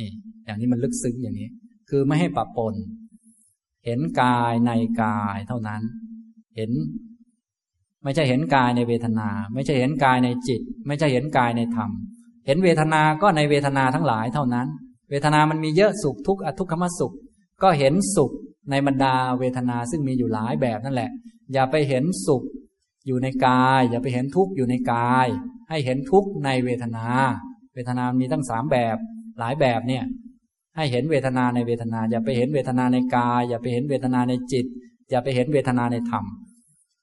[0.00, 0.10] นี่
[0.44, 1.48] อย่างนี้มันลึกซึ้งอย่างนี้
[1.90, 2.74] คือไม่ให้ปะปน
[3.86, 4.70] เห็นกายใน
[5.02, 5.82] กายเท่านั้น
[6.56, 6.70] เห็น
[8.04, 11.90] ไม่ใช่เห็นกายในเวทนา ไม่ใช่เห็นกายในจิต ไม่ใช่เห็นกายในธรรม
[12.46, 14.66] เห็นเวทนาก็ในเวทนาทั้งหลายเท่านั้น
[15.10, 17.14] เวทนามันมีเยอะสุขทุกข์อทุกขมสุข
[17.62, 18.30] ก็เห็นสุข
[18.70, 21.10] ในบรรดาเวทนาซึ่งมีอยู่หลายแบบนั่นแหละ
[21.52, 22.42] อย่าไปเห็นสุข
[23.06, 25.26] อยู่ในกาย อย่าไปเห็นทุกข์อยู่ในกาย
[25.68, 27.06] ให้เห็นทุกข์ในเวทนา
[27.74, 28.96] เวทนามีตั้งสามแบบ
[29.38, 30.04] หลายแบบเนี่ย
[30.76, 34.66] ให้เห็นเวทนาในเวทนา อย่าไปเห็นเวทนาในกาย อย่าไปเห็นเวทนาในจิต
[35.10, 36.24] อย่าไปเห็นเวทนาในธรรม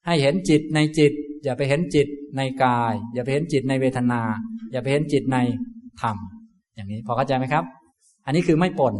[0.05, 1.11] ให้เห็นจิตในจิต
[1.43, 2.07] อย่าไปเห็นจิต
[2.37, 4.21] ในกาย อย่าไปเห็นจิตในเวทนา
[4.71, 5.37] อย่าไปเห็นจิตใน
[6.01, 6.17] ธรรม
[6.75, 7.63] อย่างนี้พอเข้าใจไหมครับ
[8.25, 8.93] อันนี้คือไม่ปน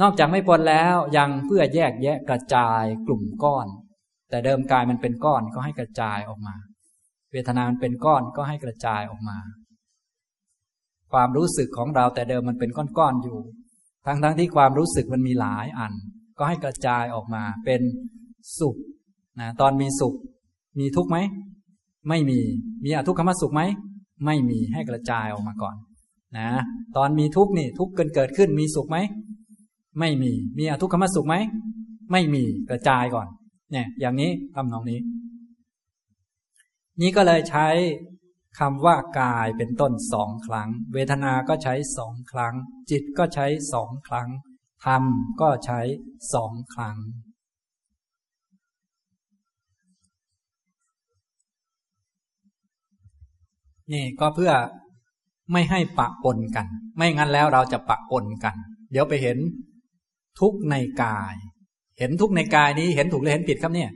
[0.00, 3.66] นอกจากไม่ปนแล้วยังเพื่อแยกแยะกระจายกลุ่มก้อน
[4.32, 6.54] แต่เดิมกายมันเป็นก้อนก็ให้กระจายออกมา
[7.32, 9.38] เวทนามันเป็นก้อนก็ให้กระจายออกมา
[11.12, 13.38] ความรู้สึกของเราแต่เดิมมันเป็นก้อนๆอยู่
[14.06, 15.92] ทั้งๆทที่ความรู้สึกมันมีหลายอัน
[16.38, 17.80] ก็ให้กระจายออกมา เป็น
[18.58, 18.76] สุข
[19.40, 20.14] นะตอนมีสุข
[20.78, 21.18] มีทุกข์ไหม
[22.08, 22.40] ไม่มี
[22.84, 23.62] มีอทุกขมสุขไหม
[24.26, 25.76] ไม่มีให้กระจายออกมาก่อน
[26.36, 26.48] นะ
[26.96, 28.98] ตอนมีทุกข์นี่ ทุกข์เกินเกิดขึ้นมีสุขไหม
[29.98, 31.36] ไม่มี มีอทุกขมสุขไหม
[32.12, 33.28] ไม่มีกระจายก่อน
[33.72, 35.00] เนี่ย อย่างนี้ทำนองนี้
[37.00, 37.66] นี้ก็เลยใช้
[38.58, 42.54] คำว่ากายเป็นต้นสองครั้ง เวทนา ก็ใช้สองครั้ง
[42.90, 44.28] จิตก็ใช้สองครั้ง
[44.84, 45.02] ธรรม
[45.40, 45.80] ก็ใช้
[46.34, 46.96] สองครั้ง
[53.92, 54.52] นี่ก็เพื่อ
[55.52, 56.66] ไม่ให้ปะปนกัน
[56.96, 58.54] ไม่งั้นแล้วเราจะปะปนกัน
[58.90, 59.38] เดี๋ยวไปเห็น
[60.40, 61.34] ทุกในกาย
[61.98, 63.90] เห็นทุกในกายนี้เห็นถูกหรือเห็นผิดครับเนี่ย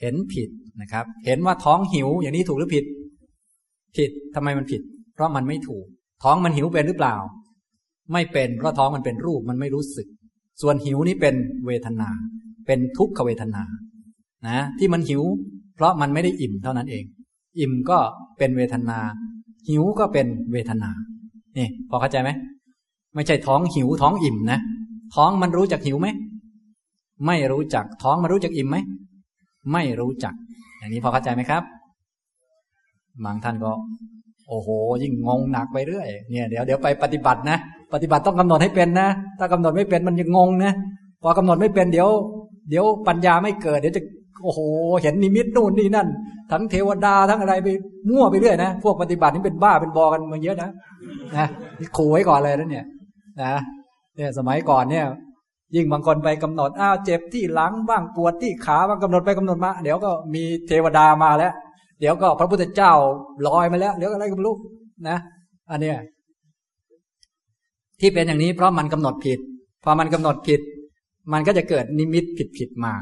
[0.00, 0.48] เห็นผิด
[0.80, 2.84] นะครับ เห็นว่าท้องหิวอย่างนี้ถูกหรือผิด
[3.96, 4.82] ผิดทำไมมันผิด
[5.14, 5.84] เพราะมันไม่ถูก
[6.22, 7.16] ท้องมันหิวเป็นหรือเปล่า
[8.12, 10.06] ไม่เป็นเพราะท้องมันเป็นรูปมันไม่รู้สึก
[10.62, 11.34] ส่วนหิวนี้เป็น
[11.66, 12.08] เวทนา
[12.66, 13.62] เป็นทุกขเวทนา
[14.48, 15.22] นะ ที่มันหิว
[15.76, 17.04] เพราะมันไม่ได้อิ่มเท่านั้นเอง
[17.60, 17.98] อิ่มก็
[18.38, 18.98] เป็นเวทนา
[19.68, 20.90] หิวก็เป็นเวทนา
[21.58, 22.30] นี่พอเข้าใจไหม
[23.14, 24.60] ไม่ใช่ท้องหิวท้องอิ่มนะ
[25.14, 26.08] ท้องมันรู้จักหิวไหม
[27.26, 28.76] ไม่รู้จักท้องมันรู้จักอิ่มไหม
[29.72, 30.34] ไม่รู้จัก
[30.78, 31.62] อย่างนี้พอเข้าใจไหมครับ
[33.24, 33.72] บางท่านก็
[34.48, 34.68] โอ้โห
[35.02, 37.58] ยิ่งงงหนักไปเรื่อย เนี่ยเดี๋ยวเดี๋ยวไปปฏิบัตินะ
[37.94, 40.72] ปฏิบัติต้องกำหนดให้เป็นนะ ถ้ากำหนดไม่เป็นมันยังงนะ
[41.22, 42.08] พอกำหนดไม่เป็นเดี๋ยว
[42.70, 44.02] เดี๋ยวปัญญาไม่เกิด เดี๋ยวจะ
[44.44, 44.60] โอ้โห
[45.02, 46.08] เห็นนิมิตนู่นนี่นั่น
[46.50, 47.68] ทั้งเทวดาทั้งอะไรไป
[48.08, 50.70] มั่วไปเรื่อยนะ พวกปฏิบัตินี่เป็นบ้าเป็นบอกันมาเยอะนะ
[51.36, 51.46] นะ
[51.96, 52.86] ขู่ไว้ก่อนเลยนะเนี่ย
[53.42, 53.52] นะ
[54.16, 55.04] เนี่ยสมัยก่อนเนี่ย
[55.74, 61.52] ยิ่งบางคนไปกำหนดอ้าวเจ็บที่หลังบ้างปวดที่ขาบ้างกำหนดไปกำหนดมา เดี๋ยวก็มีเทวดามาแล้ว
[62.00, 62.92] เดี๋ยวก็พระพุทธเจ้า
[63.46, 64.56] ลอยมาแล้วเดี๋ยวอะไรก็ไม่รู้
[65.08, 65.18] นะ
[65.70, 65.96] อันเนี้ย
[68.00, 69.38] ที่เป็นอย่างนี้เพราะมันกำหนดผิด
[69.84, 70.60] พอมันกำหนดผิด
[71.32, 72.94] มันก็จะเกิดนิมิตผิดผิดมา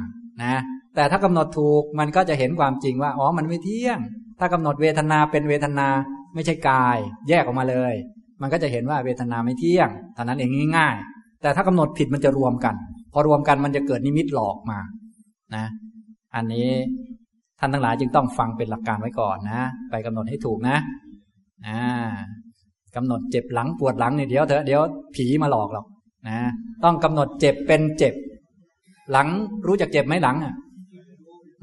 [0.42, 0.54] นะ
[0.94, 3.98] แต่ถ้ากำหนดถูกมันก็จะเห็นความจริงว่าอ๋อมันไม่เที่ยง
[4.38, 5.88] ถ้ากำหนดเวทนาเป็นเวทนา
[6.34, 7.94] ไม่ใช่กาย แยกออกมาเลย
[8.40, 12.74] มันก็จะเห็นว่าเวทนาไม่เที่ยงเท่านั้นเองง่ายๆ แต่ถ้ากำหนดผิดมันจะรวมกัน
[13.12, 14.78] พอรวมกันมันจะเกิดนิมิตหลอกมา
[15.56, 15.64] นะ
[16.34, 16.68] อันนี้
[17.58, 19.60] ท่านทั้งหลายจึงต้องฟังเป็นหลักการไว้ก่อนนะ
[19.90, 20.76] ไปกำหนดให้ถูกนะ
[21.66, 21.80] อ่า
[22.96, 24.80] กำหนดเจ็บหลังปวดหลังเนี่ยเดี๋ยวเถอะเดี๋ยว
[25.14, 25.86] ผีมาหลอกหรอก
[26.28, 26.38] นะ
[26.84, 28.14] ต้องกำหนดเจ็บเป็นเจ็บ
[29.12, 29.28] หลัง
[29.66, 30.54] รู้จักเจ็บไหมหลังอะ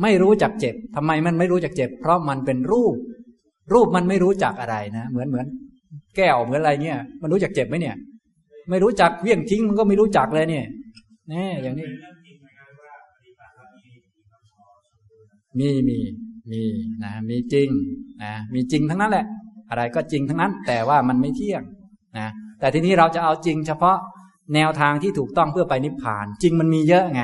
[0.02, 2.96] ไม่รู้จักเจ็บทำไมมันไม่รู้จักเจ็บ เพราะมันเป็นรูป
[3.74, 5.46] รูปมันไม่รู้จักอะไรนะ เหมือนเหมือน
[6.16, 7.96] แก้วเหมือนอะไรเนี่ย มันรู้จักเจ็บไหมเนี่ย
[8.70, 10.66] ไม่รู้จักเวี่ยงทิ้งมันก็ไม่รู้จักเลยเนี่ย
[11.32, 11.88] นี่อย่างนี้
[15.60, 15.98] มีมี
[16.52, 16.62] มี
[17.04, 17.70] นะมีจริง
[18.24, 19.26] นะมีจริงทั้งนั้นแหละ
[19.70, 21.64] อะไรก็จริงทั้งนั้น แต่ว่ามันไม่เที่ยง
[22.18, 22.28] นะ
[22.60, 23.98] แต่ทีนี้เราจะเอาจริง เฉพาะ
[24.56, 27.22] แนวทางที่ถูกต้องเพื่อไปนิพพาน จริงมันมีเยอะไง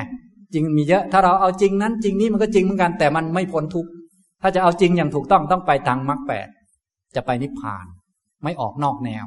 [0.52, 3.90] จริงมีเยอะถ้าเราเอาจริงนั้น จริงนี้มันก็จริงเหมือนกัน แต่มันไม่พ้นทุกข์
[4.42, 6.48] ถ้าจะเอาจริงอย่างถูกต้องต้องไปทางมรรคแปด
[7.14, 7.86] จะไปนิพพาน
[8.44, 9.26] ไม่ออกนอกแนว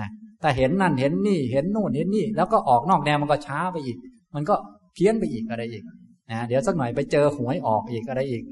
[0.00, 0.08] นะ
[0.46, 3.96] ถ้าเห็นนั่นเห็นนี่เห็นโน่นเห็นนี่ แล้วก็ออกนอกแนวมันก็ช้าไปอีก
[4.34, 4.54] มันก็
[4.94, 5.82] เพี้ยนไปอีกอะไรอีก
[6.30, 8.42] นะเดี๋ยวสักหน่อยไปเจอหวยออกอีกอะไรอีก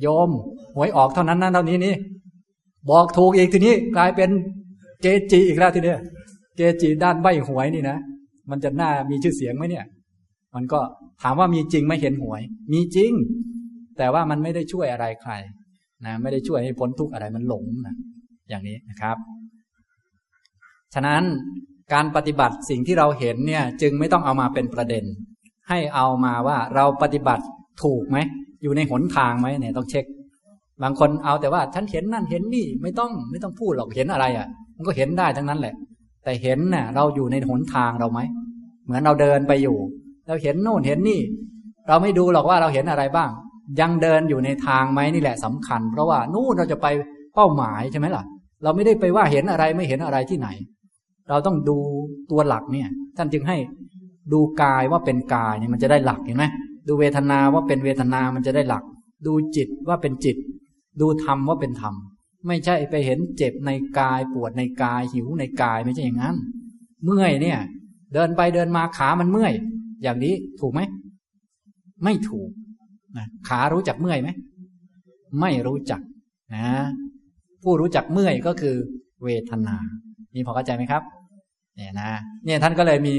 [0.00, 0.30] โยม
[0.76, 1.94] หวยออกเท่านั้นนั้นเท่านี้นี่
[2.90, 4.30] บอกถูกอีกทีนี้กลายเป็น
[5.02, 5.98] เกจิอีกแล้วทีเนี้ย
[6.56, 7.98] เกจิด้านใบหวยนี่นะ
[8.50, 9.84] มันจะน่ามีชื่อเสียงไหมเนี่ย
[10.54, 10.80] มันก็
[11.22, 12.42] ถามว่ามีจริงไม่เห็นหวย
[12.72, 13.12] มีจริง
[13.98, 15.32] แต่ว่ามันไม่ได้ช่วยอะไรใคร
[16.04, 17.94] นะไม่ได้ช่วยให้พ้นทุกข์อะไรมันหลงนะ
[18.48, 19.16] อย่างนี้นะครับ
[20.94, 21.22] ฉะนั้น
[21.92, 25.04] การปฏิบัติสิ่งที่เราเห็นเนี่ยจึงไม่ต้องเอามาเป็นประเด็น
[25.68, 27.44] ให้เอามาว่าเราปฏิบัติ
[27.82, 28.18] ถูกไหม
[28.62, 30.04] อยู่ในหนทางไหมเนี่ยต้องเช็ค
[30.82, 34.46] บางคนเอาแต่ว่าฉันเห็นนั่นเห็นนี่ไม่ต้องไม่ต้องพูดหรอกเห็นอะไรอะ่ะ
[34.76, 35.74] มันก็เห็นได้ทั้งนั้นแหละ
[36.24, 38.20] แต่เห็นน่ะเราอยู่ในหนทางเราไหม
[38.84, 39.76] เหมือนเราเดินไปอยู่
[40.26, 41.20] เราเห็นโน่นเห็นนี่
[41.88, 43.30] เราไม่ดูหรอกว่าเราเห็นอะไรบ้าง
[43.80, 46.86] ยังเดินอยู่ในทางไหมนี่แหละสำคัญ เพราะว่านู่นเราจะไป
[47.34, 48.24] เป้าหมายใช่ไหมล่ะ
[48.62, 50.48] เราไม่ได้ไปว่าเห็นอะไรไม่เห็นอะไรที่ไหน
[51.32, 51.78] เราต้องดู
[52.30, 53.56] ตัวหลักเนี่ย ท่านจึงให้
[54.32, 56.44] ดูกายว่าเป็นกายเนี่ยมันจะได้หลักเห็นไหม
[56.88, 58.84] ดูเวทนาว่าเป็นเวทนามันจะได้หลัก
[59.26, 60.36] ดูจิตว่าเป็นจิต
[61.00, 61.94] ดูธรรมว่าเป็นธรรม
[62.46, 66.36] ไม่ใช่ไปเห็นเจ็บในกายปวดในกายหิวในกายไม่ใช่อย่างนั้น
[67.04, 67.58] เมื่อยเนี่ย
[68.14, 69.52] เดินไปเดินมาขามันเมื่อย
[70.02, 70.80] อย่างนี้ถูกไหม
[72.04, 72.48] ไม่ถูก
[73.16, 74.28] นะขารู้จักเมื่อยไหม
[75.40, 76.00] ไม่รู้จัก
[76.54, 76.66] นะ
[77.62, 78.76] ผู้รู้จักเมื่อยก็คือ
[79.24, 79.76] เวทนา
[80.34, 81.02] นี่พอเข้าใจไหมครับ
[81.82, 82.12] เนี่ยนะ
[82.44, 83.14] เนี่ยท่านก็เลยมี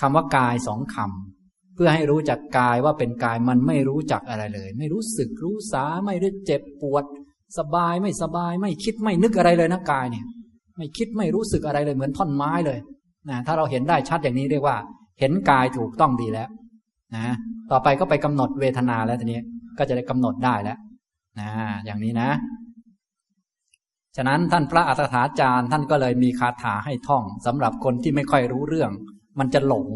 [0.00, 7.04] คำว่ากายสองคำเพื่อให้รู้จักกายว่าเป็นกายมันไม่รู้จักอะไรเลย ไม่รู้สึกรู้สาไม่ได้เจ็บปวด
[7.58, 10.24] สบายไม่สบาย ไม่คิดไม่นึกอะไรเลยนะกายเนี่ย
[10.76, 12.78] ไม่คิดไม่รู้สึกอะไรเลยเหมือนท่อนไม้เลย
[13.30, 14.76] นะถ้าเราเห็นได้ชัดอย่างนี้เรียกว่า
[15.20, 16.48] เห็นกายถูกต้องดีแล้ว
[17.14, 17.34] นะ
[17.70, 19.40] ต่อไปก็ไปกำหนดเวทนาแล้วทีนี้
[19.78, 20.78] ก็จะได้กำหนดได้แล้ว
[21.40, 21.50] นะ
[21.84, 22.28] อย่างนี้นะ
[24.16, 28.90] ฉะนั้นท่านพระอัฏฐาจารย์ท่านก็เลยมีคาถาให้ท่องสำหรับคนที่ไม่ค่อยรู้เรื่อง
[29.38, 29.88] มันจะหลง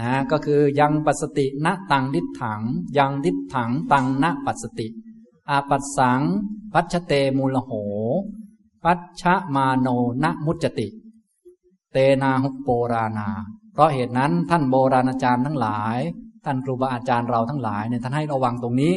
[0.00, 2.60] นะก็คือยังปัสติณตังดิถัง
[2.98, 4.88] ยังดิถังตังณปัสติ
[5.48, 6.22] อาปัสสัง
[6.72, 7.70] ปัชเตมูลโห
[8.84, 9.22] ปัช
[9.54, 9.88] มาโน
[10.22, 10.88] ณมุจติ
[11.92, 13.28] เตนาหุโปราณา
[13.72, 15.98] เพราะเหตุนั้นท่านโบราณอาจารย์ทั้งหลาย
[16.44, 18.92] ท่านครูบาอาจารย์เราทั้งหลายเนี่ยท่านให้ระวังตรงนี้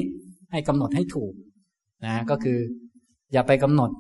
[0.51, 1.34] ให้กำหนดให้ถูก
[2.05, 2.59] นะก็คือ
[3.34, 3.91] อย่าไปกำหนด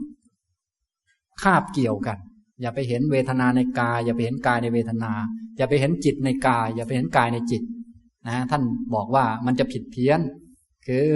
[1.41, 2.17] คาบเกี่ยวกัน
[2.61, 5.11] อย่าไปเห็นเวทนาในกาย อย่าไปเห็นกายในเวทนา
[5.57, 7.63] อย่าไปเห็นจิตในกาย อย่าไปเห็นกายในจิต
[8.27, 10.19] นะท่านบอกว่ามันจะผิดเพี้ยน
[10.87, 11.09] คือ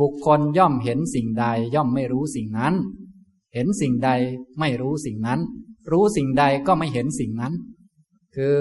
[0.00, 2.74] บุคคลย่อมเห็นสิ่งใดย่อมไม่รู้สิ่งนั้น
[3.54, 4.10] เห็นสิ่งใด
[4.60, 5.40] ไม่รู้สิ่งนั้น
[5.92, 7.52] รู้สิ่งใดก็ไม่เห็นสิ่งนั้น
[8.34, 8.54] คือ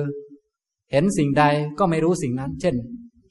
[0.92, 1.44] เห็นสิ่งใด
[1.80, 2.76] ก็ไม่รู้สิ่งนั้น เช่น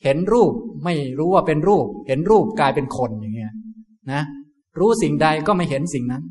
[0.05, 0.53] เห็นรูป
[0.85, 3.53] ไม่รู้ว่าเป็นรูป เห็นรูปกลายเป็นคนอย่างเงี้ย
[4.13, 4.23] นะ
[4.79, 6.23] รู้สิ่งใดก็ไม่เห็นสิ่งนั้น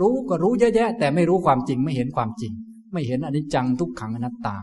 [0.00, 2.52] รู้ก็รู้เยอะแยะ แต่ไม่รู้ความจริงไม่เห็นความจริง
[2.92, 4.56] ไม่เห็นอนิจจังทุกขังอนัตตา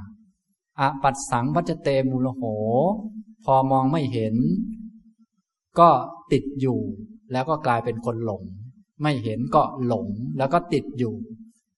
[0.80, 2.44] อปัสสังพัจเตมูลโห
[3.46, 4.36] พอมองไม่เห็น
[5.80, 5.90] ก็
[6.32, 6.80] ติดอยู่
[7.32, 8.44] แล้วก็กลายเป็นคนหลง
[9.02, 10.08] ไม่เห็นก็หลง
[10.38, 11.14] แล้วก็ติดอยู่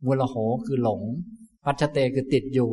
[0.06, 1.02] มูลโหคือหลง
[1.66, 2.72] พัชเตคือติดอยู่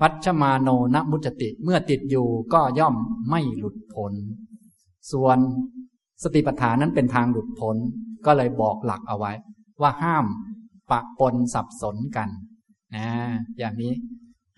[0.00, 2.94] พัชมาโนนมุจติ เมื่อติดอยู่ก็ย่อม
[3.30, 4.12] ไม่หลุดพ้น
[5.12, 5.38] ส่วน
[6.22, 7.76] สติปัฏฐานนั้นเป็นทางหลุดพ้น
[8.26, 9.32] ก็เลยบอกหลักเอาไว้
[9.80, 10.26] ว่าห้าม
[10.90, 12.28] ปะปนสับสนกัน
[12.96, 13.06] นะ
[13.58, 13.92] อย่างนี้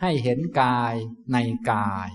[0.00, 0.94] ให้เห็นกาย
[1.32, 1.36] ใน
[1.72, 2.10] กาย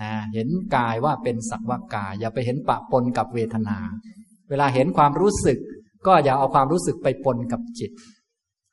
[0.00, 3.78] นะเห็นกายว่าเป็นสักว่ากาย อย่าไปเห็นปะปนกับเวทนา
[4.48, 5.58] เวลาเห็นความรู้สึก
[6.06, 7.90] ก็อย่าเอาความรู้สึกไปปนกับจิต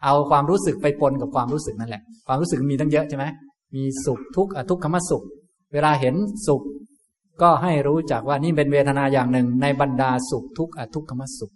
[0.04, 3.26] เอาความรู้สึกไปปนกับความรู้สึกนั่นแหละ ความรู้สึกมีตั้งเยอะใช่ไหม
[3.76, 5.24] มีสุขทุกข์อทุกขมสุข
[5.74, 6.16] เวลาเห็น
[6.48, 6.62] สุข
[7.42, 11.54] ก็ให้รู้จักว่านี่เป็นเวทนาอย่างหนึ่งในบรรดาสุขทุกข์อทุกขมสุข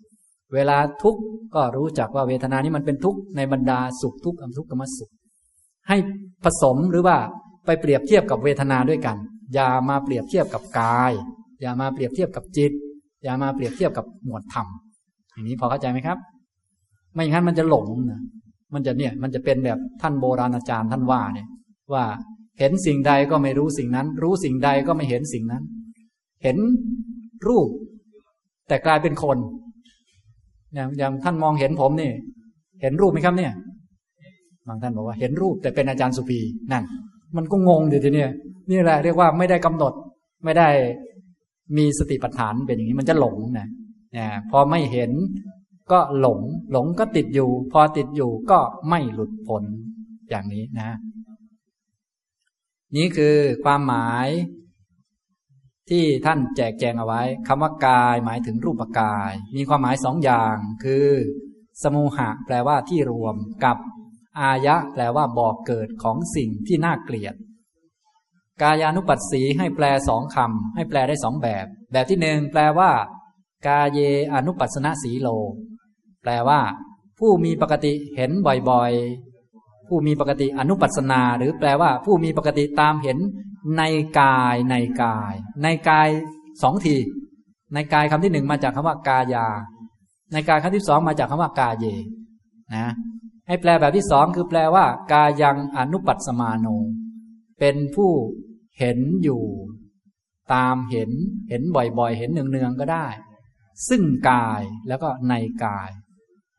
[0.54, 1.22] เวลาทุกข์
[1.56, 5.12] ก็รู้จักว่าเวทนานี้มันเป็นทุกข์ในบรรดาสุขทุกข์อทุกขมสุข
[5.88, 5.98] ให้
[6.44, 7.18] ผสมหรือว่า
[7.66, 9.18] ไปเปรียบเทียบกับเวทนาด้วยกัน
[9.54, 11.12] อย่ามาเปรียบเทียบกับกาย
[11.62, 12.72] อย่ามาเปรียบเทียบกับจิต
[13.24, 14.68] อย่ามาเปรียบเทียบกับหมวดธรรม
[15.34, 16.18] อย่างนี้พอเข้าใจไหมครับ
[17.14, 18.22] ไม่อย่างนั้นมันจะหลงนะ
[18.74, 21.48] มันจะเนี่ยมันจะเป็นแบบท่านโบราณอาจารย์ท่านว่าเนี่ย
[21.94, 22.04] ว่า
[22.60, 25.64] เห็นสิ่งใดก็ไม่รู้สิ่งนั้น รู้สิ่งใดก็ไม่เห็นสิ่งนั้น
[26.44, 26.58] เห็น
[27.48, 27.70] รูป
[28.68, 29.38] แต่กลายเป็นคน
[30.74, 32.12] อย่างอย่างท่านมองเห็นผมนี่
[32.82, 33.54] เห็นรูปไหมครับเนี่ย
[34.68, 36.40] บางท่านบอกว่าเห็นรูปแต่เป็นอาจารย์สุภี
[36.72, 36.84] นั่น
[37.36, 38.32] มันก็งงดีทีเนี้ย
[38.72, 39.94] นี่แหละเรียกว่าไม่ได้กำหนด
[40.44, 40.68] ไม่ได้
[41.78, 43.68] มีสติปัฏฐานเป็นอย่างนี้มันจะหลงนะ
[44.14, 45.12] เนี่ยพอไม่เห็น
[45.92, 46.40] ก็หลง
[46.72, 49.64] หลงก็ติดอยู่ พอติดอยู่ก็ไม่หลุดพ้น
[50.30, 50.90] อย่างนี้นะ
[52.96, 54.28] นี่คือความหมาย
[55.92, 61.08] ที่ท่านแจกแจงเอาไว้คำว่ากายหมายถึงรูปกาย มีความหมายสองอย่างคือ
[61.84, 63.36] สมุหะแปลว่าที่รวม
[63.66, 63.78] กับ
[64.40, 67.36] อายะ แปลว่าบอกเกิดของสิ่งที่น่าเกลียด
[68.62, 72.92] กายานุปัสสีให้แปลสองคำให้แปลได้สองแบบ แบบที่หนึ่งแปลว่า
[73.68, 74.00] กาเย
[74.34, 75.28] อนุปัสนสีโล
[76.22, 76.60] แปลว่า
[77.20, 78.32] ผู้มีปกติเห็น
[78.70, 79.31] บ่อยๆ
[79.94, 83.18] ผู้มีปกติอนุปัสนา หรือแปลว่าผู้มีปกติตามเห็น
[83.78, 83.84] ใน
[84.20, 86.10] กายในกาย ในกาย
[86.64, 86.98] สองที
[87.74, 89.48] ในกายคำที่หนึ่งมาจากคำว่ากายา
[90.34, 91.86] ในกายคำที่สองมาจากคำว่ากาเย
[92.76, 92.88] นะ
[93.48, 96.68] ให้แปลแบบที่สองคือแปลว่า กายังอนุปัสมาโน
[97.60, 98.12] เป็นผู้
[98.80, 99.44] เห็นอยู่
[100.54, 101.12] ตามเห็น
[101.50, 103.06] เห็นบ่อยๆ เห็นเนืองๆก็ได้
[103.90, 105.34] ซึ่งกายแล้วก็ใน
[105.66, 105.90] กาย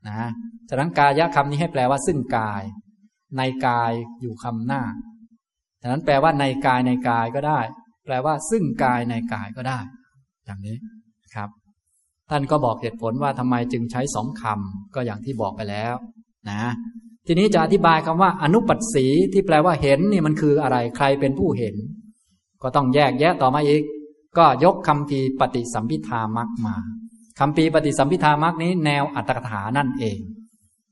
[0.07, 0.31] นะ
[0.69, 2.63] ฉะนั้นกายะคำนี้ให้แปลว่าซึ่งกาย
[3.37, 4.83] ในกายอยู่คำหน้า
[5.83, 7.61] ฉะนั้นแปลว่าในกายในกายก็ได้
[8.05, 9.79] แปลว่าซึ่งกายในกายก็ได้
[10.45, 10.77] อย่างนี้
[11.35, 11.49] ครับ
[12.31, 15.95] ท่านก็บอกเหตุผลว่าทำไมจึงใช้สองคำก็อย่างที่บอกไปแล้ว
[16.51, 16.63] นะ
[17.27, 21.75] ทีนี้จะอธิบายคำว่า อนุปัสสีที่แปลว่าเห็นนี่มันคืออะไรใครเป็นผู้เห็น
[22.63, 23.83] ก็ต้องแยกแยะต่อมาอีก
[24.39, 26.75] ก็ยกคำพีปฏิสัมพิธามักมา
[27.41, 30.19] คำพีปฏิสัมพิธามักนี้แนวอัตถกถานั่นเอง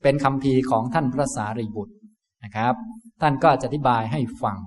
[0.03, 1.93] เป็นคำพีของท่านพระสารีบุตร
[2.43, 2.75] นะครับ
[3.21, 4.57] ท่านก็จะอธิบายให้ฟัง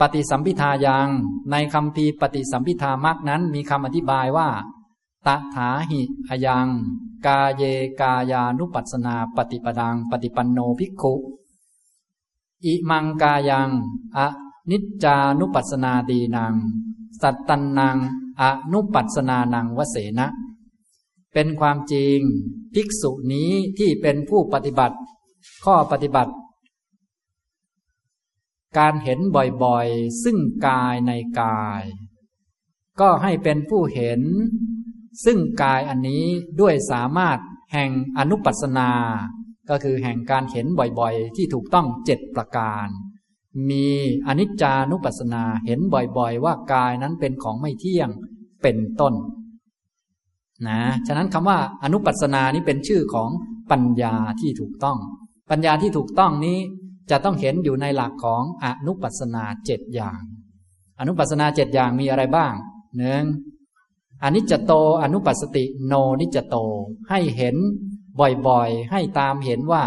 [0.00, 1.08] ปฏิสัมพิทายัง
[1.50, 4.48] ในคำพีปฏิสัมพิธามักนั้นมีคำอธิบายว่า
[5.26, 6.66] ตถาหิอยัง
[7.26, 7.62] กาเย
[8.00, 11.14] กายานุปัสนาปฏิปดัง ปฏิปันโนภิกขุ
[12.64, 13.70] อิมังกายัง
[14.16, 14.20] อ
[14.70, 16.54] นิจจานุปัสนาดีนาง
[17.22, 17.96] สัตตันนาง
[18.40, 20.26] อนุปัสนานังวเสนะ
[21.32, 22.18] เป็นความจริง
[22.74, 24.96] ภิกษุนี้ที่เป็นผู้ปฏิบัติ
[25.64, 26.32] ข้อปฏิบัติ
[28.78, 29.18] การเห็น
[29.62, 31.82] บ่อยๆ ซึ่งกายในกาย
[33.00, 34.22] ก็ให้เป็นผู้เห็น
[35.24, 36.24] ซึ่งกายอันนี้
[36.60, 37.38] ด้วยสามารถ
[37.72, 38.90] แห่งอนุปัสนา
[39.70, 42.88] ก็คือแห่งการเห็นบ่อยๆ ที่ถูกต้องเจ็ดประการ
[43.70, 43.86] มี
[44.26, 48.10] อนิจจานุปัสนาเห็นบ่อยๆ ว่ากายนั้นเป็นของไม่เที่ยง
[48.62, 49.14] เป็นต้น
[50.68, 53.30] นะฉะนั้นคำว่าอนุปัสนานี้เป็นชื่อของ
[53.70, 54.98] ปัญญาที่ถูกต้อง
[55.50, 56.58] ปัญญาที่ถูกต้องนี้
[57.10, 60.20] จะต้องเห็นอยู่ในหลักของอนุปัสนาเจ็ดอย่าง
[61.00, 62.52] อนุปัสนาเจ็ดอย่างมีอะไรบ้าง
[62.98, 63.24] หนึ่ง
[64.24, 64.72] อนิจจโต
[65.02, 66.56] อนุปัสติโนนิจจโต
[67.10, 67.56] ให้เห็น
[68.48, 69.84] บ่อยๆ ให้ตามเห็นว่า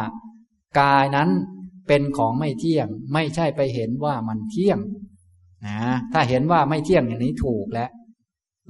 [0.80, 1.30] กายนั้น
[1.88, 4.80] เป็นของไม่เที่ยง ไม่ใช่ไปเห็นว่ามันเที่ยง
[5.66, 5.80] นะ
[6.14, 7.90] ถ้าเห็นว่าไม่เที่ยงอย่างนี้ถูกแล้ว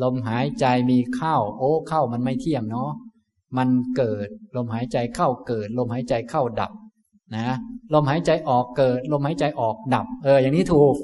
[0.04, 2.92] ลมหายใจมีเข้า โอ้เข้ามันไม่เที่ยงเนาะ
[3.58, 6.72] มันเกิด ลมหายใจเข้าเกิด ลมหายใจเข้าดับ
[7.36, 7.48] นะ
[7.94, 10.96] ลมหายใจออกเกิด ลมหายใจออกดับ เออ อย่างนี้ถูก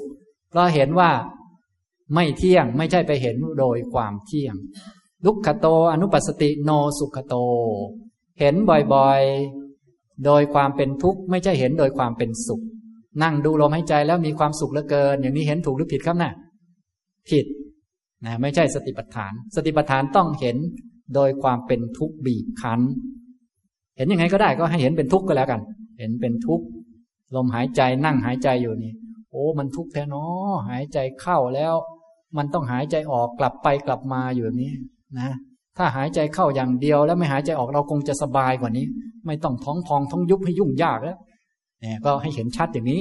[0.50, 1.10] เพราะเห็นว่า
[2.14, 4.54] ไม่เที่ยงไม่ใช่ไปเห็นโดยความเที่ยง
[5.24, 7.34] ลุกขโตอนุปัสติโนสุขโต
[8.40, 12.62] เห็นบ่อยๆ โดยความเป็นทุกข์ไม่ใช่เห็นโดยความเป็นสุข
[13.22, 16.32] นั่งดูลมหายใจแล้วมีความสุขเหลือเกิน อย่างนี้เห็นถูกหรือผิดครับนะ่ะ
[17.30, 17.46] ผิด
[18.24, 20.56] นะไม่ใช่สติปัฏฐาน สติปัฏฐานต้องเห็น
[21.14, 22.80] โดยความเป็นทุกข์บีบคั้น
[23.96, 25.60] เห็นยังไงก็ได้ก็ให้เห็นเป็นทุกข์ก็แล้วกัน
[25.98, 26.66] เห็นเป็นทุกข์
[27.34, 28.92] ลมหายใจนั่งหายใจอยู่นี่
[29.30, 31.74] โอ้ มันทุกข์แท้เนาะหายใจเข้าแล้ว
[32.36, 34.72] มันต้องหายใจออกกลับไปกลับมาอยู่แบบนี้
[35.18, 35.30] นะ
[35.76, 38.86] ถ้าหายใจเข้าอย่างเดียวแล้วไม่หายใจออกเราคงจะสบายกว่านี้
[39.26, 41.18] ไม่ต้องท้องพองท้องยุบให้ยุ่งยากแล้ว
[41.80, 43.00] เนี่ยก็ให้เห็นชัดอย่างนี้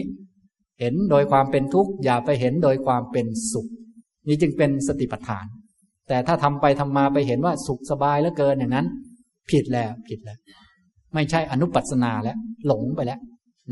[0.79, 3.67] เห็นโดยความเป็นทุกข์อย่าไปเห็นโดยความเป็นสุข
[4.27, 5.45] นี่จึงเป็นสติปัฏฐาน
[6.07, 8.87] แต่ถ้าทำไปทำมาไปเห็นว่าสุขสบายแล้วเกินอย่างนั้น
[9.51, 10.37] ผิดแล้วผิดแล้ว
[11.15, 12.37] ไม่ใช่อนุปัสนาแล้ว
[12.67, 13.19] หลงไปแล้ว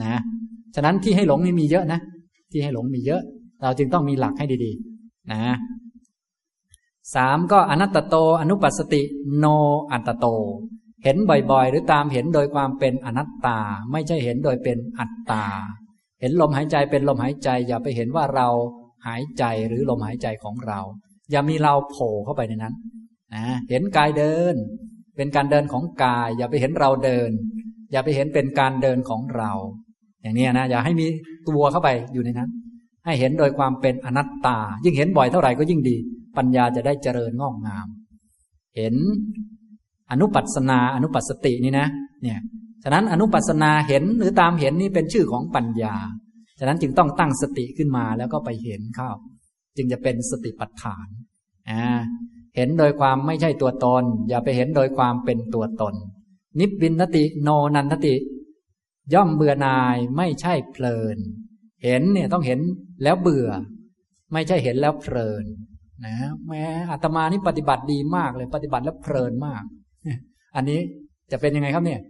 [0.03, 0.13] นะ
[0.75, 1.99] ฉะนั้นที่ให้หลงนี่มีเยอะนะ
[2.51, 3.21] ที่ให้หลงมีเยอะ
[3.61, 5.41] เราจึงต้องมีหลักให้ดีๆ นะ
[7.15, 9.01] สามก็อนัตตโต อนุปัสติ
[9.37, 9.45] โน
[9.91, 10.25] อัตโต
[11.03, 13.59] เห็นบ่อยๆ หรือตามเห็นโดยความเป็นอนัตตา
[13.91, 15.45] ไม่ใช่เห็นโดยเป็นอัตตา
[16.21, 18.47] เห็นลมหายใจเป็นลมหายใจ อย่าไปเห็นว่าเรา
[19.07, 20.79] หายใจหรือลมหายใจของเรา
[21.31, 22.75] อย่ามีเราโผล่เข้าไปในนั้น
[23.35, 24.55] นะเห็นกายเดิน
[25.17, 27.29] เป็นการเดินของกาย อย่าไปเห็นเราเดิน
[27.91, 29.51] อย่าไปเห็นเป็นการเดินของเรา
[30.21, 31.07] อย่างนี้นะอย่าให้มี
[31.49, 32.49] ตัวเข้าไปอยู่ในนั้น
[33.05, 35.97] ให้เห็นโดยความเป็นอนัตตา ยิ่งเห็นบ่อยเท่าไหร่ก็ยิ่งดี
[36.37, 37.87] ปัญญาจะได้เจริญงอกงาม
[38.77, 38.95] เห็น
[40.11, 41.87] อนุปัสนาอนุปัสตินี่นะ
[42.21, 42.39] เนี่ย
[42.83, 45.95] ฉะนั้นอนุปัสนาเห็นหรือตามเห็นนี่เป็นชื่อของปัญญา
[46.59, 49.11] ฉะนั้นจึงต้องตั้งสติขึ้นมาแล้วก็ไปเห็นเข้า
[49.77, 51.07] จึงจะเป็นสติปัฏฐาน
[51.69, 51.83] อ่า
[52.55, 55.93] เห็นโดยความไม่ใช่ตัวตน อย่าไปเห็นโดยความเป็นตัวตน
[56.59, 58.15] นิพพินติโนนันติ
[59.13, 61.17] ย่อมเบื่อนายไม่ใช่เพลิน
[61.83, 62.59] เห็นเนี่ยต้องเห็น
[63.03, 63.49] แล้วเบื่อ
[64.33, 65.45] ไม่ใช่เห็นแล้วเพลิน
[66.05, 66.15] นะ
[66.47, 69.63] แม้อาตมานี่ปฏิบัติดีมากเลยปฏิบัติแล้วเพลินมาก
[70.55, 70.79] อันนี้
[71.31, 72.01] จะเป็นยังไงครับเนี่ย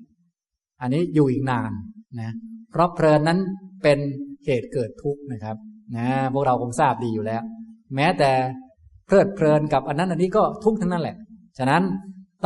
[0.82, 1.72] อันนี้อยู่อีกนาน
[2.20, 2.32] นะ
[2.72, 3.40] เพราะเพลินนั้น
[3.84, 3.98] เป็น
[4.46, 5.58] เหตุเกิดทุกข์นะครับ
[5.98, 7.42] นะพวกเราคงทราบดีอยู่แล้ว
[7.96, 8.32] แม้แต่
[9.14, 11.18] ลิดเพลินกับอันนั้นอันนี้ก็ทุกข์ทั้งนั้นแหละ
[11.58, 11.84] ฉะนั้น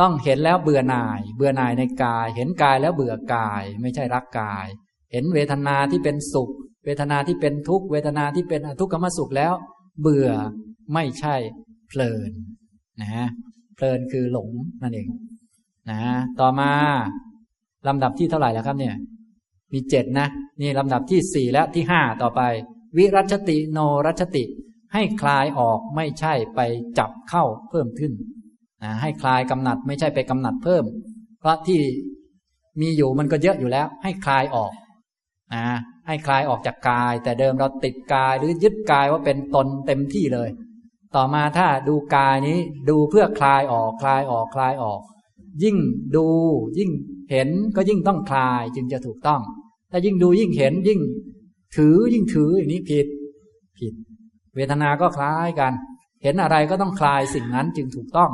[0.00, 4.66] ต้องเห็นแล้วเบื่อหน่าย เบื่อหน่ายในกาย เห็นกายแล้วเบื่อกาย ไม่ใช่รักกาย
[5.12, 6.50] เห็นเวทนาที่เป็นสุข
[6.84, 9.52] เวทนาที่เป็นทุกขเวทนาที่เป็นอทุกขมสุขแล้ว
[10.00, 10.30] เบื่อ
[10.94, 11.34] ไม่ใช่
[11.88, 12.30] เพลิน
[13.00, 13.28] นะ
[13.76, 14.48] เพลินคือหลง
[14.82, 15.08] นั่นเอง
[15.90, 16.00] นะ
[16.40, 16.70] ต่อมา
[17.88, 18.94] ลำดับที่เท่าไหร่แล้วครับเนี่ย
[19.72, 20.26] มีเจ็ดนะ
[20.60, 22.40] นี่ลำดับที่สี่และที่ห้าต่อไป
[22.96, 24.44] วิรัชติโนรัชติ
[24.94, 26.60] ให้คลายออกไม่ใช่ไป
[26.98, 28.12] จับเข้าเพิ่มขึ้น
[28.82, 30.84] นะให้คลายกำหนัดไม่ใช่ไปกำหนัดเพิ่ม
[31.40, 31.80] เพราะที่
[32.80, 34.72] มีอยู่มันก็เยอะอยู่แล้ว ให้คลายออก
[35.54, 35.66] นะ
[36.06, 40.48] ให้คลายออกจากกาย แต่เดิมเราติดกายหรือยึดกายว่าเป็นตนเต็มที่เลย
[41.16, 42.58] ต่อมาถ้าดูกายนี้
[42.88, 45.00] ดูเพื่อคลายออกคลายออกคลายออก
[45.62, 45.76] ยิ่ง
[46.16, 46.26] ดู
[46.78, 46.90] ยิ่ง
[47.30, 49.40] เห็นก็ยิ่งต้องคลายจึงจะถูกต้อง
[49.90, 51.00] ถ้ายิ่งดูยิ่งเห็นยิ่ง
[51.76, 53.06] ถือยิ่งถืออย่างนี้ผิด
[53.78, 53.94] ผิด
[54.54, 55.72] เวทนา ก็คล้ายกัน
[56.22, 58.30] เห็นอะไรก็ต้องคลายสิ่งนั้นจึงถูกต้อง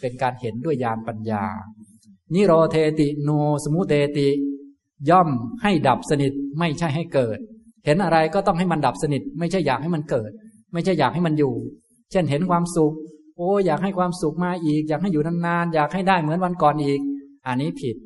[0.00, 1.44] เป็นการเห็นด้วยญาณปัญญา
[2.34, 3.30] นิโรเทติโน
[3.64, 4.28] สมุเตติ
[5.10, 5.28] ย่อม
[5.62, 7.38] ให้ดับสนิทไม่ใช่ให้เกิด
[7.84, 10.30] เห็นอะไรก็ต้องให้มันดับสนิท ไม่ใช่อยากให้มันเกิด
[10.72, 11.54] ไม่ใช่อยากให้มันอยู่
[12.10, 12.94] เช่นเห็นความสุข
[13.36, 17.00] โอ้อยากให้ความสุขมาอีก อยากให้อยู่นานๆอยากให้ได้เหมือนวันก่อนอีก
[17.46, 17.96] อันนี้ผิด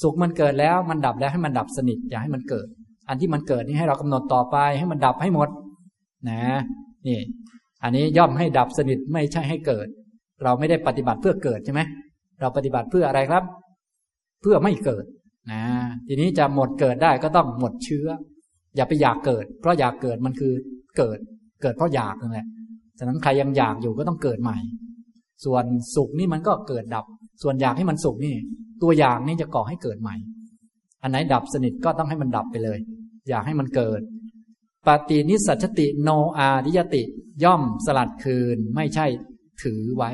[0.00, 2.66] สุขมันเกิดแล้วมันดับแล้วให้มันดับสนิท อย่าให้มันเกิด
[3.08, 5.48] อันที่มันเกิดนี่ให้เรากำหนดต่อไปให้มันดับให้หมด
[6.28, 6.40] นะ
[7.06, 7.18] นี่
[7.82, 9.86] อันนี้ย่อมให้ดับสนิทไม่ใช่ให้เกิด
[10.44, 11.80] เราไม่ได้ปฏิบัติเพื่อเกิดใช่ไหม
[12.40, 13.44] เราปฏิบัติเพื่ออะไรครับ
[14.42, 15.04] เพื่อไม่เกิด
[15.52, 15.62] นะ
[16.06, 18.06] ทีนี้จะหมดเกิดได้ก็ต้องหมดเชื้อ
[18.76, 20.52] อย่าไปอยากเกิด เพราะอยากเกิดมันคือ
[20.98, 21.18] เกิด
[21.62, 22.46] เกิดเพราะอยากนั่นแหละ
[22.98, 24.58] ฉะนั้นใครยังอยากอยู่ก็ต้องเกิดใหม่
[25.44, 25.64] ส่วน
[25.96, 27.04] สุขนี่มันก็เกิดดับ
[27.42, 28.34] ส่วนอยากให้มันสุขนี่
[28.82, 30.16] ตัวอย่างนี่จะก่อให้เกิดใหม่
[31.02, 32.78] อันไหนดับสนิทก็ต้องให้มันดับไปเลย
[33.28, 34.00] อยากให้มันเกิด
[34.86, 37.02] ปฏินิสัชติโนอาดิยติ
[37.44, 39.06] ย่อมสลัดคืนไม่ใช่
[39.62, 40.10] ถือไว้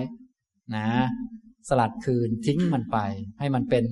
[0.74, 0.89] นะ
[1.69, 2.99] สลัดคืนทิ้งมันไป
[3.39, 3.85] ให้มันเป็น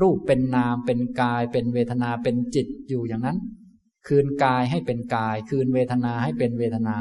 [0.00, 3.38] รูปเป็นนามเป็นกาย เป็นเวทนาเป็นจิตอยู่อย่างนั้น
[4.06, 6.96] คืนกายให้เป็นกาย คืนเวทนาให้เป็นเวทนา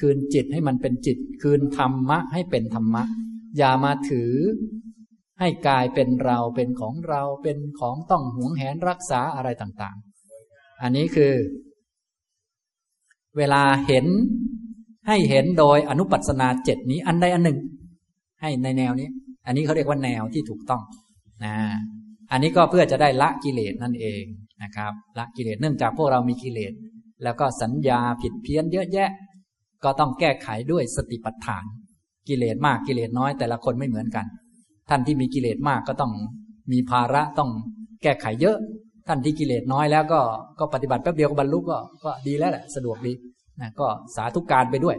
[0.00, 3.04] คืนจิตให้มันเป็นจิต คืนธรรมะให้เป็นธรรมะ
[3.58, 4.32] อย่ามาถือ
[5.40, 11.32] ให้กายเป็นเราเป็นของเราเป็นของต้องหวงแหนรักษาอะไรต่างๆ อันนี้คือ
[13.36, 14.06] เวลาเห็น
[15.06, 17.58] ให้เห็นโดยอนุปัสนาเจ็ดนี้อันใดอันหนึ่ง
[18.40, 19.08] ให้ในแนวนี้
[19.46, 20.82] อันนี้เขาเรียกว่าแนวที่ถูกต้อง
[21.44, 21.54] นะ
[22.30, 24.22] อันนี้ก็เพื่อจะได้ละกิเลสนั่นเอง
[24.62, 26.72] นะครับ ละกิเลสเนื่องจากพวกเรามีกิเลส
[27.22, 29.10] แล้วก็สัญญาผิดเพี้ยนเยอะแยะ
[29.84, 31.64] ก็ต้องแก้ไขด้วยสติปัฏฐาน
[32.28, 34.26] กิเลสมากกิเลสน้อยแต่ละคนไม่เหมือนกัน
[34.88, 36.12] ท่านที่มีกิเลสมากก็ต้อง
[36.72, 37.50] มีภาระต้อง
[38.02, 38.56] แก้ไขเยอะ
[39.08, 40.20] ท่านที่กิเลสน้อยแล้วก็
[40.58, 43.12] ก็ปฏิบัติแป๊บเดียวก็บรรลุก็ก็ดีแล้วแหละสะดวกดี
[43.60, 43.86] นะก็
[44.16, 44.96] สาธุกการไปด้วย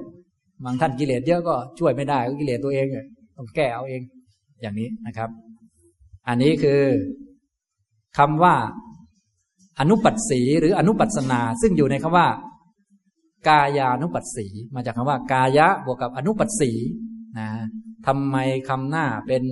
[0.65, 2.85] บางท่านกิเลสเยอะก็ช่วยไม่ได้ก็กิเลสตัวเอง
[3.37, 4.01] ต้องแก้เอาเอง
[4.61, 5.29] อย่างนี้นะครับ
[6.27, 6.81] อันนี้คือ
[8.17, 8.55] คำว่า
[9.79, 12.27] อนุปัสสีหรืออนุปัสนา ซึ่งอยู่ในคำว่า
[13.47, 16.71] กายานุปัสสีมาจากคำว่า กายะบวกกับอนุปัสสี
[17.39, 17.47] นะ
[18.07, 18.37] ทำไม
[18.69, 19.43] คำหน้าเป็น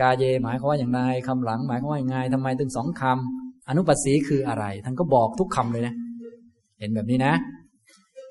[0.00, 5.94] กาเยหมายความว่าอย่างไรคำหลัง หมายความว่าอย่างไงทำไมถึงสองคำ อนุปัสสีคืออะไร ท่านก็บอกทุกคำเลยนะ
[6.78, 7.32] เห็นแบบนี้นะ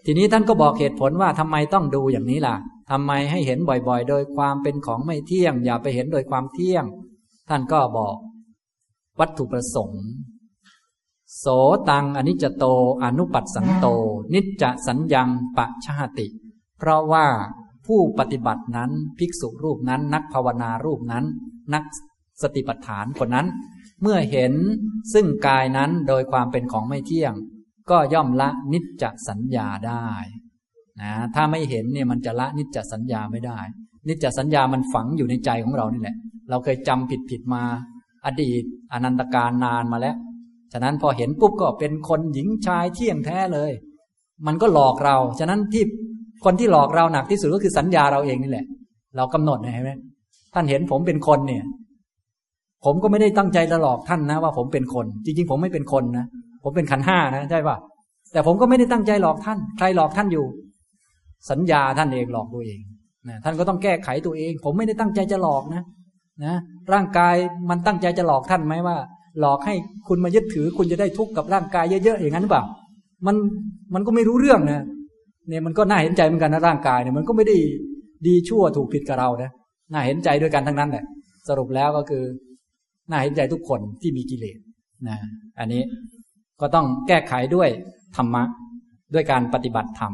[0.05, 2.55] ทีนี้ท่านก็บอกเหตุผลว่าทำไมต้องดูอย่างนี้ล่ะ
[2.91, 6.85] ทำไมให้เห็นบ่อยๆ โดยความเป็นของไม่เที่ยง อย่าไปเห็นโดยความเที่ยง
[7.49, 8.15] ท่านก็บอก
[9.19, 10.03] วัตถุประสงค์
[11.39, 11.45] โส
[11.89, 12.65] ตังอนิจจโต
[13.03, 13.85] อนุปัสสันโต
[14.33, 16.27] นิจจสัญญังปะชาติ
[16.79, 17.25] เพราะว่า
[17.85, 21.25] ผู้ปฏิบัตินั้น ภิกษุรูปนั้น นักภาวนารูปนั้น
[21.73, 21.83] นัก
[22.41, 23.47] สติปัฏฐานคนนั้น
[24.03, 24.53] เมื่อเห็น
[25.13, 27.33] ซึ่งกายนั้นโดยความเป็นของไม่เที่ยง
[27.89, 30.07] ก็ย่อมละนิจจสัญญาได้
[31.01, 33.59] นะถ้าไม่เห็นเนี่ยมันจะละนิจจสัญญาไม่ได้
[34.07, 36.15] นิจจสัญญามันฝังอยู่ในใจของเรานี่แหละ
[36.49, 37.63] เราเคยจำผิดผิดมา
[38.25, 38.63] อดีต
[38.93, 40.15] อนันตการนานมาแล้ว
[40.73, 43.71] ฉะนั้นพอเห็นปุ๊บก็เป็นคนหญิงชายเที่ยงแท้เลย
[44.47, 45.83] มันก็หลอกเรา ฉะนั้นที่
[46.45, 48.65] คนที่หลอกเราหนักที่สุดก็คือสัญญาเราเองนี่แหละ
[49.15, 49.91] เรากำหนดเห็นไหม
[50.53, 51.63] ท่านเห็นผมเป็นคนเนี่ย
[52.85, 56.25] ผมก็ไม่ได้ตั้งใจจะหลอกท่านนะว่าผมเป็นคน จริง ๆ ผมไม่เป็นคนนะ
[56.63, 57.77] ผมเป็นขันห้านะใช่ปะ
[58.33, 60.45] แต่ผมก็ไม่ได้ตั้งใจหลอกท่าน ใครหลอกท่านอยู่
[61.49, 62.79] สัญญาท่านเองหลอกตัวเอง
[63.29, 65.83] นะท่านก็ต้องแก้ไขตัวเอง ผมไม่ได้ตั้งใจจะหลอกนะ
[66.45, 66.55] นะ
[66.93, 67.35] ร่างกาย
[67.69, 68.97] มันตั้งใจจะหลอกท่านไหมว่า
[69.39, 69.75] หลอกให้
[70.07, 72.63] คุณมายึดถือ คุณจะได้ทุกข์กับร่างกายเยอะๆอย่างนั้นหรือเปล่า
[73.25, 73.35] มัน
[73.93, 74.81] มันก็ไม่รู้เรื่องนะ
[75.49, 77.55] เนี่ยมันก็น่าเห็นใจเหมือนกันนะร่างกายเนี่ยมันก็ไม่ได้
[78.27, 79.51] ดีชั่วถูกผิดกับเรานะ
[79.91, 81.03] น่าเห็นใจด้วยกันทั้งนั้นแหละ
[81.47, 82.23] สรุปแล้วก็คือ
[83.09, 84.57] น่าเห็นใจทุกคนที่มีกิเลส
[85.07, 85.17] นะ
[85.59, 85.83] อันนี้
[86.61, 87.69] ก็ต้องแก้ไขด้วย
[88.15, 88.43] ธรรมะ
[89.13, 90.13] ด้วยการปฏิบัติธรรม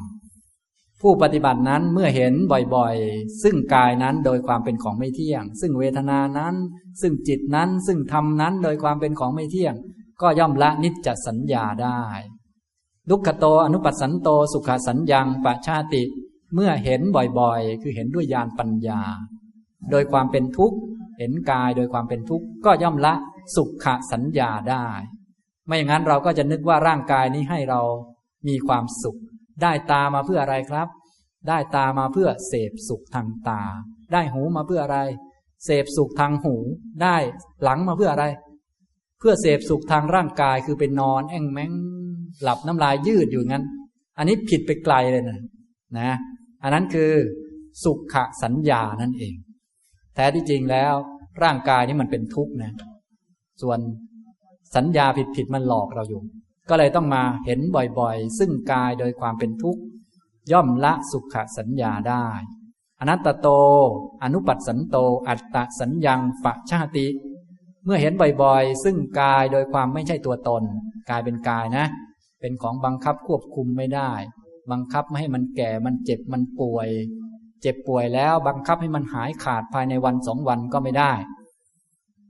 [1.02, 2.34] ผู้ปฏิบัตินั้นเมื่อเห็น
[2.76, 6.56] บ่อยๆ ซึ่งกายนั้นโดยความเป็นของไม่เที่ยง ซึ่งเวทนานั้น
[7.02, 9.76] ซึ่งจิตนั้น ซึ่งธรรมนั้นโดยความเป็นของไม่เที่ยง
[10.22, 12.02] ก็ย่อมละนิจจสัญญาได้
[13.10, 16.04] ดุกขโตอนุปัสสันโตสุขสัญญังปะชาติ
[16.54, 19.02] เมื่อเห็นบ่อยๆ คือเห็นด้วยญาณปัญญา
[19.92, 20.78] โดยความเป็นทุกข์
[21.20, 23.14] เห็นกายโดยความเป็นทุกข์ก็ย่อมละ
[23.56, 24.86] สุขสัญญาได้
[25.68, 27.82] ไม่อย่างนั้นเราก็จะนึกว่าร่างกายนี้ให้เรา
[28.48, 29.18] มีความสุข
[29.64, 30.88] ได้ตามาเพื่ออะไรครับ
[31.48, 33.62] ได้ตามาเพื่อเสพสุขทางตา
[34.14, 35.00] ได้หูมาเพื่ออะไร
[35.66, 36.56] เสพสุขทางหู
[37.04, 37.16] ได้
[37.64, 38.26] หลังมาเพื่ออะไร
[39.20, 41.72] เพื่อเสพสุขทางร่างกายคือเป็นนอน แอ่งแมง
[42.44, 43.66] หลับน้ำลายยืดอยู่งั้น
[44.18, 45.40] อันนี้ผิดไปไกลเลยนะ
[46.00, 46.18] นะ
[46.64, 47.12] อันนั้นคือ
[47.84, 49.34] สุขสัญญานั่นเอง
[50.16, 50.94] แท้ที่จริงแล้ว
[51.44, 52.74] ร่างกายนี้มันเป็นทุกข์นะ
[53.62, 53.80] ส่วน
[54.76, 55.06] สัญญา
[55.36, 56.22] ผิดๆมันหลอกเราอยู่
[56.70, 59.82] ก็เลยต้องมาเห็นบ่อยๆ ซึ่งกายโดยความเป็นทุกข์
[60.52, 62.26] ย่อมละสุขสัญญาได้
[63.00, 63.48] อนัตตโต
[64.24, 64.96] อนุปัสสันโต
[65.28, 67.08] อัตตสัญญังปะชาติ
[67.86, 70.64] เมื่อเห็นบ่อยๆ ซึ่งกายโดยความไม่ใช่ตัวตน
[71.10, 71.86] กายเป็นกายนะ
[72.40, 74.12] เป็นของบังคับควบคุมไม่ได้
[74.72, 76.90] บังคับไม่ให้มันแก่ มันเจ็บ มันป่วย
[77.62, 81.14] เจ็บป่วยแล้วบังคับให้มันหายขาดภายในวันสองวันก็ไม่ได้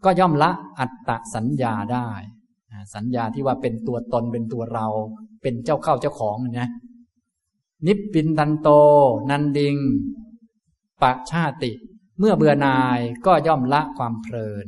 [0.05, 2.09] ก็ย่อมละอัตตสัญญาได้
[2.95, 4.87] สัญญาที่ว่าเป็นตัวตนเป็นตัวเรา
[5.41, 6.69] เป็นเจ้าเข้าเจ้าของนะ
[7.87, 8.69] นิพพินตันโต
[9.29, 9.75] นันดิง
[11.01, 11.71] ปะชาติ
[12.19, 14.67] เมื่อเบื่อนายก็ย่อมละความเพลิน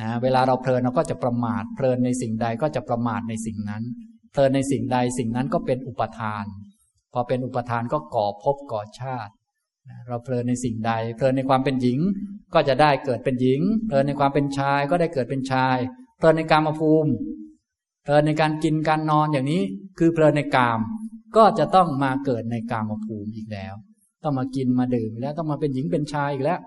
[0.00, 3.82] นะเวลาเราเพลินเราก็จะประมาทเพลินในสิ่งใดก็จะประมาทในสิ่งนั้น
[4.32, 6.44] เพลินในสิ่งใดสิ่งนั้นก็เป็นอุปทาน
[7.12, 9.32] พอเป็นอุปทานก็ก่อภพก่อชาติ
[10.08, 11.98] เราเพลินในสิ่งใด เพลินในความเป็นหญิง
[12.54, 15.76] ก็จะได้เกิดเป็นหญิง เพลินในความเป็นชายก็ได้เกิดเป็นชาย
[16.18, 17.10] เพลินในกามภูมิ
[18.02, 19.62] เพลินในการกินการนอนอย่างนี้
[19.98, 20.80] คือเพลินในกาม
[21.36, 23.74] ก็จะต้องมาเกิดในกามภูมิอีกแล้ว
[24.24, 26.58] ต้องมากินมาดื่มแล้วต้องมาเป็นหญิงเป็นชายอีกแล้ว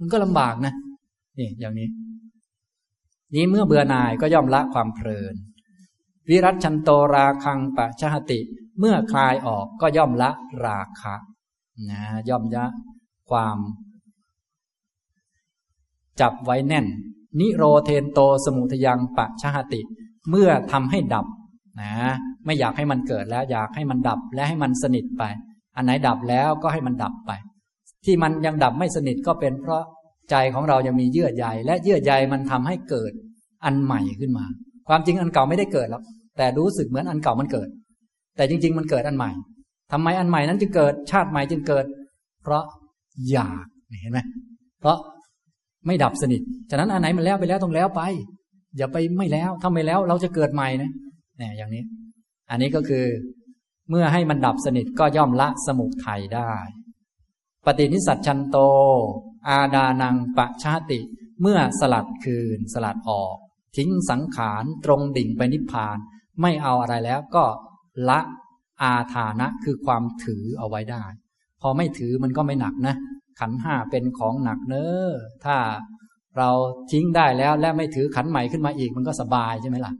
[0.00, 0.74] มันก็ลำบากนะ
[1.38, 1.88] นี่อย่างนี้
[3.34, 5.34] นี้เมื่อเบื่อหน่ายก็ย่อมละความเพลิน
[6.28, 8.40] วิรัตชันโตราคังปะชหติ
[8.78, 10.30] เมื่อคลายออกก็ย่อมละ
[10.64, 11.14] ราคะ
[11.90, 12.64] นะย่อมยะ
[13.30, 13.58] ความ
[16.20, 16.86] จับไว้แน่น
[17.40, 19.80] นิโรเทนโตสมุทยังปะชหติ
[20.30, 21.26] เมื่อทำให้ดับ
[21.80, 21.92] นะ
[22.44, 25.22] ไม่อยากให้มันเกิดแล้ว อยากให้มันดับและให้มันสนิทไป
[25.76, 27.30] อันไหนดับแล้วก็ให้มันดับไป
[28.04, 29.82] ที่มันยังดับไม่สนิทก็เป็นเพราะ
[30.30, 33.12] ใจของเรายังมีเยื่อใยและเยื่อใยมันทำให้เกิด
[33.64, 34.44] อันใหม่ขึ้นมา
[34.88, 36.02] ความจริงอันเก่าไม่ได้เกิดหรอก
[36.36, 37.68] แต่รู้สึกเหมือนอันเก่ามันเกิด
[38.36, 39.30] แต่จริง ๆ มันเกิดอันใหม่
[39.92, 41.84] ทำไมอันใหม่นั้นจึงเกิด ชาติใหม่จึงเกิด
[42.42, 42.64] เพราะ
[43.30, 43.64] อยาก
[44.00, 44.18] เห็นไหม
[44.80, 44.98] เพราะ
[45.86, 46.40] ไม่ดับสนิท
[46.70, 48.02] ฉะนั้นอันไหนมันแล้วไปแล้วต้องแล้วไป
[48.76, 50.90] อย่าไปไม่แล้วถ้าไม่แล้วเราจะเกิดใหม่นะ
[51.38, 51.84] เนี่ยอย่างนี้
[52.50, 53.04] อันนี้ก็คือ
[53.90, 56.52] เมื่อให้มันดับสนิทก็ย่อมละสมุทัยได้
[57.66, 58.56] ปฏินิสัตชันโต
[59.48, 61.00] อาดานังปะชาติ
[61.40, 63.36] เมื่อสลัดคืน สลัดออก
[63.76, 65.96] ทิ้งสังขารตรงดิ่งไปนิพพาน
[66.40, 67.44] ไม่เอาอะไรแล้วก็
[68.08, 68.20] ละ
[68.82, 71.04] อาทานะคือความถือเอาไว้ได้
[71.62, 72.94] พอไม่ถือมันก็ไม่หนักนะ
[73.40, 75.10] ขันห้าเป็นของหนักเนอ้อ
[75.44, 75.56] ถ้า
[76.38, 76.50] เรา
[76.92, 79.92] ทิ้งได้แล้วและไม่ถือขันใหม่ขึ้นมาอีกมันก็สบายใช่ไหมล่ะ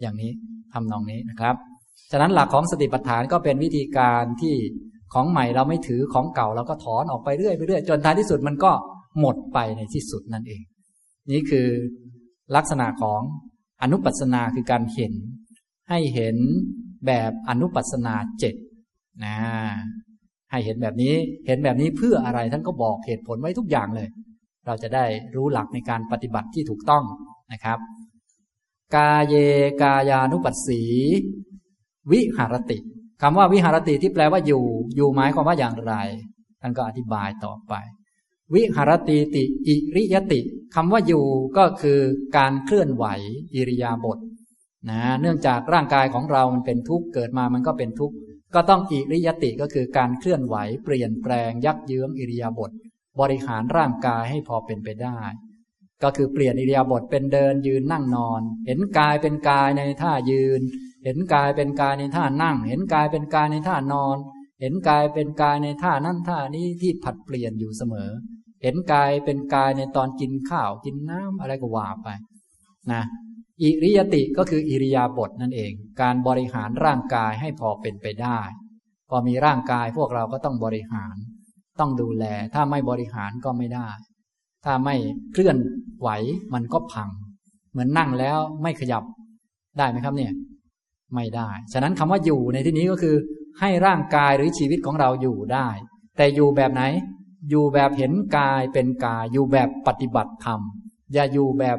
[0.00, 0.30] อย่างนี้
[0.72, 1.56] ทำนองนี้นะครับ
[2.12, 4.54] ฉะนั้นหลักของสติปัฏฐานก็เป็นวิธีการที่
[5.14, 8.72] ของใหม่เราไม่ถือของเก่าเราก็ถอนออกไปเรื่อยไปเรื่อยจนท้ายที่สุดมันก็
[9.20, 10.62] หมดไปในที่สุดนั่นเอง
[11.30, 11.68] นี่คือ
[12.56, 13.20] ลักษณะของ
[13.82, 15.14] อนุปัสนาคือการเห็น
[15.90, 16.36] ให้เห็น
[17.06, 18.54] แบบอนุปัสนาเจ็ด
[19.24, 19.36] นะ
[20.50, 21.14] ให้เห็นแบบนี้
[21.46, 24.08] เห็นแบบนี้เพื่ออะไรท่านก็บอกเหตุผลไว้ทุกอย่างเลย
[24.66, 25.04] เราจะได้
[25.34, 27.04] รู้หลักในการปฏิบัติที่ถูกต้อง
[27.52, 27.78] นะครับ
[28.94, 29.34] กาเย
[29.82, 30.82] กายานุปัสสี
[32.12, 32.78] วิหารติ
[33.22, 34.64] คำว่าวิหารติที่แปลว่าอยู่
[34.96, 35.94] อยู่หมายความว่าอย่างไร
[36.60, 37.74] ท่านก็อธิบายต่อไป
[38.54, 40.40] วิหารติติ อิริยติ
[40.74, 41.24] คำว่าอยู่
[41.56, 41.98] ก็คือ
[42.36, 43.04] การเคลื่อนไหว
[43.54, 44.18] อิริยาบถ
[44.90, 48.14] นะเนื่องจากร่างกายของเรามันเป็นทุกข์เกิดมามันก็เป็นทุกข์
[48.54, 52.70] ก็ต้องอิริยติก็คือการเคลื่อนไหวเปลี่ยนแปลงยักเยื้องอิริยาบถ
[53.20, 55.18] บริหารร่างกายให้พอเป็นไปได้
[56.02, 60.60] ก็คือเปลี่ยนอิริยาบถเป็นเดินยืนนั่งนอน เห็นกายเป็นกายในท่ายืน
[61.04, 64.16] เห็นกายเป็นกายในท่านั่ง เห็นกายเป็นกายในท่านอน
[64.60, 68.10] เห็นกายเป็นกายในท่านั่นท่านี้ที่ผัดเปลี่ยนอยู่เสมอ
[68.62, 72.08] เห็นกายเป็นกายในตอนกินข้าวกินน้ำอะไรก็ว่าไป
[72.92, 73.02] นะ
[73.62, 78.40] อิริยติก็คืออิริยาบถนั่นเอง การบริหารร่างกายให้พอเป็นไปได้
[79.10, 81.16] พอมีร่างกายพวกเราก็ต้องบริหาร
[81.80, 82.24] ต้องดูแล
[82.54, 83.88] ถ้าไม่บริหารก็ไม่ได้
[84.64, 84.94] ถ้าไม่
[85.32, 85.56] เคลื่อน
[86.00, 86.08] ไหว
[86.54, 87.08] มันก็พัง
[87.70, 89.04] เหมือนนั่งแล้วไม่ขยับ
[89.78, 90.32] ได้ไหมครับเนี่ย
[91.14, 93.16] ไม่ได้ ฉะนั้นคำว่าอยู่ในที่นี้ก็คือ
[93.60, 95.68] ให้ร่างกายหรือชีวิตของเราอยู่ได้
[96.16, 96.82] แต่อยู่แบบไหน
[97.50, 100.60] อยู่แบบเห็นกายเป็นกาย อยู่แบบปฏิบัติธรรม
[101.12, 101.78] อย่าอยู่แบบ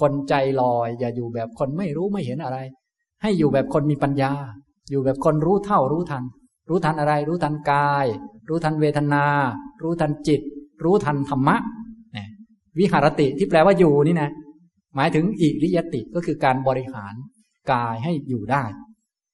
[0.00, 2.58] คนใจลอย อย่าอยู่แบบคนไม่รู้ไม่เห็นอะไร
[3.22, 4.32] ให้อยู่แบบคนมีปัญญา
[4.90, 6.24] อยู่แบบคนรู้เท่ารู้ทัน
[6.68, 8.06] รู้ทันอะไร รู้ทันกาย
[8.48, 9.24] รู้ทันเวทนา
[9.82, 10.40] รู้ทันจิต
[10.84, 11.56] รู้ทันธรรมะ
[12.78, 14.30] วิหารติที่แปลว่าอยู่นี่นะ
[14.96, 17.14] หมายถึงอิริยติก็คือการบริหาร
[17.72, 18.62] กายให้อยู่ได้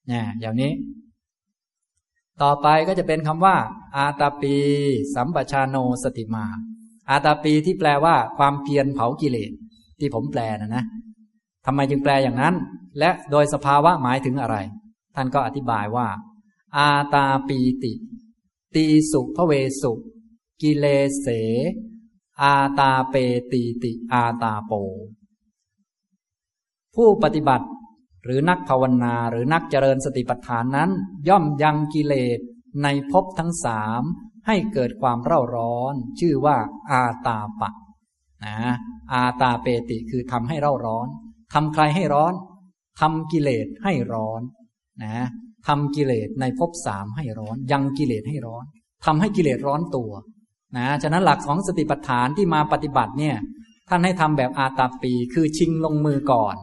[0.08, 0.72] เนี่ยอย่างนี้
[2.42, 3.56] ต่อไปก็จะเป็นคำว่า
[3.96, 4.56] อาตาปี
[5.14, 6.46] สัมปชาโนสติมา
[7.10, 9.52] อาตาปีที่แปลว่า ความเพียรเผากิเลส
[10.00, 10.84] ที่ผมแปลนะนะ
[11.66, 12.54] ทำไมจึงแปลอย่างนั้น
[12.98, 14.56] และโดยสภาวะหมายถึงอะไร
[15.14, 16.08] ท่านก็อธิบายว่า
[16.76, 17.92] อาตาปีติ
[18.74, 19.52] ตีสุพเว
[19.82, 19.92] สุ
[20.62, 20.86] กิเล
[21.20, 21.26] เส
[22.42, 23.14] อาตาเป
[23.52, 24.72] ตีติ อาตาโป
[26.94, 27.66] ผู้ปฏิบัติ
[28.24, 30.90] หรือนักภาวนาหรือนักเจริญสติปัฏฐานนั้น
[31.28, 32.38] ย่อมยังกิเลส
[32.82, 34.02] ในภพทั้งสาม
[34.46, 36.56] ให้เกิดความเร่าร้อน ชื่อว่า
[36.90, 37.70] อาตาปะ
[38.46, 38.56] นะ
[39.12, 41.08] อาตาเปติคือทำให้เร่าร้อน
[41.54, 42.32] ทำใครให้ร้อน
[43.00, 44.40] ทำกิเลสให้ร้อน
[45.04, 45.26] นะ
[45.68, 48.64] ทำกิเลสในภพสามให้ร้อน ยังกิเลสให้ร้อน
[49.06, 50.12] ทำให้กิเลสร้อนตัว
[50.76, 53.36] นะฉะนั้นหลักของสติปัฏฐานที่มาปฏิบัติเนี่ย
[53.88, 56.56] ท่านให้ทำแบบอาตาปีคือชิงลงมือก่อน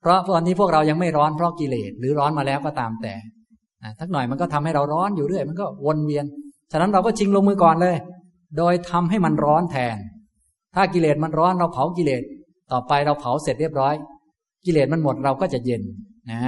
[0.00, 3.14] เพราะตอนนี้พวกเรายังไม่ร้อนเพราะกิเลสหรือร้อนมาแล้วก็ตามแต่
[3.98, 6.24] ทักหน่อยมันก็ทำให้เราร้อนอยู่เรื่อย มันก็วนเวียน
[6.72, 7.96] ฉะนั้นเราก็ชิงลงมือก่อนเลย
[8.58, 9.96] โดยทำให้มันร้อนแทน
[10.74, 12.22] ถ้ากิเลสมันร้อนเราเผากิเลส
[12.72, 13.94] ต่อไปเราเผาเสร็จเรียบร้อย
[14.66, 15.82] กิเลสมันหมดเราก็จะเย็น
[16.30, 16.40] นะ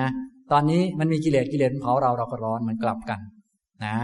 [0.52, 3.20] ตอนนี้มันมีกิเลสกิเลสเผาเราเราก็ร้อนมันกลับกัน
[3.84, 3.94] นะ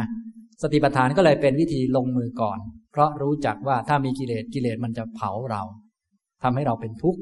[0.62, 2.58] สติปัฏฐานก็เลยเป็นวิธีลงมือก่อน
[2.92, 5.62] เพราะรู้จักว่าถ้ามีกิเลสกิเลสมันจะเผาเรา
[6.42, 7.20] ทำให้เราเป็นทุกข์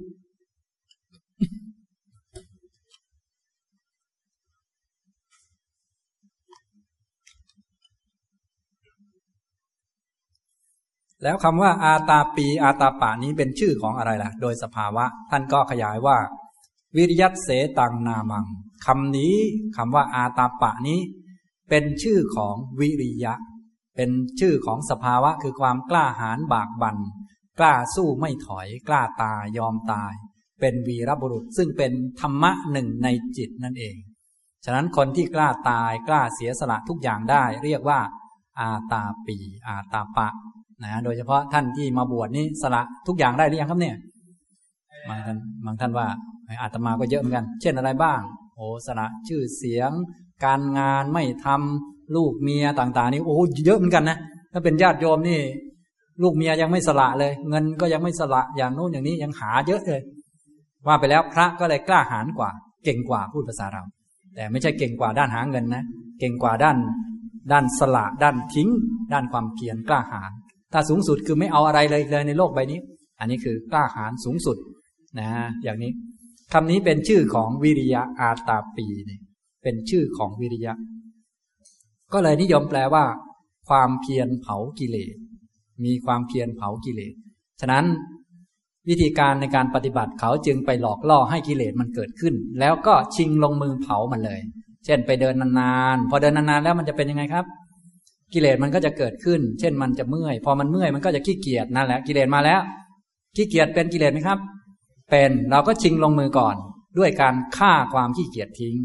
[11.23, 16.17] แล้วคำว่าอาตาปีอาตาปานี้เป็นชื่อของอะไรล่ะ โดยสภาวะ ท่านก็ขยายว่า
[16.97, 17.49] วิริยัตเส
[17.79, 18.47] ตังนามัง
[18.87, 19.35] คำนี้
[19.77, 21.01] คำว่าอาตาปะนี้
[21.69, 23.35] เป็นชื่อของวิริยะ
[23.97, 24.11] เป็น
[24.41, 26.97] ชื่อของสภาวะคือความกล้าหาญบากบัน่น
[27.59, 30.13] กล้าสู้ไม่ถอย กล้าตายยอมตาย
[30.61, 33.97] เป็นวีรบุรุษซึ่งเป็นธรรมะหนึ่งในจิตนั่นเอง
[34.65, 38.01] ฉะนั้นคนที่กล้าตายกล้าเสียสละทุกอย่างได้ เรียกว่า
[38.61, 39.37] อาตาปี
[39.69, 40.29] อาตาปะ
[40.83, 43.97] นะโดยเฉพาะท่านที่มาบวชนี่สละทุกอย่างได้หรือยังครับเนี่ย
[45.09, 46.07] บางท่านบางท่านว่า
[46.63, 48.21] อาตมาก็เยอะเหมือนกัน เช่นอะไรบ้าง
[48.55, 49.91] โอ้สละชื่อเสียง
[50.45, 53.37] การงานไม่ทำลูกเมียต่าง ๆ นี่โอ้
[53.67, 54.19] เยอะเหมือนกันนะ
[54.53, 55.41] ถ้าเป็นญาติโยมนี่
[56.23, 60.03] ลูกเมียยังไม่สละเลย เงินก็ยังไม่สละอย่างโน้นอย่างนี้ยังหาเยอะเลย
[60.87, 62.51] ว่าไปแล้วพระก็เลยกล้าหาญกว่า
[62.85, 63.83] เก่งกว่าพูดภาษาเรา
[64.35, 65.85] แต่ไม่ใช่เก่งกว่าด้านหาเงินนะ
[66.21, 66.77] เก่งกว่าด้าน
[67.53, 68.69] ด้านสละ ด้านทิ้ง
[69.13, 70.33] ด้านความเพียรกล้าหาญ
[70.73, 72.81] ถ้าสูงสุดคือไม่เอาอะไรเลยเลยในโลกใบนี้
[73.21, 74.57] อันนี้คือกล้าหาญสูงสุด
[75.19, 75.29] นะ
[75.65, 75.93] อย่างนี้
[76.53, 79.21] คำนี้เป็นชื่อของวิริยะอาตาปีเนี่ย
[79.63, 80.73] เป็นชื่อของวิริยะ
[82.13, 83.05] ก็เลยนิยมแปลว่า
[83.69, 85.17] ความเพียรเผากิเลส
[85.85, 87.15] มีความเพียรเผากิเลส
[87.61, 87.85] ฉะนั้น
[88.89, 94.41] วิธีการในการปฏิบัติเขาจึงไปหลอกล่อให้กิเลสมันเกิดขึ้น แล้วก็ชิงลงมือเผามันเลย
[94.85, 97.45] เช่นไปเดินนานๆ พอเดินนานๆแล้วมันจะเป็นยังไงครับ
[98.33, 102.61] กิเลสมันก็จะเกิดขึ้น เช่นมันจะเมื่อย พอมันเมื่อยมันก็จะขี้เกียจนั่นแหละกิเลสมาแล้ว
[103.37, 104.39] ขี้เกียจเป็นกิเลสไหมครับ
[105.11, 106.57] เป็นเราก็ชิงลงมือก่อน
[106.99, 108.77] ด้วยการฆ่าความขี้เกียจทิ้ง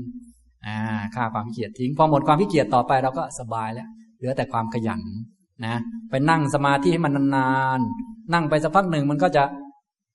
[0.65, 0.77] อ่า
[1.15, 5.01] ฆ่าความขี้เกียจทิ้ง พอหมดความขี้เกียจต่อไปเราก็สบายแล้วเหลือแต่ความขยัน
[5.65, 5.75] นะ
[6.09, 9.43] ไปนั่งสมาธิให้มันนานๆนั่งไปสักพักหนึ่งมันก็จะ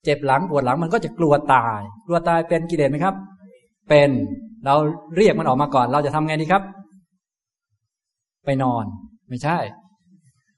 [0.05, 3.15] เจ็บหลังปวดหลังมันก็จะกลัวตาย กลัวตายเป็นกิเลสไหมครับ
[3.89, 4.11] เป็น
[4.65, 4.74] เรา
[5.16, 6.62] เรียกมันออกมาก่อน เราจะทำไงดีครับ
[8.44, 8.85] ไปนอน
[9.31, 9.59] ไม่ใช่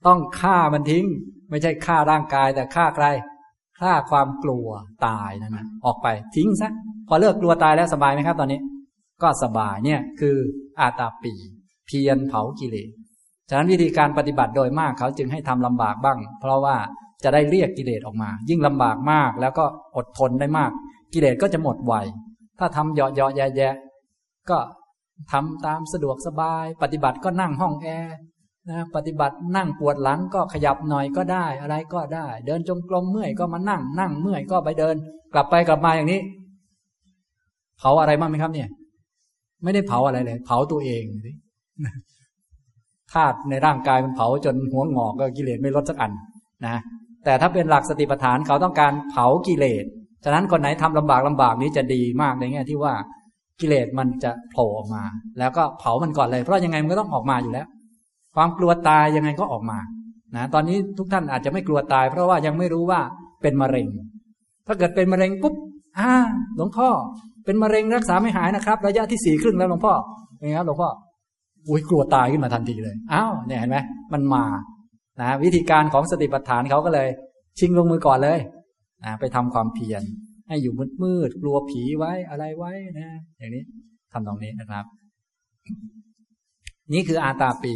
[0.07, 1.05] ต้องฆ่ามันทิ้ง
[1.51, 3.07] ไม่ใช่ฆ่าร่างกายแต่ฆ่าใคร
[3.81, 4.69] ฆ่าความกลัว
[5.07, 6.71] ตายนั่นนะออกไปทิ้งซะ
[7.09, 8.61] พอเลิกกลัวตายแล้วสบายไหมครับ ตอนนี้
[9.23, 10.37] ก็สบายเนี่ยคือ
[10.81, 11.35] อาตาปี
[11.87, 12.91] เพียรเผากิเลส
[13.49, 16.77] ฉะนั้นวิธีการปฏิบัติโดยมากเขาจึงให้ทำลำบากบ้าง เพราะว่า
[17.25, 19.65] จะได้เรียกกิเลสออกมา ยิ่งลำบากมากแล้วก็
[19.97, 20.71] อดทนได้มาก
[21.15, 21.95] กิเลสก็จะหมดไว
[22.59, 23.69] ถ้าทำเหยาะเหยาะแย่แย่
[24.51, 24.59] ก็
[25.33, 28.17] ทำตามสะดวกสบาย ปฏิบัติก็นั่งห้องแอร์
[28.71, 34.97] นะปฏิบัตินั่งปวดหลังก็ขยับหน่อยก็ได้ อะไรก็ได้ เดินจงกรมเมื่อยก็มานั่ง นั่งเมื่อยก็ไปเดิน
[35.33, 36.21] กลับไปกลับมาอย่างนี้
[37.79, 38.69] เผาอะไรบ้างไหมครับ เนี่ย
[39.63, 41.05] ไม่ได้เผาอะไรเลย เผาตัวเอง
[43.13, 46.13] ธาตุในร่างกายมันเผาจนหัวงอกก็กิเลสไม่ลดสักอัน
[46.67, 46.77] นะ
[47.25, 49.85] แต่ถ้าเป็นหลักสติปัฏฐานเขาต้องการเผากิเลส
[50.25, 52.95] ฉะนั้นคนไหนทำลำบากลำบากนี้จะดีมากในแง่ที่ว่า
[53.61, 55.03] กิเลสมันจะโผล่ออกมา
[55.39, 57.67] แล้วก็เผามันก่อนเลย เพราะยังไงมันก็ต้องออกมาอยู่แล้ว
[58.35, 59.79] ความกลัวตายยังไงก็ออกมา
[60.37, 63.01] นะตอนนี้ทุกท่านอาจจะไม่กลัวตาย เพราะว่ายังไม่รู้ว่า
[63.43, 63.87] เป็นมะเร็ง
[64.67, 65.55] ถ้าเกิดเป็นมะเร็งปุ๊บ
[65.99, 66.13] อ่า
[66.57, 66.89] หลวงพ่อ
[67.45, 69.95] เป็นมะเร็งรักษาไม่หายนะครับ ระยะที่สี่ครึ่งแล้วหลวงพ่อ
[70.39, 70.91] เป็นไงครับหลวงพ่อ
[71.69, 73.79] อุ้ยกลัวตายขึ้นมาทันทีเลยอ้าวเนี่ยเห็นไหม
[74.13, 74.45] มันมา
[75.21, 77.09] นะวิธีการของสติปัฏฐานเขาก็เลย
[77.59, 78.39] ชิงลงมือก่อนเลย
[79.05, 80.03] นะไปทำความเพียร
[80.49, 83.63] ให้อยู่มืดมืดกลัวผีไว้อะไรไว้นะ อย่างนี้
[84.13, 84.85] ทำตรงนี้นะครับ
[86.93, 87.75] นี่คืออาตาปี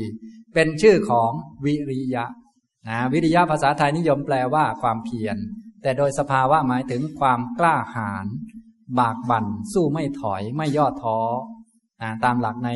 [0.55, 1.31] เป็นชื่อของ
[1.65, 2.25] วิริยะ
[2.89, 5.37] นะวิริยะภาษาไทยนิยมแปลว่าความเพียร
[5.83, 8.27] แต่โดยสภาวะหมายถึงความกล้าหาญ
[8.99, 11.19] บากบัน่น สู้ไม่ถอยไม่ย่อท้อ
[12.03, 12.71] นะตามหลักใน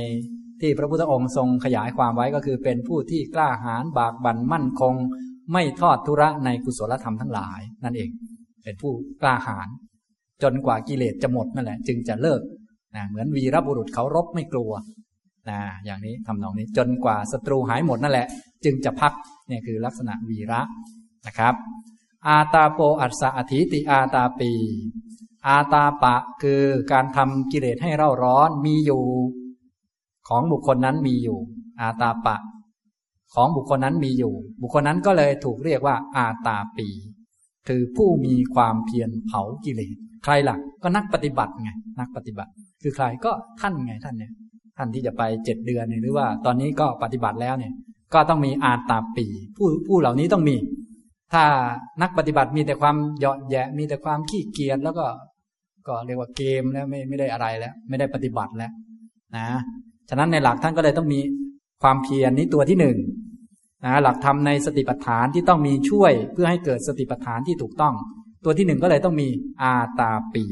[0.61, 4.95] ที่พระพุทธองค์ทรงขยายความไว้ก็คือเป็นผู้ที่กล้าหาญบากบั่นมั่นคง
[5.53, 8.11] ไม่ทอดทุระในกุศลธรรมทั้งหลาย นั่นเอง
[8.65, 8.93] เป็นผู้
[9.23, 9.69] กล้าหาญ
[10.43, 12.41] จนกว่ากิเลสจะหมดนั่นแหละ จึงจะเลิก
[12.97, 14.73] นะเหมือนวีรบุรุษเขารบไม่กลัว
[15.49, 18.27] นะอย่างนี้ทำนองนี้จนกว่าศัตรูหายหมดนั่นแหละ
[18.65, 19.13] จึงจะพัก
[19.49, 20.61] เนี่ยคือลักษณะวีระ
[21.27, 21.55] นะครับ
[22.27, 24.53] อาตาโปอัสสะอธิติอาตาปี
[25.47, 26.63] อาตาปะคือ
[26.93, 29.03] การทำกิเลสให้เร่าร้อนมีอยู่
[30.29, 31.39] ของบุคคลนั้นมีอยู่
[31.81, 32.37] อาตาปะ
[33.35, 36.89] ของบุคคลนั้นมีอยู่ บุคคลนั้นก็เลยถูกเรียกว่า อาตาปี
[37.69, 42.51] คือผู้มีความเพียรเผากิเลสใครล่ะ ก็นักปฏิบัติไงนักปฏิบัติ
[42.83, 44.33] คือใครก็ท่านไงท่านเนี่ย
[44.81, 47.73] ท่านที่จะไปเจ็ดเดือนหรือว่าตอนนี้ก็ปฏิบัติแล้วเนี่ย
[48.15, 49.27] ก็ต้องมีอาตาปี
[49.57, 50.57] ผู้ผู้เหล่านี้ต้องมี
[51.33, 51.43] ถ้า
[52.03, 55.07] นักปฏิบัติมีแต่ความเหยาะแยะมีแต่ความขี้เกียจแล้วก็
[55.89, 58.73] ก็เรียกว่าเกมแล้วไม่ไม่ได้อะไรแล้ว ไม่ได้ปฏิบัติแล้ว
[59.37, 59.47] นะ
[60.09, 61.21] ฉะนั้นในหลักท่านก็เลยต้องมี
[61.83, 62.97] ความเพียรนี้ตัวที่หนึ่ง
[63.85, 67.95] นะหลักธรรมในสติปัฏฐานที่ต้องมีช่วยเพื่อให้เกิดสติปัฏฐานที่ถูกต้อง
[68.45, 69.29] ตัวที่หนึ่งก็เลยต้องมี
[69.63, 70.45] อาตาปี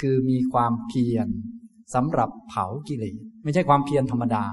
[0.00, 1.28] คือมีความเพียร
[1.94, 4.44] สำหรับเผากิเลสไม่ใช่ความเพียรธรรมดา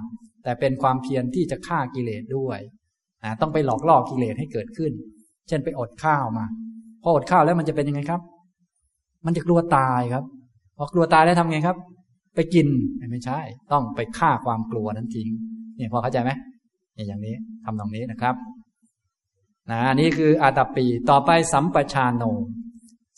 [0.43, 2.59] แต่เป็นความเพียรที่จะฆ่ากิเลสด้วย
[3.23, 4.91] นะต้องไปหลอกล่อกิเลสให้เกิดขึ้น
[5.47, 6.45] เช่นไปอดข้าวมา
[7.03, 8.21] พออดข้าวแล้วมันจะเป็นยังไงครับ
[9.25, 10.23] มันจะกลัวตายครับ
[10.77, 11.77] พอกลัวตายแล้วทำไงครับ
[12.35, 12.67] ไปกิน
[13.11, 13.39] ไม่ใช่
[13.71, 15.29] ต้องไปฆ่าความกลัวนั้นทิ้ง
[15.77, 16.31] เนี่ยพอเข้าใจไหม
[16.95, 17.35] เนี่ยอย่างนี้
[17.65, 18.35] ทำตรงนี้นะครับ
[19.71, 22.23] นะนี่คืออาตาปีต่อไปสัมปชาโน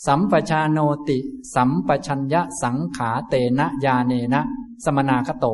[0.08, 1.20] สัมปชาโนติ
[1.56, 4.42] สัมปชัญญะสังขาเตนะยาเนนะ
[4.84, 5.48] สมนาคโต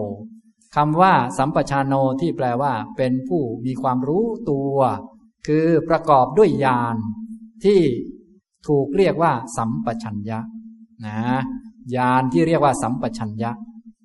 [0.75, 4.77] คำว่า สัมปชาโนที่แปลว่า เป็นผู้มีความรู้ตัว
[5.47, 6.95] คือประกอบด้วยญาณ
[7.63, 7.81] ที่
[8.67, 10.39] ถูกเรียกว่า สัมปชัญญะ
[11.05, 11.17] นะ
[11.95, 13.51] ญาณที่เรียกว่า สัมปชัญญะ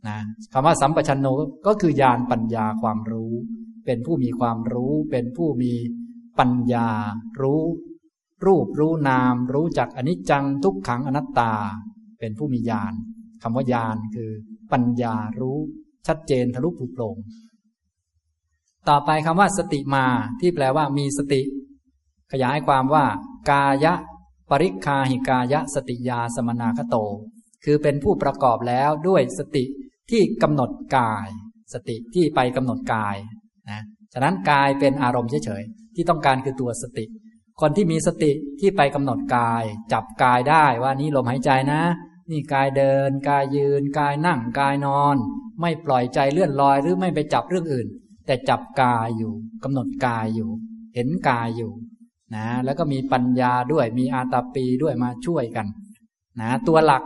[0.07, 0.19] นะ
[0.53, 1.27] คำว่าสัมปชัญโน
[1.67, 3.33] ก็คือญาณปัญญาความรู้
[3.87, 5.73] เป็นผู้มีความรู้ เป็นผู้มี
[6.39, 6.89] ปัญญา
[7.41, 7.63] รู้
[8.47, 11.53] รูปรู้นาม รู้จักอนิจจังทุกขังอนัตตา
[12.19, 12.93] เป็นผู้มีญาณ
[13.43, 14.31] คำว่าญาณคือ
[14.73, 15.59] ปัญญารู้
[16.07, 17.17] ชัดเจนทะลุผูโปร่ง
[18.89, 20.07] ต่อไปคำว่าสติมา
[20.41, 21.43] ที่แปลว่ามีสติ
[22.33, 23.05] ขยายความว่า
[23.51, 23.95] กายะ
[24.51, 26.97] ปริคาหิกายะ สติยาสมนาคโต
[27.65, 29.65] คือเป็นผู้ประกอบแล้วด้วยสติ
[30.11, 31.29] ที่กำหนดกาย
[31.75, 33.17] สติที่ไปกำหนดกาย
[33.71, 33.81] นะ
[34.13, 37.05] ฉะนั้นกายเป็นอารมณ์เฉยๆที่ต้องการคือตัวสติ
[37.61, 41.83] คนที่มีสติที่ไปกำหนดกาย จับกายได้ว่านี้ลมหายใจนะ
[42.31, 45.17] นี่กายเดิน กายยืน กายนั่งกายนอน
[45.61, 47.89] ไม่ปล่อยใจเลื่อนลอยหรือไม่ไปจับเรื่องอื่น
[48.27, 49.33] แต่จับกายอยู่
[49.65, 50.51] กำหนดกายอยู่
[50.95, 51.73] เห็นกายอยู่
[52.35, 55.67] นะแล้วก็มีปัญญาด้วยมีอาตาปีด้วยมาช่วยกัน
[56.41, 57.03] นะตัวหลัก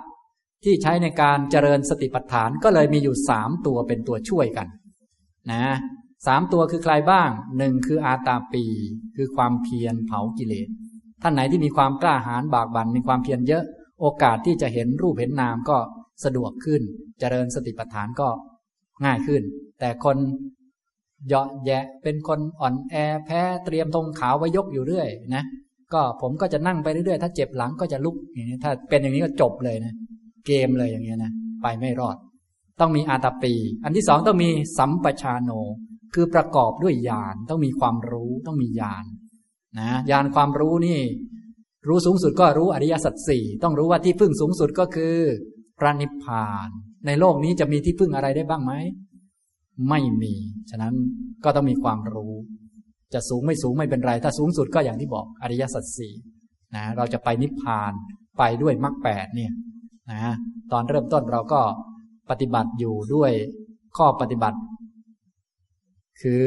[0.64, 4.66] ที่ใช้ในการเจริญสติปัฏฐานก็เลยมีอยู่สามตัวเป็นตัวช่วยกัน
[5.52, 5.64] นะ
[6.27, 8.65] สามตัวคือใครบ้างหนึ่งคืออาตาปี
[9.16, 10.69] คือความเพียรเผากิเลส
[11.23, 13.65] ท่านไหนที่มีความกล้าหาญบากบัน่นมีความเพียรเยอะ
[14.01, 15.77] โอกาสที่จะเห็นรูปเห็นนามก็
[16.24, 16.82] สะดวกขึ้น
[17.20, 18.28] เจริญสติปัฏฐานก็
[19.05, 19.43] ง่ายขึ้น
[19.81, 20.16] แต่คน
[21.28, 22.95] เยาะแยะเป็นคนอ่อนแอ
[23.27, 25.45] แพ้เตรียมธงขาวไว้ยกอยู่เรื่อยนะ
[25.93, 29.95] ก็ผมก็จะนั่งไปเรื่อยๆ ถ้าเจ็บหลังก็จะลุกอย่างนี้ถ้าเป็นอย่างนี้ก็จบเลยนะ
[30.47, 31.32] เกมเลยอย่างเงี้ยนะ
[31.62, 32.16] ไปไม่รอด
[32.81, 33.53] ต้องมีอาตาปี
[33.85, 35.51] อันที่สองต้องมีสัมปชาโน
[36.14, 39.05] คือประกอบด้วยญาณต้องมีความรู้ต้องมีญาณ
[39.78, 41.01] นะญาณความรู้นี่
[41.89, 45.16] รู้สูงสุดก็รู้อริยสัจสี่ต้องรู้ว่าที่พึ่งสูงสุดก็คือ
[45.78, 46.68] พระนิพพาน
[47.06, 48.72] ในโลกนี้จะมีที่พึ่งอะไรได้บ้างไหม
[49.89, 50.35] ไม่มี
[50.70, 50.94] ฉะนั้น
[51.44, 52.35] ก็ต้องมีความรู้
[53.14, 56.12] จะสูงไม่สูงไม่เป็นไร ถ้าสูงสุดก็อย่างที่บอกอริยสัจสี่
[56.74, 57.93] นะเราจะไปนิพพาน
[58.39, 59.52] ไปด้วยมรรคแปดเนี่ย
[60.12, 60.35] นะ
[60.72, 61.60] ตอนเริ่มต้นเราก็
[62.30, 63.32] ปฏิบัติอยู่ด้วย
[63.97, 64.59] ข้อปฏิบัติ
[66.23, 66.47] คือ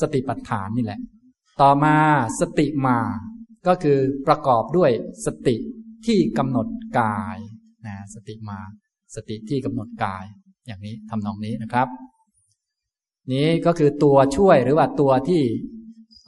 [0.00, 1.00] สติปัฏฐานนี่แหละ
[1.60, 1.96] ต่อมา
[2.40, 2.98] สติมา
[3.66, 4.90] ก็คือประกอบด้วย
[5.26, 5.56] สติ
[6.06, 6.68] ที่กำหนด
[6.98, 7.38] กาย
[7.86, 8.60] นะสติมา
[9.14, 10.24] สติที่กำหนดกาย
[10.66, 11.88] อย่างนี้ทำนองนี้นะครับ
[13.32, 15.42] นี้ก็คือตัวช่วยหรือว่าตัวที่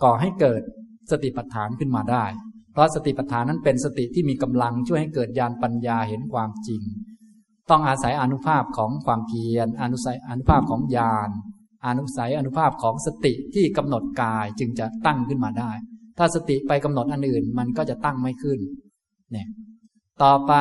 [0.02, 0.62] ก่อให้เกิด
[1.10, 2.24] สติปัฏฐานขึ้นมาได้
[2.72, 6.82] เพราะสติปัฏฐานนั้นเป็นสติที่มีกำลังช่วยให้เกิดญาณปัญญาเห็นความจริง
[7.70, 11.30] ต้องอาศัยอนุภาพของความเพียรอนุสัยอนุภาพของญาณ
[11.86, 15.72] อนุสัยอนุภาพของสติที่กำหนดกายจึงจะตั้งขึ้นมาได้
[16.18, 18.58] ถ้าสติไปกำหนดอันอื่นมันก็จะตั้งไม่ขึ้น
[19.32, 19.48] เนี่ย
[20.22, 20.52] ต่อไป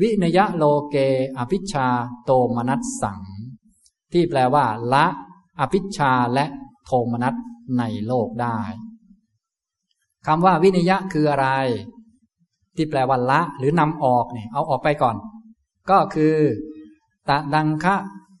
[0.00, 0.96] วินยะโลเก
[1.38, 1.88] อภิชา
[2.24, 3.20] โตมนัสสัง
[4.12, 5.06] ที่แปลว่า ละ
[5.60, 6.44] อภิชาและ
[6.84, 7.34] โทมนัส
[7.78, 8.58] ในโลกได้
[10.26, 11.48] คำว่าวินยะคืออะไร
[12.76, 15.16] ที่แปลว่าละ หรือนำออกเนี่ยเอาออกไปก่อน
[15.90, 16.36] ก็คือ
[17.28, 17.96] ตะดังคะ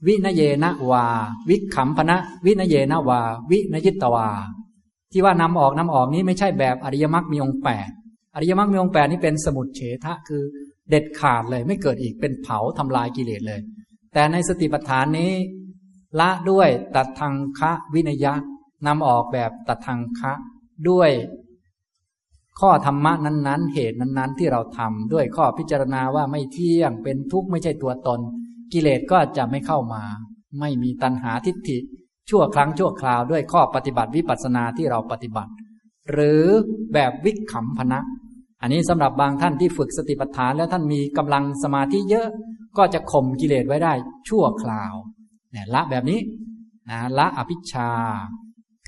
[0.06, 1.04] วินเยนะวา
[1.48, 3.20] วิขำพนะ วินเยนะวา
[3.50, 4.28] วินยิตวา
[5.12, 7.90] ที่ว่านำออกนำออกนี้ไม่ใช่แบบอริยมรรคมีองค์แปด
[8.34, 10.42] อริยมรรคมีองค์แปดนี้เป็นสมุดเฉทะคือ
[10.90, 13.60] เด็ดขาดเลยไม่เกิดอีกเป็นเผาทำลายกิเลสเลย
[14.12, 15.32] แต่ในสติปัฏฐานนี้
[16.20, 18.32] ละด้วยตัดทางคะวินยะ
[18.86, 20.32] นำออกแบบตัดทางคะ
[20.88, 21.10] ด้วย
[22.60, 28.20] ข้อธรรมะนั้น ๆ เหตุนั้น ๆ ที่เราทำด้วยข้อพิจารณาว่าไม่เที่ยงเป็นทุกข์ไม่ใช่ตัวตน
[28.72, 30.02] กิเลสก็จะไม่เข้ามา
[30.60, 31.78] ไม่มีตัณหาทิฏฐิ
[32.30, 35.52] ชั่วครั้งชั่วคราวด้วยข้อปฏิบัติวิปัสสนาที่เราปฏิบัติ
[36.12, 36.44] หรือ
[36.92, 38.00] แบบวิขำพนะ
[38.60, 42.28] อันนี้สำหรับบางท่านที่ฝึกสติปัฏฐานแล้วท่านมีกำลังสมาธิเยอะ
[42.78, 43.92] ก็จะข่มกิเลสไว้ได้
[44.28, 44.94] ชั่วคราว
[45.52, 46.20] เนี่ยละแบบนี้
[46.90, 47.90] นะละอภิชา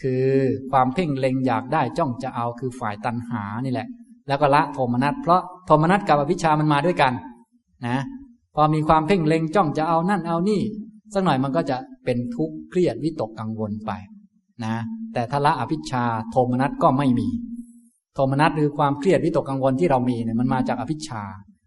[0.03, 0.27] คือ
[0.71, 3.89] ความเพ่งเล็งอยากได้จ้องจะเอาคือฝ่ายตัณหานี่แหละ
[4.29, 7.13] แล้วก็ละโทมนัสเพราะโทมนัสกับอวิชามันมาด้วยกัน
[7.87, 7.99] นะ
[8.61, 10.63] พอมีความเพ่งเล็งจ้องจะเอานั่นเอานี่
[11.15, 13.91] สักหน่อยมันก็จะเป็นทุกข์เครียดวิตกกังวลไป
[14.65, 14.77] นะ
[15.13, 17.29] แต่ถ้าละอภิชาโทมนัสก็ไม่มี
[18.15, 21.23] โทมนัสคือความเครียดวิตกกังวลที่เรามีเนี่ยมันมาจากอภิชา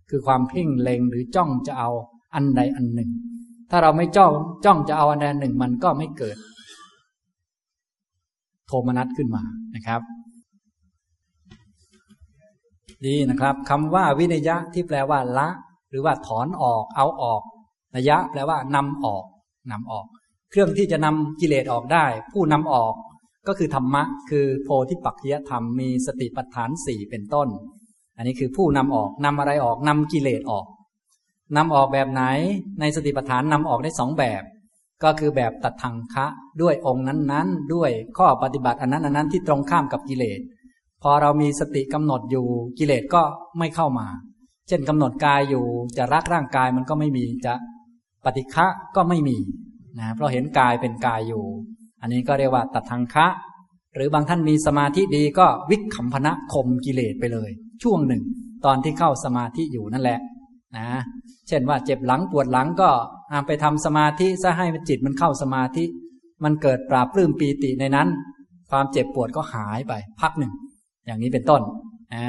[0.10, 1.90] คือความเพ่งเล็งหรือจ้องจะเอา
[2.36, 3.10] อันใดอันหนึ่ง
[3.72, 4.32] ถ้าเราไม่จ้อง
[4.66, 6.38] จ้องจะเอาอันใดหนึ่งมันก็ไม่เกิด
[8.68, 9.44] โทมนัสขึ้นมา
[9.76, 10.02] นะครับ
[13.06, 15.50] ดีนะครับคำว่าวินยะที่แปลว่าละ
[15.92, 17.42] หรือว่าถอนออกเอาออก
[17.96, 19.26] นัยะแปลว่านำออก
[19.72, 20.06] นำออก
[20.52, 22.94] เครื่องที่จะนำกิเลสออกได้ ผู้นำออก
[23.48, 27.48] ก็คือธรรมะ คือโพธิปักจยธรรมมีสติปัฏฐานสี่เป็นต้น
[28.18, 30.66] อันนี้คือผู้นำออกนำอะไรออกนำกิเลสออก
[31.58, 32.24] นำออกแบบไหน
[32.80, 34.44] ในสติปัฏฐานนำออกได้สองแบบ
[35.04, 36.26] ก็คือแบบตัดทางคะ
[36.62, 40.40] ด้วยองค์นั้นๆ ด้วยข้อปฏิบัติอันนั้นอันนั้นที่ตรงข้ามกับกิเลส
[41.04, 42.46] พอเรามีสติกำหนดอยู่
[42.80, 43.22] กิเลสก็
[43.60, 44.08] ไม่เข้ามา
[44.72, 45.66] ช่นกำหนดกายอยู่
[45.98, 47.54] จะรักร่างกายมันก็ไม่มีจะ
[48.26, 48.66] ปฏิฆะ
[48.96, 49.38] ก็ไม่มี
[50.00, 51.44] นะเพราะเห็นกายเป็นกายอยู่
[52.02, 53.28] อันนี้ก็เรียกว่าตัดทางคะ
[53.96, 57.50] หรือบางท่านมีสมาธิดีก็วิขำพนะข่มกิเลสไปเลย
[57.84, 58.24] ช่วงหนึ่ง
[58.66, 60.20] ตอนที่เข้าสมาธิอยู่นั่นแหละ
[60.78, 60.88] นะ
[61.48, 62.90] เช่นว่าเจ็บหลังปวดหลังก็
[63.48, 65.84] ไปทำสมาธิซะให้จิตมันเข้าสมาธิ
[66.44, 68.08] มันเกิดปราบปลื้มปีติในนั้น
[68.72, 70.54] ความเจ็บปวดก็หายไป พักหนึ่ง
[71.06, 71.62] อย่างนี้เป็นต้น
[72.14, 72.28] อ่า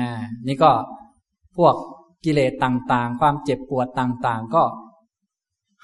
[0.48, 0.70] นี่ก็
[1.56, 1.74] พวก
[2.24, 4.62] กิเลสต่างๆ ความเจ็บปวดต่างๆ ก็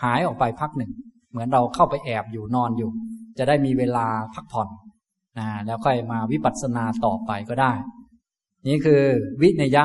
[0.02, 0.92] หายออกไปพักหนึ่ง
[1.30, 2.90] เหมือนเราเข้าไปแอบอยู่นอนอยู่
[3.38, 4.68] จะได้มีเวลาพักผ่อน
[5.38, 7.72] นะแล้วค่อยมาวิปัสสนาต่อไปก็ได้
[8.66, 9.02] นี่คือ
[9.40, 9.84] วิเนยะ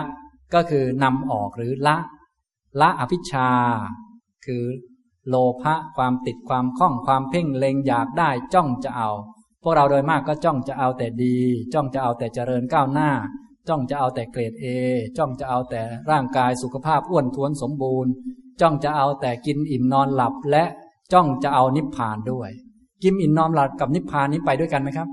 [0.54, 1.98] ก็คือนำออกหรือละ
[2.82, 3.50] ละอภิชา
[4.46, 4.64] คือ
[5.28, 9.10] โลภะความติดความคล้องความเพ่งเล็งอยากได้จ้องจะเอา
[9.64, 11.38] พวกเราโดยมากก็จ้องจะเอาแต่ดี
[11.74, 13.10] จ้องจะเอาแต่เจริญก้าวหน้า
[13.70, 14.66] จ้องจะเอาแต่เกรดเอ
[15.18, 15.82] จ้องจะเอาแต่
[16.12, 18.12] ร่างกายสุขภาพอ้วนท้วนสมบูรณ์
[18.62, 20.64] จ้องจะเอาแต่กินอิ่มนอนหลับและ
[21.14, 22.50] จ้องจะเอานิพพานด้วย
[23.04, 25.08] กินอิ่มนอนหลับกับนิพพานนี้ไปด้วยกันไหมครับ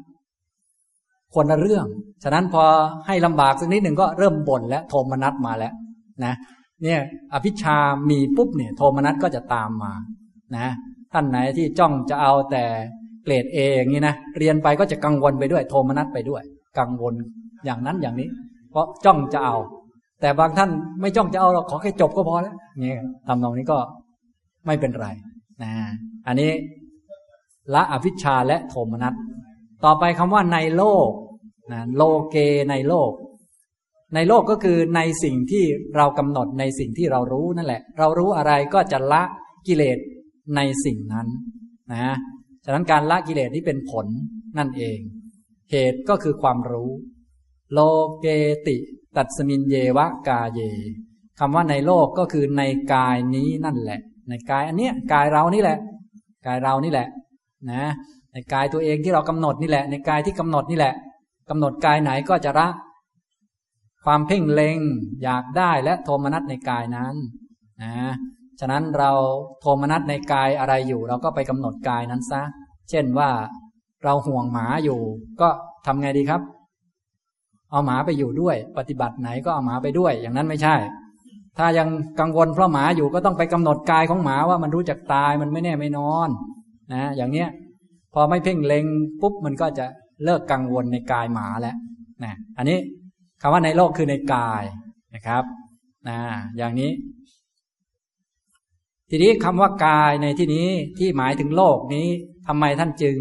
[1.34, 1.86] คนละเรื่อง
[2.22, 2.64] ฉะนั้นพอ
[3.06, 5.72] ให้ลำบากสักนิดหนึ่งก็เริ่มบ่นและโทมนัสมาแล้ว
[6.24, 6.34] นะ
[6.82, 7.00] เนี่ย
[7.32, 7.78] อภิชา
[8.10, 9.92] มีปุ๊บเนี่ยโทมนัสก็จะตามมา
[10.56, 10.66] นะ
[11.12, 12.64] ท่านไหนที่จ้องจะเอาแต่
[13.24, 16.42] เกรดเออย่างนี้นะเรียนไปก็จะกังวลไปด้วย โทมนัสไปด้วย
[16.78, 17.14] กังวล
[17.64, 18.28] อย่างนั้นอย่างนี้
[18.70, 19.56] เพราะจ้องจะเอา
[20.20, 20.70] แต่บางท่าน
[21.00, 23.78] ไม่จ้องจะเอาเราขอแค่จบก็พอแล้วเนี่ยทำตรงนี้ก็
[24.66, 25.08] ไม่เป็นไร
[25.62, 25.72] นะ
[26.26, 26.50] อันนี้
[27.74, 29.14] ละอภิชาและโทมนัส
[29.84, 31.10] ต่อไปคำว่าในโลก
[31.72, 32.36] นะโลเก
[32.70, 33.10] ในโลก
[34.14, 35.64] ในโลกก็คือในสิ่งที่
[35.96, 39.22] เรากำหนดในสิ่งที่เรารู้นั่นแหละ เรารู้อะไรก็จะละ
[39.66, 39.98] กิเลส
[40.56, 41.26] ในสิ่งนั้น
[41.92, 42.16] นะ
[42.64, 44.06] ฉะนั้นการละกิเลสที่เป็นผล
[44.58, 44.98] นั่นเอง
[45.70, 46.90] เหตุก็คือความรู้
[47.72, 47.78] โล
[48.20, 48.26] เก
[48.66, 48.76] ติ
[49.16, 50.60] ตัสมินเยวะกาเย
[51.38, 52.62] คำว่าในโลกก็คือใน
[52.94, 55.78] กายนี้นั่นแหละ ในกายอันเนี้ยกายเรานี่แหละ
[56.46, 57.08] กายเรานี่แหละ
[57.70, 57.82] นะ
[58.32, 60.94] ในกายตัวเองที่เรากำหนดนี่แหละ ในกายที่กำหนดนี่แหละ
[61.50, 62.68] กำหนดกายไหนก็จะละ
[64.04, 64.78] ความเพ่งเล็ง
[65.22, 67.14] อยากได้และโทมนัสในกายนั้น
[67.82, 67.92] นะ
[68.60, 69.12] ฉะนั้นเรา
[69.60, 72.42] โทมนัสในกายอะไรอยู่ เราก็ไปกำหนดกายนั้นซะ
[72.90, 73.30] เช่นว่า
[74.04, 75.00] เราห่วงหมาอยู่
[75.40, 75.48] ก็
[75.86, 76.40] ทำไงดีครับ
[77.70, 80.76] เอาหมาไปอยู่ด้วย ปฏิบัติไหนก็เอาหมาไปด้วย อย่างนั้นไม่ใช่
[81.58, 81.88] ถ้ายัง
[82.20, 86.28] กังวลเพราะหมาอยู่ก็ต้องไปกำหนดกายของหมาว่ามันรู้จักตายมันไม่แน่ไม่นอน
[86.94, 87.48] นะ อย่างเนี้ย
[88.14, 88.84] พอไม่เพ่งเล็ง
[89.20, 89.86] ปุ๊บมันก็จะ
[90.24, 91.76] เลิกกังวลในกายหมาแล้ว
[92.24, 92.78] นะอันนี้
[93.42, 94.62] คำว่าในโลกคือในกาย
[95.14, 95.44] นะครับ
[96.08, 96.18] นะ
[96.56, 96.90] อย่างนี้
[99.10, 100.68] ทีนี้คำว่ากายในที่นี้
[100.98, 102.06] ที่หมายถึงโลกนี้
[102.46, 103.16] ทำไมท่านจึง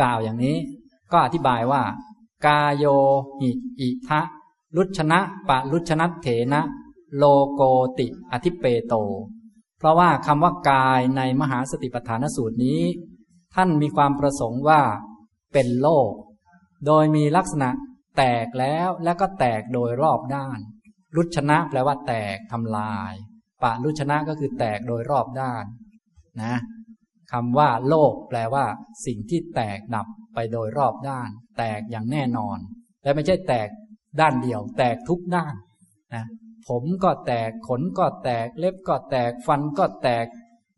[0.00, 0.56] กล่าวอย่างนี้
[1.12, 1.82] ก็อธิบายว่า
[2.44, 2.84] กาโย
[3.40, 3.50] หิ
[3.80, 4.20] อิทะ
[4.76, 5.18] ลุชนะ
[5.48, 6.60] ปะลุชนะเถนะ
[7.16, 7.62] โลโก
[7.98, 8.94] ติอธิเปโต
[9.78, 12.82] เพราะว่าคำว่ากายในมหาสติปัฏฐานสูตรนี้
[13.54, 14.80] ท่านมีความประสงค์ว่า
[15.52, 16.12] เป็นโลก
[16.86, 17.70] โดยมีลักษณะ
[18.16, 20.58] แตกแล้วแล้วก็แตกโดยรอบด้าน
[21.16, 23.12] รุชนะแปลว่าแตกทำลาย
[23.62, 25.64] ปะรุชนะก็คือแตกโดยรอบด้าน
[26.42, 26.54] นะ
[27.32, 28.64] คำว่าโลกแปลว่า
[29.06, 31.28] สิ่งที่แตกดับไปโดยรอบด้าน
[31.58, 32.58] แตกอย่างแน่นอน
[33.02, 33.68] และไม่ใช่แตก
[34.20, 35.54] ด้านเดียว แตกทุกด้าน
[36.14, 36.24] นะ
[36.68, 40.26] ผมก็แตกขนก็แตก เล็บก็แตกฟันก็แตก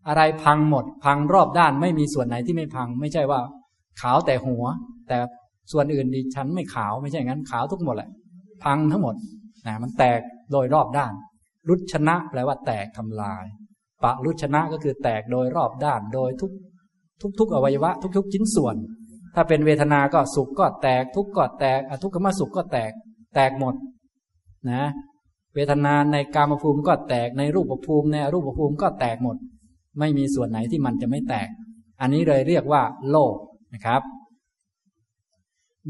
[0.08, 3.40] อะไรพังหมด พังรอบด้านไม่มีส่วนไหนที่ไม่พัง ไม่ใช่ว่า
[4.00, 4.64] ขาวแต่หัว
[5.08, 5.18] แต่
[5.72, 8.10] ส่วนอื่นดิฉันไม่ขาวไม่ใช่งั้นขาวทุกหมดแหละ
[8.64, 9.14] พังทั้งหมด
[9.66, 10.20] นะมันแตก
[10.52, 11.12] โดยรอบด้าน
[11.68, 13.44] รุชนะแปลว่าแตกทำลาย
[14.04, 16.50] ปะรุชนะก็คือแตกโดยรอบด้านโดยทุก
[17.20, 18.76] ทุกทุกอวัยวะ ทุกทุกชิ้นส่วน
[19.34, 22.92] ถ้าเป็นเวทนาก็สุขก็แตก ทุกข์ก็แตกอทุกขมสุขก็แตก
[23.34, 23.74] แตกหมด
[24.70, 24.84] นะ
[25.54, 29.36] เวทนาในกามภูมิก็แตกในรูปภูมิในรูปภูมิก็แตกหมด
[29.98, 31.48] ไม่มีส่วนไหนที่มันจะไม่แตก
[32.00, 33.34] อันนี้เลยเรียกว่า โลก
[33.74, 34.02] นะครับ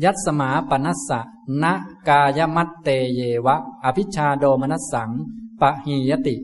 [0.05, 1.21] ยัตสมาปนัสสะ
[1.63, 1.65] น
[2.09, 5.11] กายมัตเตเยวะ อภิชาโดมนัสสัง
[5.61, 6.37] ปะหียติ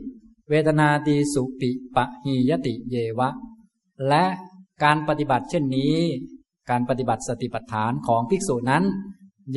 [0.49, 3.29] เวทนาดีสุปิปะหียติเยวะ
[4.07, 4.25] และ
[4.83, 5.97] การปฏิบัติเช่นนี้
[6.69, 8.83] การปฏิบัติสติปัฏฐานของภิกษุนั้น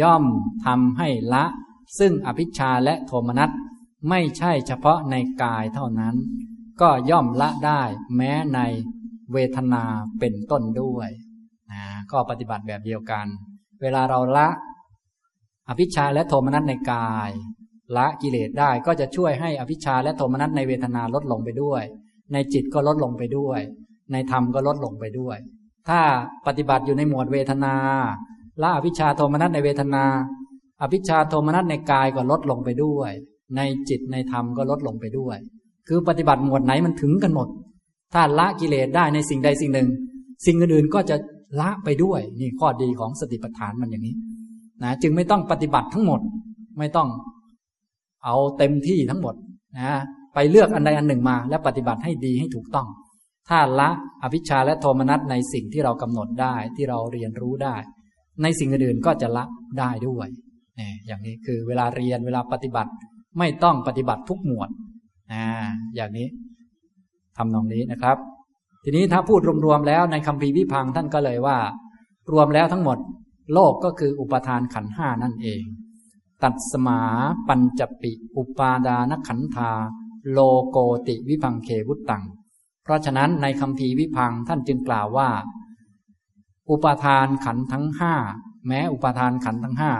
[0.00, 0.24] ย่อม
[0.64, 1.44] ทำให้ละ
[1.98, 3.50] ซึ่งอภิชาและโทมนัส
[4.08, 6.16] ไม่ใช่เฉพาะในกายเท่านั้น
[6.80, 7.82] ก็ย่อมละได้
[8.16, 8.60] แม้ใน
[9.32, 9.84] เวทนา
[10.18, 11.10] เป็นต้นด้วย
[11.72, 11.82] นะ
[12.12, 13.26] ก็ปฏิบัติแบบเดียวกัน
[13.82, 14.48] เวลาเราละ
[15.68, 17.30] อภิชาและโทมนัสในกาย
[17.96, 21.82] ละกิเลสได้ก็จะช่วยให้อภิชาและโทมนัสในเวทนาลดลงไปด้วย
[22.32, 23.60] ในจิตก็ลดลงไปด้วย
[24.12, 25.36] ในธรรมก็ลดลงไปด้วย
[25.88, 26.00] ถ้า
[26.46, 27.74] ปฏิบัติอยู่ในหมวดเวทนา
[28.62, 30.04] ละอภิชาโทมนัสในเวทนา
[30.82, 33.12] อภิชาโทมนัสในกายก็ลดลงไปด้วย
[33.56, 35.36] ในจิตในธรรมก็ลดลงไปด้วย
[35.88, 37.48] คือปฏิบัติหมวดไหนมันถึงกันหมด
[38.12, 39.88] ถ้าละกิเลสได้ในสิ่งใดสิ่งหนึ่ง
[40.46, 41.16] สิ่งอื่นๆก็จะ
[41.60, 44.16] ละไปด้วยนี่ข้อดีของสติปัฏฐานมันอย่างนี้
[44.82, 46.20] นะจึงไม่ต้องปฏิบัติทั้งหมด
[46.78, 47.08] ไม่ต้อง
[48.24, 49.34] เอาเต็มที่ทั้งหมด
[49.78, 49.92] นะ
[50.34, 52.88] ไปเลือกอันใดอันหนึ่งมา และปฏิบัติให้ดีให้ถูกต้อง
[53.48, 53.90] ถ้าละ
[54.22, 57.76] อภิชาและโทมนัสในสิ่งที่เรากำหนดได้ที่เราเรียนรู้ได้
[58.42, 59.44] ในสิ่งอื่นๆก็จะละ
[59.78, 60.28] ได้ด้วย
[60.78, 62.90] นี่อย่างนี้คือเวลาเรียนเวลาปฏิบัติ
[63.38, 64.68] ไม่ต้องปฏิบัติทุกหมวด
[65.32, 65.44] อ่า
[65.96, 66.26] อย่างนี้
[67.36, 68.16] ทำนองนี้นะครับ
[68.84, 71.56] ทีนี้ถ้าพูดรวมๆแล้วในคำพีวิพังท่านก็เลยว่า
[72.32, 72.98] รวมแล้วทั้งหมด
[73.54, 75.62] โลกก็คืออุปทานขันห้านั่นเอง
[76.42, 77.00] ตัดสมา
[77.48, 79.70] ปัญจปิ อุปาดานขันธา
[80.30, 80.38] โล
[80.68, 80.78] โก
[81.08, 82.24] ติวิพังเควุตตัง
[82.82, 85.28] เพราะฉะนั้นในคำพีวิพังท่านจึงกล่าวว่า
[86.70, 88.14] อุปาทานขันทั้งห้า
[88.66, 89.92] แม้อุปาทานขันทั้งห้า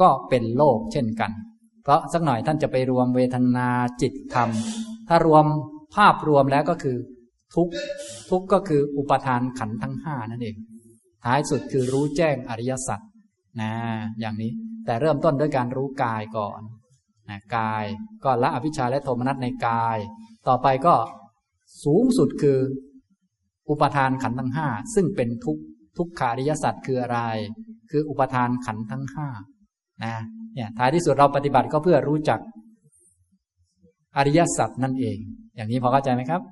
[0.00, 1.32] ก็เป็นโลกเช่นกัน
[1.82, 3.68] เพราะสักหน่อยท่านจะไปรวมเวทนา
[4.00, 4.48] จิตธรรม
[5.08, 5.44] ถ้ารวม
[5.94, 6.96] ภาพรวมแล้วก็คือ
[7.54, 7.68] ทุก
[8.30, 10.56] ทุกก็คืออุปาทานขันทั้งห้านั่นเอง
[11.24, 13.00] ท้ายสุดคือรู้แจ้งอริยสัจ
[13.60, 13.72] นะ
[14.20, 14.52] อย่างนี้
[14.88, 16.60] แต่เริ่มต้นด้วยการรู้กายก่อน
[17.30, 17.84] นะกาย
[18.24, 19.98] ก็ละอภิชาและโทมนัสในกาย
[20.48, 20.94] ต่อไปก็
[21.84, 22.58] สูงสุดคือ
[23.68, 25.56] อุปทานขันทั้งห้าซึ่งเป็นทุก
[25.98, 27.20] ทุกขาริยสัตว์คืออะไร
[27.90, 29.28] คืออุปทานขันทั้งห้า
[30.04, 30.14] นะ
[30.54, 32.40] เนี่ยท้ายที่สุดเราปฏิบัติก็เพื่อรู้จัก
[34.16, 35.18] อริยสัจนั่นเอง
[35.56, 36.42] อย่างนี้พอเข้าใจไหมครับ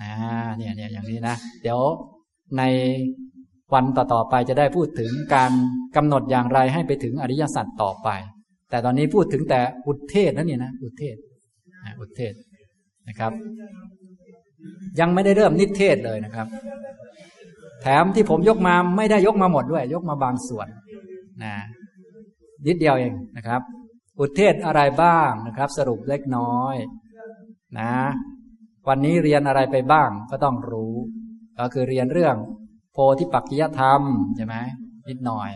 [0.00, 0.12] อ่า
[0.56, 1.80] เนี่ยเนี่ยอย่างนี้นะ เดี๋ยว
[2.58, 2.62] ใน
[3.72, 5.52] วันต่อๆไปจะได้พูดถึงการ
[5.96, 8.08] กำหนดอย่างไรให้ไปถึงอริยสัจต่อไป
[8.70, 11.16] แต่ตอนนี้พูดถึงแต่อุทเทศนั่นนี่นะอุทเทศ
[12.00, 12.34] อุทเทศ
[13.08, 13.32] นะครับ
[15.00, 16.46] ยังไม่ได้เริ่มนิเทศเลยนะครับ
[17.82, 20.68] แถมที่ผมยกมาไม่ได้ยกมาหมดด้วย ยกมาบางส่วน
[21.44, 21.54] นะ
[22.66, 23.60] นิดเดียวเองนะครับ
[24.20, 26.76] อุทเทศอะไรบ้างนะครับ สรุปเล็กน้อย
[27.78, 27.92] นะ
[28.88, 30.94] วันนี้เรียนอะไรไปบ้างก็ต้องรู้
[31.58, 32.36] ก็คือเรียนเรื่อง
[32.94, 34.02] โพธิปักกิยธรรม
[34.36, 34.54] ใช่ไหม
[35.08, 35.50] นิดหน่อย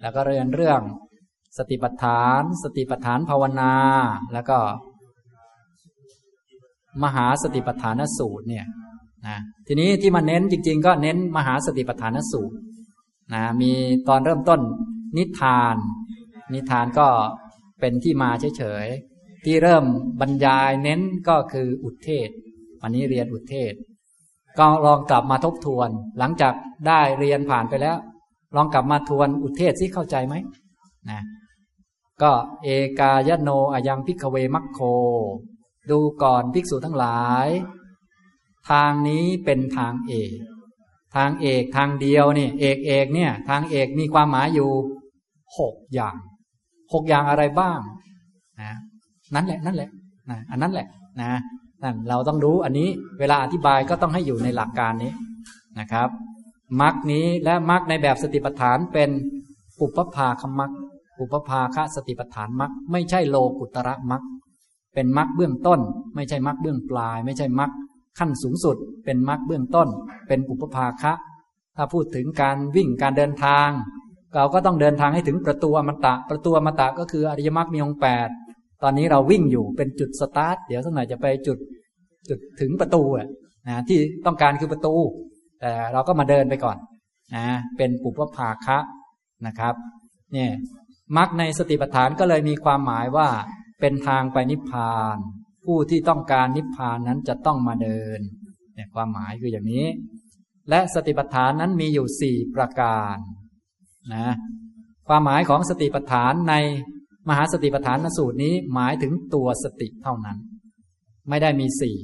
[0.00, 0.80] แล้วก็เรียนเรื่อง
[1.58, 3.74] สติปัฏฐาน สติปัฏฐานภาวนา
[4.32, 4.58] แล้วก็
[7.02, 8.66] มหาสติปัฏฐานสูตรเนี่ย
[9.26, 12.56] นะทีนี้ที่มาเน้นจริง ๆ ก็เน้นมหาสติปัฏฐานสูตร
[13.34, 13.72] นะมี
[14.08, 14.60] ตอนเริ่มต้น
[15.16, 15.76] นิทาน
[16.54, 17.08] นิทานก็
[17.80, 19.84] เป็นที่มาเฉยๆที่เริ่ม
[20.20, 22.28] บรรยายเน้นก็คืออุทเทศ
[22.80, 23.74] วันนี้เรียนอุทเทศ
[24.58, 26.54] ก็ลองกลับมาทบทวน หลังจาก
[26.86, 27.96] ได้เรียนผ่านไปแล้ว
[28.56, 30.34] ลองกลับมาทวนอุเทศซิเข้าใจไหม
[31.10, 31.20] นะ
[32.22, 32.32] ก็
[32.64, 32.68] เอ
[33.00, 34.80] กายโนอายังพิกเวมัคโค
[35.90, 37.48] ดูก่อนภิกษุทั้งหลาย
[38.70, 40.32] ทางนี้เป็นทางเอก
[41.14, 44.70] ทางเอกทางเดียวนี่ เอกเอกเนี่ย ทางเอกมีความหมายอยู่
[45.58, 46.14] หกอย่าง
[46.92, 47.78] หกอย่างอะไรบ้าง
[48.60, 48.72] นะ
[49.34, 49.90] นั่นแหละนั่นแหละ
[50.30, 50.86] นะอันนั้นแหละ
[51.22, 51.30] นะ
[51.84, 52.88] นั่นเราต้องรู้อันนี้
[53.20, 55.12] เวลาอธิบายก็ต้องให้อยู่ในหลักการนี้
[55.78, 56.08] นะครับ
[56.80, 59.10] มรรคนี้และมรรคในแบบสติปัฏฐานเป็น
[59.78, 60.70] ปุปภาคมรรค
[61.18, 64.22] ปุปภาคสติปัฏฐานมรรคไม่ใช่โลกุตระมรรค
[64.94, 65.80] เป็นมรรคเบื้องต้น
[66.14, 67.70] ไม่ใช่มรรคเบื้องปลาย ไม่ใช่มรรค
[68.18, 69.88] ขั้นสูงสุด เป็นมรรคเบื้องต้น
[70.28, 71.12] เป็นปุปภาคะ
[71.76, 73.68] ถ้าพูดถึงการวิ่งการเดินทาง
[74.34, 78.28] เราก็ต้องเดินทางให้ถึงประตูอมตะ ประตูอมตะก็คืออริยมรรคมีองค์แปด
[78.84, 81.58] ตอนนี้เราวิ่งอยู่เป็นจุดสตาร์ทเดี๋ยวสักหน่อยจะไปจุด
[82.28, 83.28] จุดถึงประตูอะ
[83.68, 84.94] นะที่ต้องการคือประตู
[85.60, 86.76] แต่เราก็มาเดินไปก่อน
[87.36, 87.46] นะ
[87.76, 88.78] เป็นปุพภาคะ
[89.46, 89.74] นะครับ
[90.32, 90.50] เนี่ย
[91.16, 93.28] มรรคในสติปัฏฐานก็เลยมีความหมายว่า
[93.80, 95.16] เป็นทางไปนิพพาน
[95.64, 98.20] ผู้ที่ต้องการนิพพานนั้นจะต้องมาเดิน
[98.74, 99.86] เนี่ยความหมายคืออย่างนี้
[100.70, 103.16] และสติปัฏฐานนั้นมีอยู่สี่ประการ
[104.14, 104.28] นะ
[105.08, 106.54] ความหมายของสติปัฏฐานใน
[107.28, 110.38] มหาสติปัฏฐานสูตรนี้หมายถึงตัวสติเท่านั้น
[111.28, 111.96] ไม่ได้มีสี่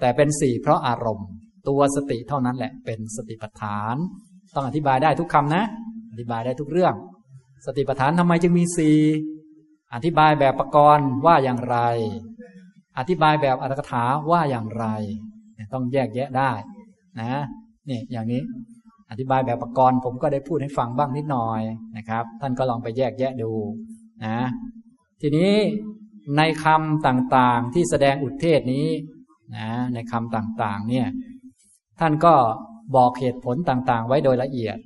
[0.00, 1.28] แต่เป็นสี่เพราะอารมณ์
[1.68, 3.96] ตัวสติเท่านั้นแหละ เป็นสติปัฏฐาน
[4.54, 5.64] ต้องอธิบายได้ทุกคำนะ
[6.12, 6.94] อธิบายได้ทุกเรื่อง
[7.66, 8.98] สติปัฏฐานทำไมจึงมีสี่
[9.94, 11.78] อธิบายแบบประกรณ์ว่าอย่างไร
[12.98, 14.86] อธิบายแบบอัตถกถาว่าอย่างไร
[15.72, 16.52] ต้องแยกแยะได้
[17.20, 17.42] นะ
[17.88, 18.42] นี่อย่างนี้
[19.10, 21.60] อธิบายแบบประกรณ์ผมก็ได้พูดให้ฟังบ้างนิดหน่อย
[21.96, 23.50] นะครับ ท่านก็ลองไปแยกแยะดู
[24.26, 24.38] นะ
[25.20, 25.54] ทีนี้
[26.36, 28.88] ในคำต่างๆที่แสดงอุทเทศนี้
[29.56, 31.06] นะในคำต่างๆเนี่ย
[32.00, 32.34] ท่านก็
[32.96, 34.78] บอกเหตุผลต่างๆ ไว้โดยละเอียด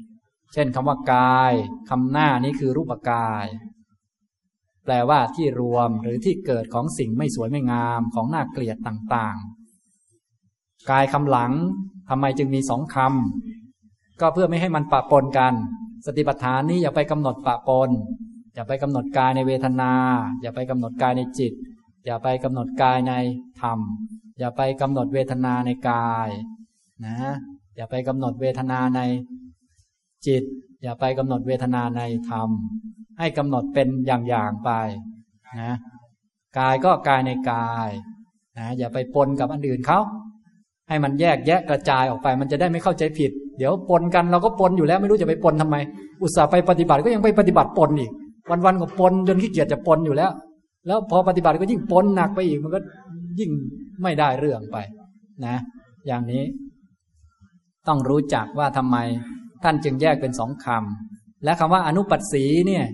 [0.52, 1.52] เช่นคำว่ากาย
[1.90, 3.46] คำหน้านี้คือรูปกาย
[4.84, 11.52] แปลว่าที่รวมหรือที่เกิดของสิ่งไม่สวยไม่งามของน่าเกลียดต่างๆ กายคำหลัง
[12.08, 15.54] ทำไมจึงมีสองคำก็เพื่อไม่ให้มันปะปนกัน
[16.06, 17.90] สติปัฏฐานนี้อย่าไปกำหนดปะปน
[18.56, 19.92] อย่าไปกำหนดกายในเวทนา
[20.42, 21.52] อย่าไปกำหนดกายในจิต
[22.06, 23.12] อย่าไปกำหนดกายใน
[23.60, 23.78] ธรรม
[24.38, 26.28] อย่าไปกำหนดเวทนาในกาย
[27.06, 27.16] นะ
[27.76, 29.00] อย่าไปกำหนดเวทนาใน
[30.26, 30.42] จิต
[30.82, 32.48] อย่าไปกำหนดเวทนาในธรรม
[33.18, 34.70] ให้กำหนดเป็นอย่างๆไป
[35.60, 35.76] นะ
[36.58, 37.90] กายก็กายในกาย
[38.58, 40.00] นะอย่าไปปนกับอันอื่นเขา
[40.88, 45.76] ให้มันแยกแยะกระจายออกไป มันจะได้ไม่เข้าใจผิด เดี๋ยวปนกันเราก็ปนอยู่แล้วไม่รู้จะไปปนทำไม
[46.22, 48.12] อุตส่าห์ไปปฏิบัติก็ยังไปปฏิบัติปนอีก
[48.50, 50.32] วันๆก็ปนจนขี้เกียจจะปนอยู่แล้ว
[50.86, 52.80] แล้วพอปฏิบัติก็ยิ่งปนหนักไปอีกมันก็
[53.40, 53.50] ยิ่ง
[54.02, 54.76] ไม่ได้เรื่องไป
[55.46, 55.56] นะ
[56.06, 56.42] อย่างนี้
[57.88, 58.96] ต้องรู้จักว่าทำไม
[59.62, 62.84] ท่านจึงแยกเป็นสองคำและคำว่าอนุปัสสีเนี่ย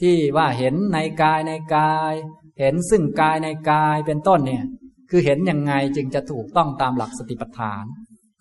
[0.00, 2.14] ที่ว่าเห็นในกายในกาย
[2.58, 4.64] เห็นซึ่งกายในกายเป็นต้นเนี่ย
[5.10, 7.84] คือเห็นยังไงจึงจะถูกต้องตามหลักสติปัฏฐาน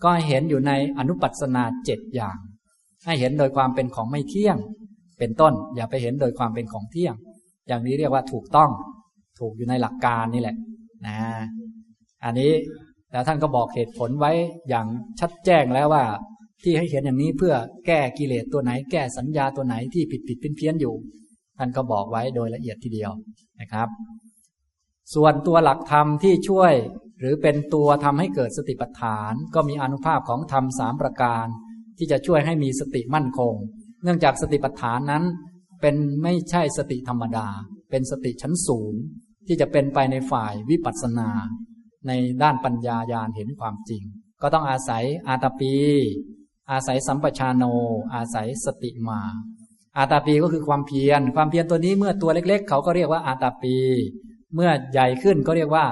[0.03, 2.37] ก็เห็นอยู่ในอนุปัสนาเจ็ดอย่าง
[3.05, 4.57] ให้เห็นโดยความเป็นของไม่เที่ยง
[5.19, 7.15] เป็นต้น อย่าไปเห็นโดยความเป็นของเที่ยง
[7.67, 8.69] อย่างนี้เรียกว่าถูกต้อง
[9.39, 10.55] ถูกอยู่ในหลักการนี่แหละ
[11.07, 11.17] นะ
[12.23, 12.51] อันนี้
[13.11, 14.31] แล้วท่านก็บอกเหตุผลไว้
[14.69, 14.87] อย่าง
[15.19, 16.03] ชัดแจ้งแล้วว่า
[16.63, 17.53] ที่ให้เห็นอย่างนี้เพื่อ
[17.87, 20.95] แก้กิเลสตัวไหน แก้สัญญาตัวไหนที่ผิดผิดเพี้ยนเพี้ยนอยู่
[21.57, 23.11] ท่านก็บอกไว้โดยละเอียดทีเดียว
[23.61, 23.87] นะครับ
[25.13, 26.73] ส่วนตัวหลักธรรมที่ช่วย
[27.19, 31.45] หรือเป็นตัวทำให้เกิดสติปัฏฐาน ก็มีอนุภาพของธรรมสามประการ
[31.97, 33.53] ที่จะช่วยให้มีสติมั่นคง
[34.05, 35.23] เนื่องจากสติปัฏฐานนั้น
[35.81, 37.47] เป็นไม่ใช่สติธรรมดา
[37.89, 38.93] เป็นสติชั้นสูง
[39.47, 41.29] ที่จะเป็นไปในฝ่ายวิปัสสนา
[42.07, 42.11] ใน
[42.43, 44.03] ด้านปัญญายาณเห็นความจริง
[44.41, 45.75] ก็ต้องอาศัยอาตาปี
[46.71, 47.63] อาศัยสัมปชานโน
[48.13, 49.21] อาศัยสติมา
[49.97, 53.75] อาตาปีก็คือความเพียร ความเพียรตัวนี้เมื่อตัวเล็ก ๆ เขาก็เรียกว่าอาตาปี
[54.55, 55.85] เมื่อใหญ่ขึ้นก็เรียกว่า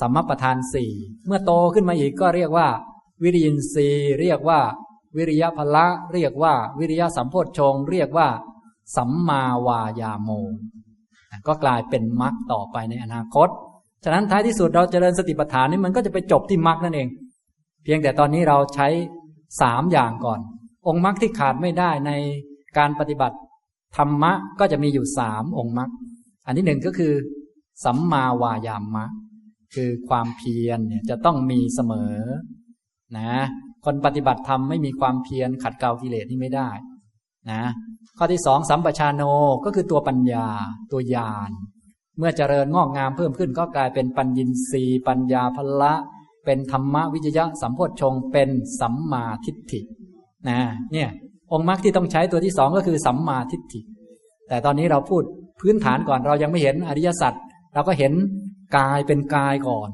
[0.00, 0.92] สัมมปทานสี่
[1.26, 2.68] เมื่อโตขึ้นมาอีกก็เรียกว่า
[3.22, 3.88] วิริยินทรี
[4.20, 4.60] เรียกว่า
[5.16, 8.28] วิริยะพละเรียกว่า วิริยะสัมโพชฌงเรียกว่า
[8.96, 10.30] สัมมาวายาโม
[11.46, 13.48] ก็กลายเป็นมรรคต่อไปในอนาคต
[14.04, 17.08] ฉะนั้นท้ายที่สุดเราจเจริญสติปัฏฐานนี่มันก็จะไปจบที่มรรคนั่นเอง
[17.84, 18.88] เพียงแต่ตอนนี้เราใช้
[19.60, 20.40] สามอย่างก่อน
[20.88, 22.12] องค์มรรคที่ขาดไม่ได้ใน
[22.78, 23.36] การปฏิบัติ
[23.96, 25.90] ธรรมะก็จะมีอยู่สามองค์มรรค
[26.46, 27.12] อันที่หนึ่งก็คือ
[27.84, 29.04] สัมมาวายามะ
[29.74, 32.14] คือความเพียรเนี่ยจะต้องมีเสมอ
[33.18, 33.32] นะ
[33.90, 36.70] คนปฏิบัติธรรมไม่มีความเพียรขัดเกลากิเลสนี่ไม่ได้
[37.50, 37.62] นะ
[38.18, 39.22] ข้อที่สองสัมปชานโน
[39.64, 40.46] ก็คือตัวปัญญา
[40.92, 41.50] ตัวญาณ
[42.18, 45.94] เมื่อเจริญงอกงามเพิ่มขึ้นก็กลายเป็นปัญญินรีปัญญาพละ
[46.44, 48.50] เป็นธรรมวิจยะสัมโพชฌงเป็น
[48.80, 49.80] สัมมาทิฏฐิ
[50.48, 50.58] นะ
[50.92, 51.08] เนี่ย
[51.52, 53.80] องค์มรรคที่ต้องใช้ตัวที่สองก็คือสัมมาทิฏฐิ
[54.48, 55.22] แต่ตอนนี้เราพูด
[55.60, 57.32] พื้นฐานก่อนเรายังไม่เห็นอริยสัจ
[57.74, 58.12] เราก็เห็น
[58.76, 59.90] กายเป็นกายก่อน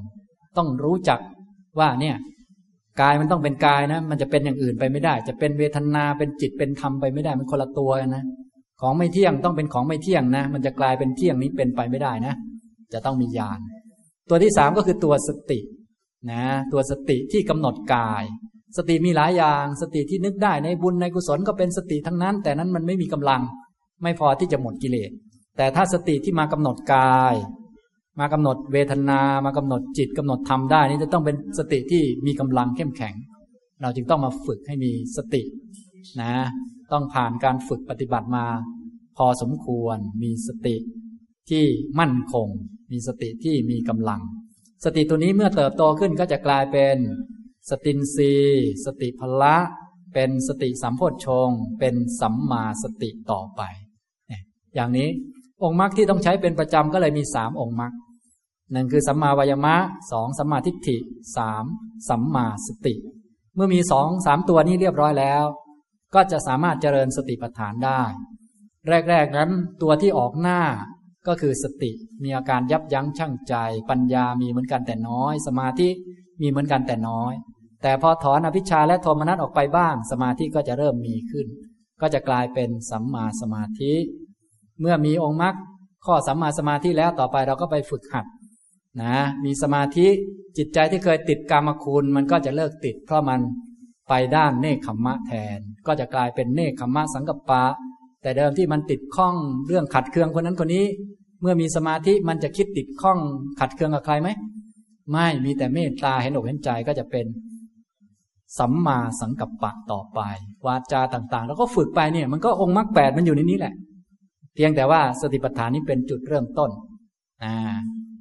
[0.56, 1.20] ต้องรู้จัก
[1.78, 2.16] ว่าเนี่ย
[3.00, 8.24] กายมันต้องเป็นกายนะ มันจะเป็นอย่างอื่นไปไม่ได้ จะเป็นเวทนาเป็นจิตเป็นธรรมไปไม่ได้มันคนละตัวนะ
[8.80, 12.34] ของไม่เที่ยงต้องเป็นของไม่เที่ยงนะ มันจะกลายเป็นเที่ยงนี้เป็นไปไม่ได้นะ
[12.92, 13.58] จะต้องมีญาณ
[14.30, 15.60] ตัวที่สามก็คือตัวสติ
[16.30, 16.42] นะ
[16.72, 18.24] ตัวสติที่กำหนดกาย
[18.76, 23.42] สติมีหลายอย่าง สติที่นึกได้ในบุญในกุศลก็เป็นสติทั้งนั้น แต่นั้นมันไม่มีกำลัง
[24.02, 25.10] ไม่พอที่จะหมดกิเลส
[25.56, 27.34] แต่ถ้าสติที่มากำหนดกาย
[28.18, 33.14] มากำหนดเวทนามากำหนดจิตกำหนดธรรมได้นี่จะต้องเป็นสติที่มีกำลังเข้มแข็ง
[33.82, 35.42] เราจึงต้องมาฝึกให้มีสติ
[36.20, 36.34] นะ
[36.92, 38.46] ต้องผ่านการฝึกปฏิบัติมา
[39.16, 40.76] พอสมควรมีสติ
[41.50, 41.64] ที่
[41.98, 42.48] มั่นคง
[42.92, 44.20] มีสติที่มีกำลัง
[44.84, 46.96] สติตัวนี้เมื่อเติบโตขึ้นก็จะกลายเป็น
[47.70, 48.34] สตินรี
[48.84, 49.56] สติพละ
[50.14, 53.62] เป็นสติสัมโพชฌงเป็นสัมมาสติต่อไป
[54.74, 55.08] อย่างนี้
[55.62, 57.92] องค์มรรคที่ต้องใช้เป็นประจำก็เลยมีสามองค์มรรค
[58.74, 59.76] นึ่งคือสัมมาวายมะ
[60.12, 60.96] สองสัมมาทิฏฐิ
[61.36, 61.64] สาม
[62.08, 62.94] สัมมาสติ
[63.54, 65.44] เมื่อมีสองสามตัวนี้เรียบร้อยแล้ว
[66.14, 68.02] ก็จะสามารถเจริญสติปัฏฐานได้
[69.10, 69.50] แรกๆนั้น
[69.82, 70.60] ตัวที่ออกหน้า
[71.26, 71.90] ก็คือสติ
[72.22, 73.54] มีอาการยับยั้งชั่งใจ
[73.90, 75.88] ปัญญามีเหมือนกันแต่น้อย สมาธิ
[76.40, 77.32] มีเหมือนกันแต่น้อย
[77.82, 81.46] แต่พอถอนอภิชาและโทมนัสออกไปบ้าง สมาธิก็จะเริ่มมีขึ้น
[82.00, 83.92] ก็จะกลายเป็นสัมมาสมาธิ
[84.80, 85.54] เมื่อมีองค์มรรค
[86.06, 88.26] ข้อสัมมาสมาธิแล้วต่อไปเราก็ไปฝึกหัด
[89.02, 90.06] นะ มีสมาธิ
[90.56, 93.40] จิตใจที่เคยติดกรรมคุณ มันก็จะเลิกติด เพราะมัน
[94.08, 97.64] ไปด้านเนคขมมะแทน ก็จะกลายเป็นเนคขมมะสังกัปปะ
[98.22, 99.34] แต่เดิมที่มันติดข้อง
[99.66, 100.84] เรื่องขัดเคืองคนนั้นคนนี้
[101.40, 103.18] เมื่อมีสมาธิมันจะคิดติดข้อง
[103.60, 104.28] ขัดเคืองกับใครไหม
[105.10, 107.26] ไม่มีแต่เมตตาเห็นอกเห็นใจก็จะเป็น
[108.58, 110.20] สัมมาสังกัปปะต่อไป
[110.66, 113.74] วาจาต่างๆ แล้วก็ฝึกไปเนี่ยมันก็องค์มรรคแปดมันอยู่ในนี้แหละ
[114.54, 116.70] เพียงแต่ว่าสติปัฏฐานนี้เป็นจุดเริ่มต้น
[117.42, 117.54] อ่า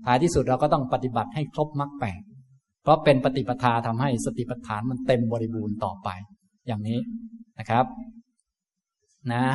[0.06, 2.22] ท้ายที่สุดเราก็ต้องปฏิบัติให้ครบมรรคแปด
[2.84, 6.10] เพราะเป็นปฏิปทาทำให้สติปัฏฐานมันเต็มบริบูรณ์ต่อไป
[6.68, 7.00] อย่างนี้
[7.60, 7.86] นะครับ
[9.34, 9.46] นะ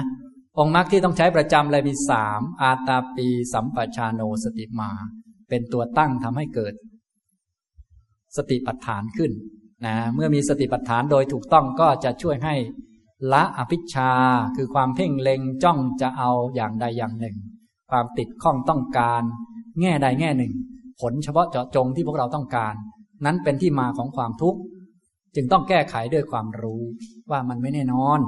[0.59, 4.91] องค์มรรคที่ต้องใช้ประจำเลยมีสามอาตาปี สัมปชาโนสติมา
[5.49, 6.75] เป็นตัวตั้งทำให้เกิด
[8.37, 9.33] สติปัฏฐานขึ้น
[9.87, 12.55] นะเมื่อมีสติปัฏฐานโดยถูกต้องก็จะช่วยให้
[13.33, 14.11] ละอภิชา
[14.57, 17.37] คือความเพ่งเล็งจ้องจะเอาอย่างใดอย่างหนึ่ง
[17.91, 19.23] ความติดข้องต้องการ
[19.81, 20.53] แง่ใดแง่หนึ่ง
[21.01, 22.75] ผลเฉพาะเจาะจงที่พวกเราต้องการ
[23.25, 24.59] นั้นเป็นที่มาของความทุกข์
[25.35, 26.83] จึงต้องแก้ไขด้วยความรู้
[27.31, 28.19] ว่ามันไม่แน่นอน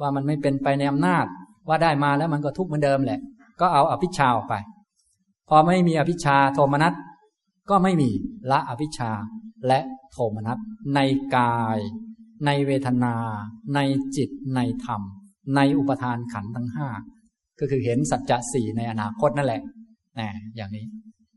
[0.00, 1.24] ว่ามันไม่เป็นไปในอำนาจ
[1.68, 3.20] ว่าได้มาแล้วมันก็ทุกข์เหมือนเดิมแหละ
[3.60, 4.54] ก็เอาอภิชาออกไป
[5.48, 6.94] พอไม่มีอภิชาโทมนัส
[7.70, 8.10] ก็ไม่มี
[8.50, 9.10] ละอภิชา
[9.66, 9.80] และ
[10.12, 10.58] โทมนัส
[10.94, 11.00] ใน
[11.36, 11.78] กาย
[12.46, 13.14] ในเวทนา
[13.74, 13.80] ใน
[14.16, 15.02] จิตในธรรม
[15.56, 16.88] ในอุปทานขันธ์ทั้งห้า
[17.58, 19.62] ก็คือเห็นสัจจะสี่ในอนาคตนั่นแหละ
[20.18, 20.84] นะอย่างนี้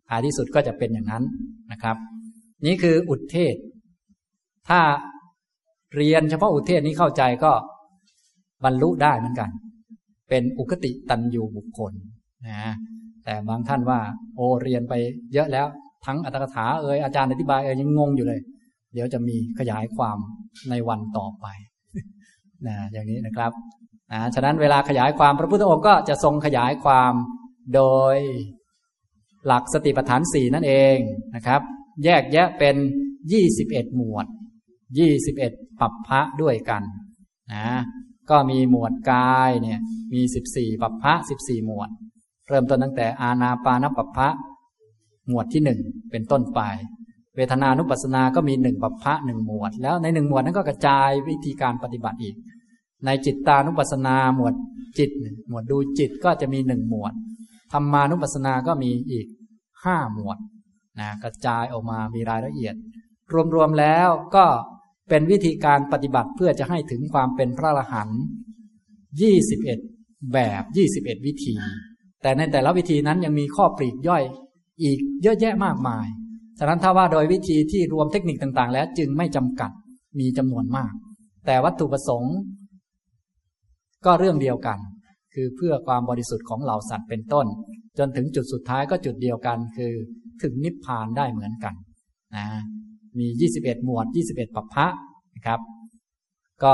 [0.09, 1.23] ท้ายที่สุดก็จะเป็นอย่างนั้น
[1.71, 1.97] นะครับ
[2.65, 3.55] นี่คืออุทเทศ
[4.69, 4.81] ถ้า
[5.95, 7.51] เรียนเฉพาะอุทเทศนี้เข้าใจก็
[8.63, 9.49] บรรลุได้เหมือนกัน
[10.29, 11.93] เป็นอุคติตันยูบุคคล
[12.49, 12.73] นะ
[13.23, 13.99] แต่บางท่านว่า
[14.35, 14.93] โอเรียนไป
[15.33, 15.67] เยอะแล้ว
[16.05, 18.39] ทั้งอัตถกถาเอ่ยอาจารย์อธิบายเอ่ยยังงงอยู่เลย
[18.93, 20.17] เดี๋ยวจะมีขยายความ
[20.69, 21.45] ในวันต่อไป
[22.67, 23.51] นะอย่างนี้นะครับ
[24.11, 27.13] นะฉะนั้นเวลาขยายความพระพุทธองค์ก็จะทรงขยายความ
[27.75, 27.81] โด
[28.13, 28.15] ย
[29.47, 30.97] หลักสติปัฏฐานสี่นั่นเอง
[31.35, 31.61] นะครับ
[32.03, 32.75] แยกแยะเป็น
[33.31, 34.25] ยี่สิบเอ็ดหมวด
[34.99, 36.83] ยี่สิบเอ็ดปัปพะด้วยกัน
[37.53, 37.67] นะ
[38.29, 39.79] ก็มีหมวดกายเนี่ย
[40.13, 41.89] มีสิบสี่ปัปพะสิบสี่หมวด
[42.49, 44.29] เริ่มต้นตั้งแต่อาณาปานปัปพะ
[45.27, 45.79] หมวดที่หนึ่ง
[46.11, 46.61] เป็นต้นไป
[47.35, 52.35] เวทนานุปัสสนาก็มีหนึ่งปัปพะหนึ่งหมวด แล้วในหนึ่งหมวดนั้นก็กระจายวิธีการปฏิบัติอีก
[53.05, 54.53] ในจิตตานุปัสสนาหมวด
[54.97, 55.09] จิต
[55.47, 57.13] หมวดดูจิตก็จะมีหนึ่งหมวด
[57.73, 59.27] ธรรมานุปัสสนาก็มีอีก
[59.83, 60.37] ห้าหมวด
[60.99, 62.75] นะกระจายออกมามีรายละเอียด
[63.55, 64.45] รวมๆแล้วก็
[65.09, 68.21] เป็นวิธีการปฏิบัติเพื่อจะให้ถึงความเป็นพระอรหันต์
[69.21, 69.79] ยี่สิบเอ็ด
[70.33, 71.55] แบบยี่สิบเอ็ดวิธี
[72.21, 74.23] แต่ในแต่ละวิธีนั้นยังมีข้อปลีกย่อย
[74.83, 76.07] อีกเยอะแยะมากมาย
[76.59, 79.71] ฉะนั้นถ้าว่าโดยวิธีที่รวมเทคนิคต่างๆ แล้วจึงไม่จำกัด
[80.19, 80.93] มีจำนวนมาก
[81.45, 82.35] แต่วัตถุประสงค์
[84.05, 84.79] ก็เรื่องเดียวกัน
[85.33, 87.45] คือเพื่อความบริสุทธิ์ของเหล่าสัตว์เป็นต้น
[87.97, 89.93] จนถึงจุดสุดท้ายก็จุดเดียวกัน คือ
[90.41, 91.75] ถึงนิพพานได้เหมือนกัน
[92.35, 92.45] นะ
[93.19, 94.87] มี 21 หมวด 21ปัปพะ
[95.35, 95.59] นะครับ
[96.63, 96.73] ก็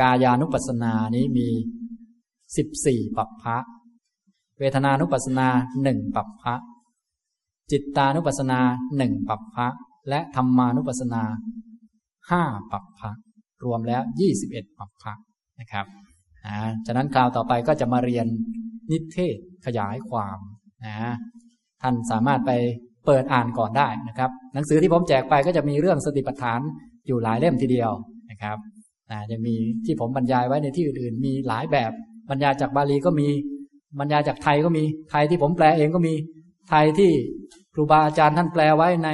[0.00, 1.48] กายานุปัสสนานี้มี
[2.32, 3.56] 14ปัปพะ
[4.58, 5.48] เวทนานุปัสสนา
[5.82, 6.54] หนึ่งปัปพะ
[7.70, 8.60] จิตตานุปัสสนา
[8.96, 9.66] หนึ่งปัปพะ
[10.08, 11.22] และธรรมานุปัสสนา
[12.30, 12.42] ห้า
[12.72, 13.10] ปัปพะ
[13.64, 15.12] รวมแล้วยี่สิบเอ็ดปัปพะ
[15.60, 15.86] นะครับ
[16.46, 18.26] นะฉะนั้นคราวต่อไปก็จะมาเรียน
[18.90, 19.36] นิเทศ
[19.66, 20.38] ขยายความ
[20.86, 20.94] นะ
[21.82, 22.50] ท่านสามารถไป
[23.06, 26.60] เปิดอ่านก่อนได้นะครับ หนังสือที่ผมแจกไปก็จะมีเรื่องสติปัฏฐาน
[27.06, 27.90] อยู่หลายเล่มทีเดียว
[28.30, 28.56] นะครับ
[29.10, 29.54] นะจะมี
[29.86, 31.92] ที่ผมบรรยายไว้ในที่อื่นๆมีหลายแบบ
[32.30, 33.28] บรรยายจากบาลีก็มี
[33.98, 36.14] บรรยายจากไทยก็มีไทยที่ผมแปลเองก็มี
[36.70, 37.10] ไทยที่
[37.74, 39.10] ครูบาอาจารย์ท่านแปลไว้ใน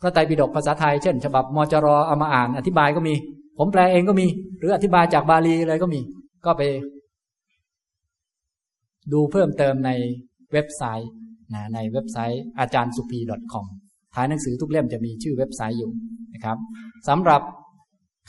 [0.00, 3.14] พระไตรปิฎกภาษาไทย เช่น ฉบับมจรเอามาอ่าน อธิบายก็มี
[3.58, 4.26] ผมแปลเองก็มี
[4.58, 6.00] หรืออธิบายจากบาลีอะไรก็มี
[6.46, 6.62] ก็ไป
[9.12, 9.90] ดูเพิ่มเติมใน
[10.52, 11.10] เว็บไซต์
[11.54, 13.20] นะในเว็บไซต์อาจารย์สุพี
[13.52, 13.66] .com
[14.14, 15.92] ท้ายหนังสือทุกเล่มจะมีชื่อเว็บไซต์อยู่
[16.34, 16.58] นะครับ
[17.08, 17.42] สำหรับ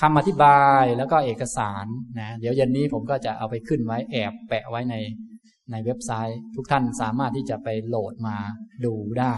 [0.01, 1.85] คำอธิบายแล้วก็เอกสาร
[2.19, 4.95] นะเดี๋ยวเย็นนี้ผมก็จะเอาไปขึ้นไว้แอบแปะไว้ใน
[5.71, 8.37] ในเว็บไซต์ ทุกท่านสามารถที่จะไปโหลดมา
[8.85, 9.33] ดูได้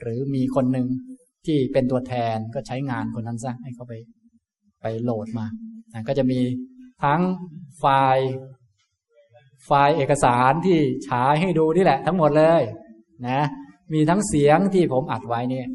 [0.00, 0.86] หรือมีคนหนึ่ง
[1.46, 3.92] ที่เป็นตัวแทนก็ใช้งานคนนั้นซะให้เขาไป
[4.82, 5.46] ไปโหลดมา
[5.92, 6.38] นะก็จะมี
[7.04, 7.20] ทั้ง
[7.78, 8.30] ไฟล์
[9.66, 10.78] ไฟล์เอกสารที่
[11.08, 12.62] ฉายให้ดูนี่แหละทั้งหมดเลย
[13.28, 13.40] นะ
[13.92, 15.66] มีทั้งเสียงที่ผมอัดไว้เนี่ย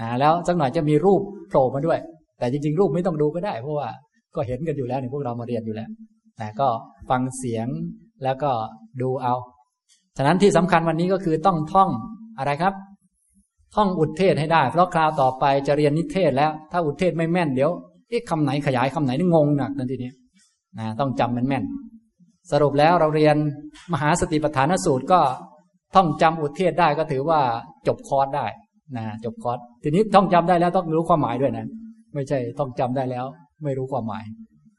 [0.00, 1.98] นะแล้วสักหน่อยจะมีรูปโผล่มาด้วย
[2.38, 3.88] แต่จริง ๆ รูปไม่ต้องดูก็ได้ เพราะว่า
[4.34, 5.88] ก็เห็นกันอยู่แล้วเนี่ยพวกเรามาเรียนอยู่แล้ว
[6.40, 6.68] นะก็
[7.10, 7.66] ฟังเสียง
[8.24, 8.50] แล้วก็
[9.02, 9.34] ดูเอา
[10.16, 11.90] ฉะนั้นที่สำคัญวันนี้ก็คือต้องท่อง
[12.38, 12.74] อะไรครับ
[13.74, 17.70] ท่องอุทเทศให้ได้ เพราะคราวต่อไปจะเรียนนิเทศแล้ว ถ้าอุทเทศไม่แม่นเดี๋ยว
[18.08, 20.10] เอ๊ะคำไหนขยายคำไหนนี่งงหนักนั่นทีนี้
[20.78, 21.64] นะต้องจำมันแม่น
[22.52, 23.36] สรุปแล้วเราเรียน
[23.92, 25.20] มหาสติปัฏฐานสูตรก็
[25.94, 27.40] ท่องจำอุทเทศได้ก็ถือว่า
[27.86, 28.46] จบคอร์สได้
[28.96, 31.66] นะจบคอร์สทีนี้ท่องจำได้แล้วต้องรู้ความหมายด้วยนะ
[32.14, 33.24] ไม่ใช่ต้องจำได้แล้ว
[33.64, 34.24] ไม่รู้ความหมาย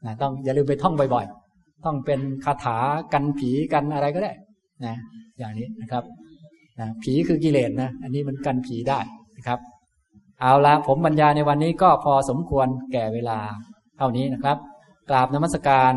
[0.04, 2.76] นะต้องอย่าลืมไปท่องบ่อยๆต้องเป็นคาถา
[3.12, 4.32] กันผีกันอะไรก็ได้
[4.86, 4.96] นะ
[5.38, 6.04] อย่างนี้นะครับ
[6.80, 8.98] นะผีคือกิเลสนะ อันนี้มันกันผีได้
[9.36, 9.58] นะครับ
[10.40, 13.38] เอาละผมบรรยายในวันนี้ก็พอสมควรแก่เวลา
[13.98, 14.56] เท่านี้นะครับ
[15.10, 15.94] กราบนมัสการ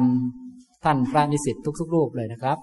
[0.84, 2.58] ท่านพระนิสิตทุกๆรูปเลยนะครับ